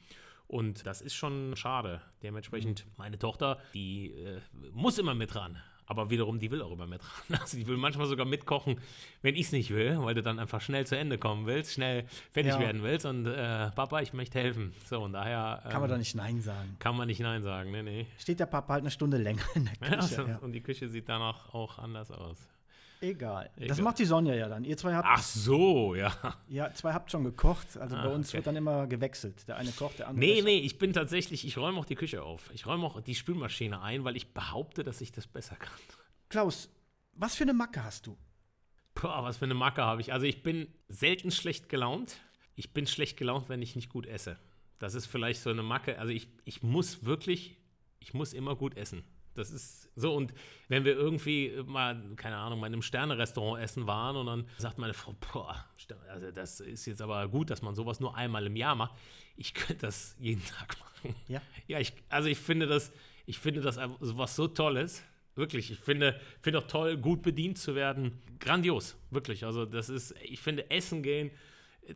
Und 0.48 0.86
das 0.86 1.02
ist 1.02 1.16
schon 1.16 1.56
schade. 1.56 2.02
Dementsprechend, 2.22 2.86
meine 2.98 3.18
Tochter, 3.18 3.60
die 3.74 4.12
äh, 4.12 4.40
muss 4.74 4.98
immer 5.00 5.16
mit 5.16 5.36
ran. 5.36 5.58
Aber 5.88 6.10
wiederum, 6.10 6.40
die 6.40 6.50
will 6.50 6.62
auch 6.64 6.72
immer 6.72 6.88
mit 6.88 7.02
ran. 7.04 7.40
Also 7.42 7.58
die 7.58 7.66
will 7.68 7.78
manchmal 7.78 8.08
sogar 8.08 8.26
mitkochen, 8.26 8.80
wenn 9.22 9.36
ich 9.36 9.48
es 9.48 9.52
nicht 9.52 9.70
will, 9.72 9.98
weil 10.00 10.14
du 10.16 10.22
dann 10.24 10.40
einfach 10.40 10.62
schnell 10.62 10.86
zu 10.86 10.98
Ende 10.98 11.18
kommen 11.20 11.46
willst, 11.46 11.74
schnell 11.74 12.06
fertig 12.32 12.54
Ja. 12.54 12.60
werden 12.60 12.82
willst. 12.84 13.06
Und 13.06 13.26
äh, 13.28 13.70
Papa, 13.72 14.02
ich 14.02 14.12
möchte 14.14 14.40
helfen. 14.40 14.74
So, 14.88 15.02
und 15.04 15.14
daher 15.14 15.62
ähm, 15.66 15.72
Kann 15.72 15.82
man 15.82 15.90
da 15.92 15.98
nicht 15.98 16.16
Nein 16.16 16.42
sagen. 16.42 16.76
kann 16.80 16.96
man 16.98 17.08
nicht 17.08 17.20
Nein 17.22 17.42
sagen. 17.44 17.72
Nee, 17.72 17.84
nee. 17.84 18.06
Steht 18.20 18.40
der 18.40 18.48
Papa 18.48 18.74
halt 18.74 18.82
eine 18.84 18.92
Stunde 18.92 19.18
länger 19.18 19.44
in 19.56 19.66
der 19.80 19.90
Ja, 19.90 19.96
Küche. 19.98 20.16
so, 20.16 20.22
Ja, 20.28 20.38
Und 20.38 20.52
die 20.54 20.62
Küche 20.62 20.88
sieht 20.90 21.08
danach 21.10 21.54
auch 21.54 21.78
anders 21.80 22.10
aus. 22.12 22.48
Egal. 23.10 23.50
Das 23.58 23.64
Egal. 23.78 23.82
macht 23.84 24.00
die 24.00 24.06
Sonja 24.06 24.34
ja 24.36 24.48
dann. 24.50 24.64
Ihr 24.64 24.78
zwei 24.78 24.94
habt, 24.96 25.08
Ach 25.10 25.22
so, 25.22 25.96
ja. 25.96 26.12
ja, 26.48 26.74
zwei 26.74 26.94
habt 26.94 27.12
schon 27.12 27.24
gekocht. 27.24 27.78
Also 27.78 27.96
Ah, 27.96 28.04
bei 28.08 28.14
uns 28.14 28.30
okay. 28.30 28.38
wird 28.38 28.48
dann 28.48 28.56
immer 28.56 28.88
gewechselt. 28.88 29.48
Der 29.48 29.58
eine 29.58 29.72
kocht, 29.72 30.00
der 30.00 30.08
andere 30.08 30.26
Nee, 30.26 30.42
nee, 30.42 30.58
ich 30.60 30.78
bin 30.78 30.94
tatsächlich, 30.94 31.46
ich 31.46 31.58
räume 31.58 31.80
auch 31.80 31.86
die 31.86 31.96
Küche 31.96 32.24
auf. 32.24 32.50
Ich 32.54 32.66
räume 32.66 32.86
auch 32.86 33.00
die 33.02 33.16
Spülmaschine 33.16 33.82
ein, 33.82 34.04
weil 34.04 34.16
ich 34.16 34.34
behaupte, 34.34 34.84
dass 34.84 35.02
ich 35.02 35.12
das 35.12 35.28
besser 35.28 35.56
kann. 35.56 35.78
Klaus, 36.30 36.70
was 37.14 37.36
für 37.36 37.44
eine 37.44 37.54
Macke 37.54 37.84
hast 37.84 38.08
du? 38.08 38.18
Boah, 38.96 39.24
was 39.24 39.38
für 39.38 39.46
eine 39.46 39.54
Macke 39.54 39.84
habe 39.84 40.02
ich. 40.02 40.14
Also 40.14 40.26
ich 40.26 40.42
bin 40.42 40.68
selten 40.88 41.32
schlecht 41.32 41.70
gelaunt. 41.70 42.18
Ich 42.56 42.74
bin 42.74 42.88
schlecht 42.88 43.18
gelaunt, 43.18 43.50
wenn 43.50 43.62
ich 43.62 43.76
nicht 43.76 43.90
gut 43.90 44.06
esse. 44.08 44.38
Das 44.80 44.94
ist 44.96 45.06
vielleicht 45.06 45.42
so 45.42 45.50
eine 45.50 45.64
Macke. 45.64 46.00
Also 46.00 46.12
ich, 46.14 46.30
ich 46.46 46.64
muss 46.64 47.04
wirklich, 47.06 47.58
ich 48.00 48.14
muss 48.14 48.34
immer 48.34 48.56
gut 48.56 48.78
essen. 48.78 49.04
Das 49.36 49.52
ist 49.52 49.90
so. 49.96 50.16
Und 50.16 50.34
wenn 50.68 50.86
wir 50.86 50.96
irgendwie 50.96 51.52
mal, 51.66 52.02
keine 52.16 52.38
Ahnung, 52.38 52.60
mal 52.60 52.68
in 52.68 52.74
einem 52.74 52.82
Sterne-Restaurant 52.82 53.62
essen 53.62 53.88
waren 53.88 54.16
und 54.16 54.26
dann 54.26 54.46
sagt 54.58 54.78
meine 54.78 54.94
Frau, 54.94 55.16
boah, 55.32 55.66
also 56.10 56.32
das 56.32 56.60
ist 56.60 56.86
jetzt 56.86 57.02
aber 57.02 57.28
gut, 57.28 57.50
dass 57.50 57.62
man 57.62 57.76
sowas 57.76 58.00
nur 58.00 58.16
einmal 58.16 58.46
im 58.46 58.56
Jahr 58.56 58.76
macht. 58.76 58.96
Ich 59.38 59.54
könnte 59.54 59.86
das 59.86 60.16
jeden 60.20 60.44
Tag 60.44 60.78
machen. 60.80 61.16
Ja. 61.28 61.42
Ja, 61.68 61.80
ich, 61.80 61.94
also 62.10 62.28
ich 62.28 62.40
finde 62.40 62.68
das, 62.68 62.92
ich 63.26 63.38
finde 63.40 63.62
das 63.62 63.78
einfach 63.78 63.98
was 64.00 64.36
so 64.36 64.48
Tolles. 64.48 65.04
Wirklich, 65.36 65.70
ich 65.70 65.80
finde, 65.80 66.20
finde 66.42 66.60
auch 66.60 66.68
toll, 66.68 66.98
gut 66.98 67.22
bedient 67.22 67.58
zu 67.58 67.76
werden. 67.76 68.22
Grandios, 68.40 68.96
wirklich. 69.12 69.44
Also 69.46 69.66
das 69.66 69.90
ist, 69.90 70.16
ich 70.24 70.40
finde, 70.40 70.72
Essen 70.72 71.04
gehen, 71.04 71.30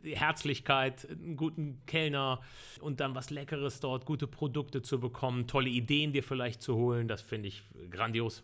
die 0.04 0.16
Herzlichkeit, 0.16 1.08
einen 1.10 1.36
guten 1.36 1.80
Kellner 1.86 2.40
und 2.80 3.00
dann 3.00 3.14
was 3.14 3.30
Leckeres 3.30 3.80
dort, 3.80 4.06
gute 4.06 4.26
Produkte 4.26 4.82
zu 4.82 5.00
bekommen, 5.00 5.46
tolle 5.46 5.70
Ideen 5.70 6.12
dir 6.12 6.22
vielleicht 6.22 6.62
zu 6.62 6.76
holen, 6.76 7.08
das 7.08 7.22
finde 7.22 7.48
ich 7.48 7.62
grandios. 7.90 8.42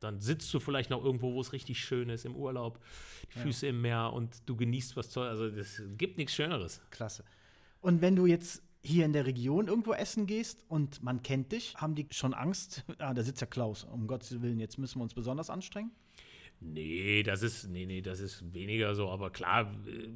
Dann 0.00 0.20
sitzt 0.20 0.52
du 0.52 0.60
vielleicht 0.60 0.90
noch 0.90 1.02
irgendwo, 1.02 1.32
wo 1.32 1.40
es 1.40 1.52
richtig 1.52 1.82
schön 1.82 2.10
ist, 2.10 2.26
im 2.26 2.36
Urlaub, 2.36 2.78
die 3.34 3.38
Füße 3.38 3.66
im 3.68 3.80
Meer 3.80 4.12
und 4.12 4.42
du 4.46 4.54
genießt 4.54 4.96
was 4.96 5.10
Tolles. 5.10 5.30
Also 5.30 5.50
das 5.50 5.82
gibt 5.96 6.18
nichts 6.18 6.34
Schöneres. 6.34 6.82
Klasse. 6.90 7.24
Und 7.80 8.02
wenn 8.02 8.14
du 8.14 8.26
jetzt 8.26 8.62
hier 8.82 9.06
in 9.06 9.14
der 9.14 9.24
Region 9.24 9.66
irgendwo 9.66 9.94
essen 9.94 10.26
gehst 10.26 10.62
und 10.68 11.02
man 11.02 11.22
kennt 11.22 11.52
dich, 11.52 11.74
haben 11.76 11.94
die 11.94 12.06
schon 12.10 12.34
Angst? 12.34 12.84
Ah, 12.98 13.14
da 13.14 13.22
sitzt 13.22 13.40
ja 13.40 13.46
Klaus. 13.46 13.84
Um 13.84 14.06
Gottes 14.06 14.42
Willen, 14.42 14.60
jetzt 14.60 14.78
müssen 14.78 14.98
wir 14.98 15.04
uns 15.04 15.14
besonders 15.14 15.48
anstrengen. 15.48 15.90
Nee, 16.60 17.22
das 17.22 17.42
ist, 17.42 17.68
nee, 17.68 17.86
nee, 17.86 18.00
das 18.02 18.20
ist 18.20 18.54
weniger 18.54 18.94
so, 18.94 19.08
aber 19.10 19.30
klar, 19.30 19.72
äh, 19.86 20.08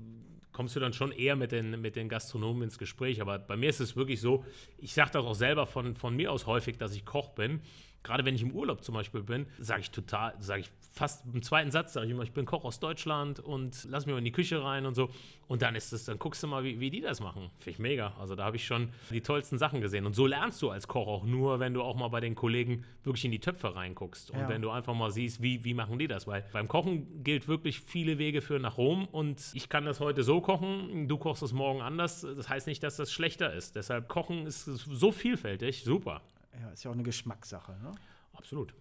kommst 0.58 0.74
du 0.74 0.80
dann 0.80 0.92
schon 0.92 1.12
eher 1.12 1.36
mit 1.36 1.52
den, 1.52 1.80
mit 1.80 1.94
den 1.94 2.08
Gastronomen 2.08 2.64
ins 2.64 2.78
Gespräch. 2.78 3.20
Aber 3.20 3.38
bei 3.38 3.56
mir 3.56 3.70
ist 3.70 3.78
es 3.78 3.94
wirklich 3.94 4.20
so, 4.20 4.44
ich 4.78 4.92
sage 4.92 5.12
das 5.12 5.24
auch 5.24 5.36
selber 5.36 5.66
von, 5.66 5.94
von 5.94 6.16
mir 6.16 6.32
aus 6.32 6.46
häufig, 6.46 6.78
dass 6.78 6.96
ich 6.96 7.04
Koch 7.04 7.28
bin. 7.28 7.60
Gerade 8.02 8.24
wenn 8.24 8.34
ich 8.34 8.42
im 8.42 8.52
Urlaub 8.52 8.82
zum 8.84 8.94
Beispiel 8.94 9.22
bin, 9.22 9.46
sage 9.58 9.80
ich 9.82 9.90
total, 9.90 10.34
sage 10.40 10.62
ich 10.62 10.70
fast 10.92 11.24
im 11.32 11.42
zweiten 11.42 11.70
Satz, 11.70 11.92
sage 11.92 12.06
ich 12.06 12.12
immer, 12.12 12.22
ich 12.24 12.32
bin 12.32 12.44
Koch 12.46 12.64
aus 12.64 12.80
Deutschland 12.80 13.38
und 13.38 13.86
lass 13.88 14.06
mich 14.06 14.12
mal 14.14 14.18
in 14.18 14.24
die 14.24 14.32
Küche 14.32 14.62
rein 14.64 14.84
und 14.86 14.94
so. 14.94 15.10
Und 15.46 15.62
dann 15.62 15.74
ist 15.76 15.92
es, 15.92 16.04
dann 16.06 16.18
guckst 16.18 16.42
du 16.42 16.46
mal, 16.46 16.64
wie, 16.64 16.80
wie 16.80 16.90
die 16.90 17.00
das 17.00 17.20
machen. 17.20 17.50
Finde 17.58 17.70
ich 17.70 17.78
mega. 17.78 18.14
Also 18.18 18.34
da 18.34 18.44
habe 18.44 18.56
ich 18.56 18.66
schon 18.66 18.88
die 19.10 19.20
tollsten 19.20 19.58
Sachen 19.58 19.80
gesehen. 19.80 20.06
Und 20.06 20.14
so 20.14 20.26
lernst 20.26 20.60
du 20.62 20.70
als 20.70 20.88
Koch 20.88 21.06
auch 21.06 21.24
nur, 21.24 21.60
wenn 21.60 21.74
du 21.74 21.82
auch 21.82 21.94
mal 21.96 22.08
bei 22.08 22.20
den 22.20 22.34
Kollegen 22.34 22.84
wirklich 23.04 23.24
in 23.24 23.30
die 23.30 23.38
Töpfe 23.40 23.74
reinguckst. 23.76 24.30
Und 24.30 24.40
Ja. 24.40 24.48
wenn 24.48 24.62
du 24.62 24.70
einfach 24.70 24.94
mal 24.94 25.10
siehst, 25.10 25.40
wie, 25.42 25.62
wie 25.64 25.74
machen 25.74 25.98
die 25.98 26.08
das. 26.08 26.26
Weil 26.26 26.44
beim 26.52 26.66
Kochen 26.68 27.22
gilt 27.22 27.46
wirklich, 27.46 27.80
viele 27.80 28.18
Wege 28.18 28.40
führen 28.40 28.62
nach 28.62 28.76
Rom. 28.78 29.06
Und 29.06 29.42
ich 29.54 29.68
kann 29.68 29.84
das 29.84 30.00
heute 30.00 30.22
so 30.24 30.40
kochen, 30.40 31.06
du 31.08 31.18
kochst 31.18 31.42
es 31.42 31.52
morgen 31.52 31.80
anders. 31.82 32.22
Das 32.22 32.48
heißt 32.48 32.66
nicht, 32.66 32.82
dass 32.82 32.96
das 32.96 33.12
schlechter 33.12 33.52
ist. 33.52 33.76
Deshalb 33.76 34.08
Kochen 34.08 34.46
ist 34.46 34.64
so 34.64 35.12
vielfältig. 35.12 35.84
Super. 35.84 36.22
Ja, 36.60 36.70
ist 36.70 36.84
ja 36.84 36.90
auch 36.90 36.94
eine 36.94 37.02
Geschmackssache. 37.02 37.72
Ne? 37.82 37.92
Absolut. 38.32 38.74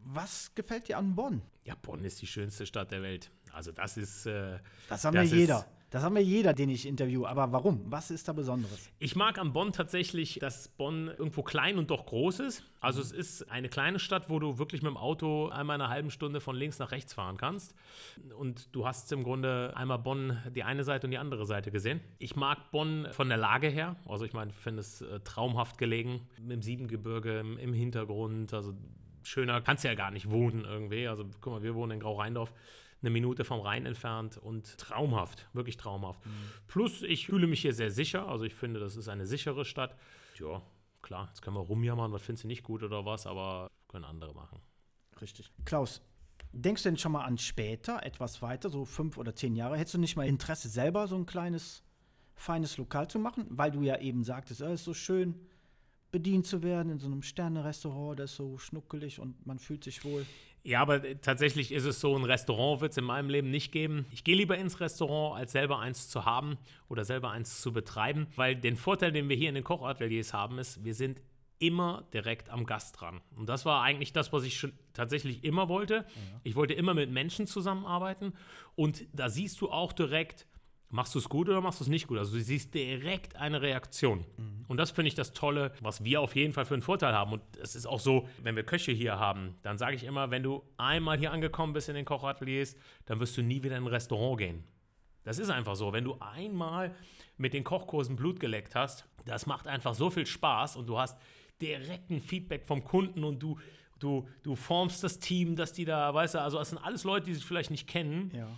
Was 0.00 0.54
gefällt 0.54 0.88
dir 0.88 0.96
an 0.98 1.14
Bonn? 1.14 1.42
Ja, 1.64 1.74
Bonn 1.74 2.04
ist 2.04 2.22
die 2.22 2.26
schönste 2.26 2.64
Stadt 2.66 2.90
der 2.90 3.02
Welt. 3.02 3.30
Also 3.52 3.72
das 3.72 3.96
ist... 3.96 4.26
Äh, 4.26 4.58
Das 4.88 5.04
haben 5.04 5.14
Das 5.14 5.24
wir 5.30 5.32
ist- 5.32 5.40
jeder. 5.40 5.66
Das 5.90 6.02
haben 6.02 6.14
wir 6.14 6.22
jeder, 6.22 6.52
den 6.52 6.68
ich 6.68 6.86
interviewe. 6.86 7.26
Aber 7.28 7.50
warum? 7.52 7.80
Was 7.86 8.10
ist 8.10 8.28
da 8.28 8.34
Besonderes? 8.34 8.90
Ich 8.98 9.16
mag 9.16 9.38
an 9.38 9.54
Bonn 9.54 9.72
tatsächlich, 9.72 10.38
dass 10.38 10.68
Bonn 10.68 11.08
irgendwo 11.08 11.42
klein 11.42 11.78
und 11.78 11.90
doch 11.90 12.04
groß 12.04 12.40
ist. 12.40 12.62
Also 12.80 13.00
es 13.00 13.10
ist 13.10 13.50
eine 13.50 13.70
kleine 13.70 13.98
Stadt, 13.98 14.28
wo 14.28 14.38
du 14.38 14.58
wirklich 14.58 14.82
mit 14.82 14.90
dem 14.90 14.98
Auto 14.98 15.48
einmal 15.48 15.76
in 15.76 15.82
einer 15.82 15.90
halben 15.90 16.10
Stunde 16.10 16.40
von 16.40 16.56
links 16.56 16.78
nach 16.78 16.90
rechts 16.90 17.14
fahren 17.14 17.38
kannst. 17.38 17.74
Und 18.36 18.74
du 18.74 18.86
hast 18.86 19.10
im 19.12 19.24
Grunde 19.24 19.72
einmal 19.76 19.98
Bonn 19.98 20.36
die 20.54 20.62
eine 20.62 20.84
Seite 20.84 21.06
und 21.06 21.10
die 21.10 21.18
andere 21.18 21.46
Seite 21.46 21.70
gesehen. 21.70 22.00
Ich 22.18 22.36
mag 22.36 22.70
Bonn 22.70 23.08
von 23.12 23.28
der 23.28 23.38
Lage 23.38 23.68
her. 23.68 23.96
Also 24.06 24.26
ich 24.26 24.34
meine, 24.34 24.50
ich 24.50 24.56
finde 24.58 24.80
es 24.80 25.00
äh, 25.00 25.20
traumhaft 25.20 25.78
gelegen. 25.78 26.28
Im 26.36 26.60
Siebengebirge, 26.60 27.38
im, 27.38 27.56
im 27.56 27.72
Hintergrund. 27.72 28.52
Also 28.52 28.74
schöner 29.22 29.62
kannst 29.62 29.84
du 29.84 29.88
ja 29.88 29.94
gar 29.94 30.10
nicht 30.10 30.28
wohnen 30.30 30.66
irgendwie. 30.66 31.08
Also 31.08 31.24
guck 31.40 31.54
mal, 31.54 31.62
wir 31.62 31.74
wohnen 31.74 31.92
in 31.92 32.00
Grau-Rheindorf 32.00 32.52
eine 33.00 33.10
Minute 33.10 33.44
vom 33.44 33.60
Rhein 33.60 33.86
entfernt 33.86 34.36
und 34.38 34.76
traumhaft, 34.78 35.48
wirklich 35.52 35.76
traumhaft. 35.76 36.20
Plus, 36.66 37.02
ich 37.02 37.26
fühle 37.26 37.46
mich 37.46 37.60
hier 37.60 37.74
sehr 37.74 37.90
sicher. 37.90 38.28
Also 38.28 38.44
ich 38.44 38.54
finde, 38.54 38.80
das 38.80 38.96
ist 38.96 39.08
eine 39.08 39.26
sichere 39.26 39.64
Stadt. 39.64 39.96
Ja, 40.38 40.62
klar, 41.02 41.26
jetzt 41.28 41.42
können 41.42 41.56
wir 41.56 41.62
rumjammern, 41.62 42.12
was 42.12 42.22
findest 42.22 42.44
du 42.44 42.48
nicht 42.48 42.62
gut 42.62 42.82
oder 42.82 43.04
was, 43.04 43.26
aber 43.26 43.68
können 43.88 44.04
andere 44.04 44.34
machen. 44.34 44.60
Richtig. 45.20 45.52
Klaus, 45.64 46.00
denkst 46.52 46.82
du 46.82 46.88
denn 46.90 46.98
schon 46.98 47.12
mal 47.12 47.24
an 47.24 47.38
später, 47.38 48.02
etwas 48.04 48.42
weiter, 48.42 48.68
so 48.68 48.84
fünf 48.84 49.16
oder 49.16 49.34
zehn 49.34 49.54
Jahre? 49.54 49.76
Hättest 49.76 49.94
du 49.94 49.98
nicht 49.98 50.16
mal 50.16 50.26
Interesse, 50.26 50.68
selber 50.68 51.06
so 51.06 51.16
ein 51.16 51.26
kleines, 51.26 51.82
feines 52.34 52.76
Lokal 52.78 53.08
zu 53.08 53.18
machen? 53.18 53.46
Weil 53.50 53.70
du 53.70 53.82
ja 53.82 53.98
eben 53.98 54.24
sagtest, 54.24 54.60
es 54.60 54.80
ist 54.80 54.84
so 54.84 54.94
schön, 54.94 55.34
bedient 56.10 56.46
zu 56.46 56.62
werden 56.62 56.90
in 56.90 56.98
so 56.98 57.06
einem 57.06 57.22
Sterne-Restaurant, 57.22 58.18
das 58.18 58.30
ist 58.30 58.36
so 58.36 58.58
schnuckelig 58.58 59.20
und 59.20 59.46
man 59.46 59.58
fühlt 59.58 59.84
sich 59.84 60.04
wohl. 60.04 60.26
Ja, 60.64 60.82
aber 60.82 61.20
tatsächlich 61.20 61.72
ist 61.72 61.84
es 61.84 62.00
so, 62.00 62.16
ein 62.16 62.24
Restaurant 62.24 62.80
wird 62.80 62.92
es 62.92 62.98
in 62.98 63.04
meinem 63.04 63.30
Leben 63.30 63.50
nicht 63.50 63.72
geben. 63.72 64.06
Ich 64.10 64.24
gehe 64.24 64.36
lieber 64.36 64.58
ins 64.58 64.80
Restaurant, 64.80 65.38
als 65.38 65.52
selber 65.52 65.78
eins 65.78 66.08
zu 66.08 66.24
haben 66.24 66.58
oder 66.88 67.04
selber 67.04 67.30
eins 67.30 67.60
zu 67.60 67.72
betreiben, 67.72 68.26
weil 68.36 68.54
den 68.56 68.76
Vorteil, 68.76 69.12
den 69.12 69.28
wir 69.28 69.36
hier 69.36 69.48
in 69.48 69.54
den 69.54 69.64
Kochateliers 69.64 70.34
haben, 70.34 70.58
ist, 70.58 70.84
wir 70.84 70.94
sind 70.94 71.22
immer 71.58 72.06
direkt 72.12 72.50
am 72.50 72.66
Gast 72.66 73.00
dran. 73.00 73.20
Und 73.36 73.48
das 73.48 73.64
war 73.64 73.82
eigentlich 73.82 74.12
das, 74.12 74.32
was 74.32 74.44
ich 74.44 74.58
schon 74.58 74.72
tatsächlich 74.92 75.42
immer 75.42 75.68
wollte. 75.68 76.06
Ich 76.44 76.54
wollte 76.54 76.74
immer 76.74 76.94
mit 76.94 77.10
Menschen 77.10 77.46
zusammenarbeiten 77.46 78.32
und 78.76 79.06
da 79.12 79.28
siehst 79.28 79.60
du 79.60 79.70
auch 79.70 79.92
direkt, 79.92 80.46
Machst 80.90 81.14
du 81.14 81.18
es 81.18 81.28
gut 81.28 81.48
oder 81.50 81.60
machst 81.60 81.80
du 81.80 81.84
es 81.84 81.88
nicht 81.90 82.06
gut? 82.06 82.16
Also 82.18 82.34
du 82.34 82.42
siehst 82.42 82.72
direkt 82.72 83.36
eine 83.36 83.60
Reaktion. 83.60 84.24
Und 84.68 84.78
das 84.78 84.90
finde 84.90 85.08
ich 85.08 85.14
das 85.14 85.32
Tolle, 85.34 85.72
was 85.80 86.02
wir 86.02 86.20
auf 86.22 86.34
jeden 86.34 86.54
Fall 86.54 86.64
für 86.64 86.74
einen 86.74 86.82
Vorteil 86.82 87.12
haben. 87.12 87.32
Und 87.32 87.42
es 87.60 87.74
ist 87.74 87.86
auch 87.86 88.00
so, 88.00 88.26
wenn 88.42 88.56
wir 88.56 88.62
Köche 88.62 88.92
hier 88.92 89.18
haben, 89.18 89.54
dann 89.62 89.76
sage 89.76 89.96
ich 89.96 90.04
immer, 90.04 90.30
wenn 90.30 90.42
du 90.42 90.62
einmal 90.78 91.18
hier 91.18 91.30
angekommen 91.30 91.74
bist 91.74 91.90
in 91.90 91.94
den 91.94 92.06
Kochateliers, 92.06 92.74
dann 93.04 93.20
wirst 93.20 93.36
du 93.36 93.42
nie 93.42 93.62
wieder 93.62 93.76
in 93.76 93.84
ein 93.84 93.88
Restaurant 93.88 94.38
gehen. 94.38 94.64
Das 95.24 95.38
ist 95.38 95.50
einfach 95.50 95.76
so. 95.76 95.92
Wenn 95.92 96.04
du 96.04 96.16
einmal 96.20 96.94
mit 97.36 97.52
den 97.52 97.64
Kochkursen 97.64 98.16
Blut 98.16 98.40
geleckt 98.40 98.74
hast, 98.74 99.06
das 99.26 99.44
macht 99.44 99.66
einfach 99.66 99.94
so 99.94 100.08
viel 100.08 100.24
Spaß 100.24 100.76
und 100.76 100.86
du 100.86 100.98
hast 100.98 101.18
direkten 101.60 102.20
Feedback 102.20 102.64
vom 102.64 102.82
Kunden 102.82 103.24
und 103.24 103.42
du, 103.42 103.58
du, 103.98 104.26
du 104.42 104.56
formst 104.56 105.04
das 105.04 105.18
Team, 105.18 105.54
dass 105.54 105.74
die 105.74 105.84
da, 105.84 106.14
weißt 106.14 106.36
du, 106.36 106.40
also 106.40 106.58
es 106.58 106.70
sind 106.70 106.78
alles 106.78 107.04
Leute, 107.04 107.26
die 107.26 107.34
sich 107.34 107.44
vielleicht 107.44 107.70
nicht 107.70 107.86
kennen 107.86 108.32
Ja. 108.34 108.48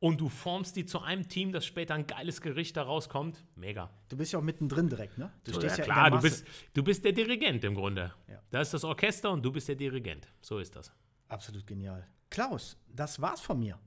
Und 0.00 0.20
du 0.20 0.28
formst 0.28 0.76
die 0.76 0.86
zu 0.86 1.00
einem 1.00 1.28
Team, 1.28 1.52
dass 1.52 1.66
später 1.66 1.94
ein 1.94 2.06
geiles 2.06 2.40
Gericht 2.40 2.76
da 2.76 2.82
rauskommt. 2.82 3.44
Mega. 3.56 3.90
Du 4.08 4.16
bist 4.16 4.32
ja 4.32 4.38
auch 4.38 4.42
mittendrin 4.44 4.88
direkt, 4.88 5.18
ne? 5.18 5.32
Du 5.44 5.52
ja, 5.52 5.74
in 5.74 5.82
klar, 5.82 6.10
der 6.10 6.18
du 6.18 6.22
bist, 6.22 6.46
du 6.74 6.82
bist 6.84 7.04
der 7.04 7.12
Dirigent 7.12 7.64
im 7.64 7.74
Grunde. 7.74 8.12
Ja. 8.28 8.40
Da 8.50 8.60
ist 8.60 8.72
das 8.74 8.84
Orchester 8.84 9.30
und 9.32 9.42
du 9.44 9.50
bist 9.52 9.68
der 9.68 9.76
Dirigent. 9.76 10.28
So 10.40 10.58
ist 10.58 10.76
das. 10.76 10.92
Absolut 11.28 11.66
genial. 11.66 12.06
Klaus, 12.30 12.76
das 12.88 13.20
war's 13.20 13.40
von 13.40 13.58
mir. 13.58 13.78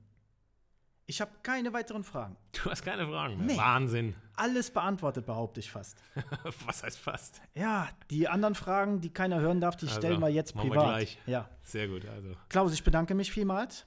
Ich 1.06 1.20
habe 1.20 1.30
keine 1.42 1.72
weiteren 1.72 2.04
Fragen. 2.04 2.36
Du 2.52 2.70
hast 2.70 2.84
keine 2.84 3.06
Fragen 3.06 3.38
mehr. 3.38 3.46
Nee. 3.46 3.56
Wahnsinn. 3.56 4.14
Alles 4.34 4.70
beantwortet, 4.70 5.26
behaupte 5.26 5.58
ich 5.60 5.70
fast. 5.70 6.00
Was 6.66 6.82
heißt 6.84 6.98
fast? 6.98 7.42
Ja, 7.54 7.88
die 8.10 8.28
anderen 8.28 8.54
Fragen, 8.54 9.00
die 9.00 9.10
keiner 9.10 9.40
hören 9.40 9.60
darf, 9.60 9.76
die 9.76 9.86
Also, 9.86 9.98
stellen 9.98 10.20
wir 10.20 10.28
jetzt 10.28 10.54
machen 10.54 10.68
wir 10.68 10.74
privat. 10.76 10.88
gleich. 10.96 11.18
Ja. 11.26 11.48
Sehr 11.62 11.88
gut, 11.88 12.06
also. 12.06 12.36
Klaus, 12.48 12.72
ich 12.72 12.84
bedanke 12.84 13.14
mich 13.14 13.32
vielmals. 13.32 13.84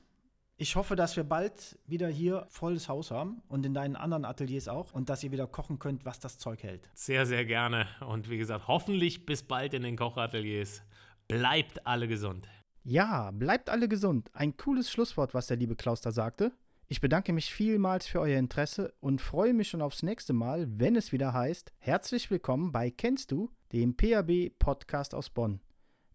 Ich 0.57 0.77
hoffe, 0.77 0.95
dass 0.95 1.17
wir 1.17 1.25
bald 1.25 1.77
wieder 1.85 2.07
hier 2.07 2.45
volles 2.49 2.87
Haus 2.87 3.11
haben 3.11 3.41
und 3.49 3.65
in 3.65 3.73
deinen 3.73 3.97
anderen 3.97 4.23
Ateliers 4.23 4.69
auch 4.69 4.93
und 4.93 5.09
dass 5.09 5.21
ihr 5.21 5.33
wieder 5.33 5.47
kochen 5.47 5.79
könnt, 5.79 6.05
was 6.05 6.21
das 6.21 6.37
Zeug 6.37 6.63
hält. 6.63 6.89
Sehr, 6.93 7.25
sehr 7.25 7.43
gerne. 7.43 7.87
Und 8.07 8.29
wie 8.29 8.37
gesagt, 8.37 8.69
hoffentlich 8.69 9.25
bis 9.25 9.43
bald 9.43 9.73
in 9.73 9.83
den 9.83 9.97
Kochateliers. 9.97 10.81
Bleibt 11.27 11.85
alle 11.85 12.07
gesund. 12.07 12.47
Ja, 12.83 13.31
bleibt 13.31 13.69
alle 13.69 13.89
gesund. 13.89 14.29
Ein 14.33 14.55
cooles 14.55 14.89
Schlusswort, 14.89 15.33
was 15.33 15.47
der 15.47 15.57
liebe 15.57 15.75
Klaus 15.75 15.99
da 15.99 16.11
sagte. 16.13 16.53
Ich 16.87 17.01
bedanke 17.01 17.33
mich 17.33 17.53
vielmals 17.53 18.07
für 18.07 18.21
euer 18.21 18.39
Interesse 18.39 18.93
und 19.01 19.19
freue 19.19 19.53
mich 19.53 19.67
schon 19.67 19.81
aufs 19.81 20.03
nächste 20.03 20.31
Mal, 20.31 20.67
wenn 20.69 20.95
es 20.95 21.11
wieder 21.11 21.33
heißt, 21.33 21.73
herzlich 21.79 22.31
willkommen 22.31 22.71
bei 22.71 22.91
Kennst 22.91 23.31
du, 23.31 23.49
dem 23.73 23.97
PAB 23.97 24.51
Podcast 24.57 25.15
aus 25.15 25.31
Bonn. 25.31 25.59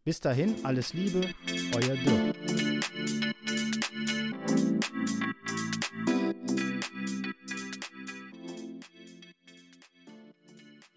Bis 0.04 0.20
dahin, 0.20 0.54
alles 0.64 0.94
Liebe, 0.94 1.28
euer 1.74 1.96
Dirk. 1.96 3.59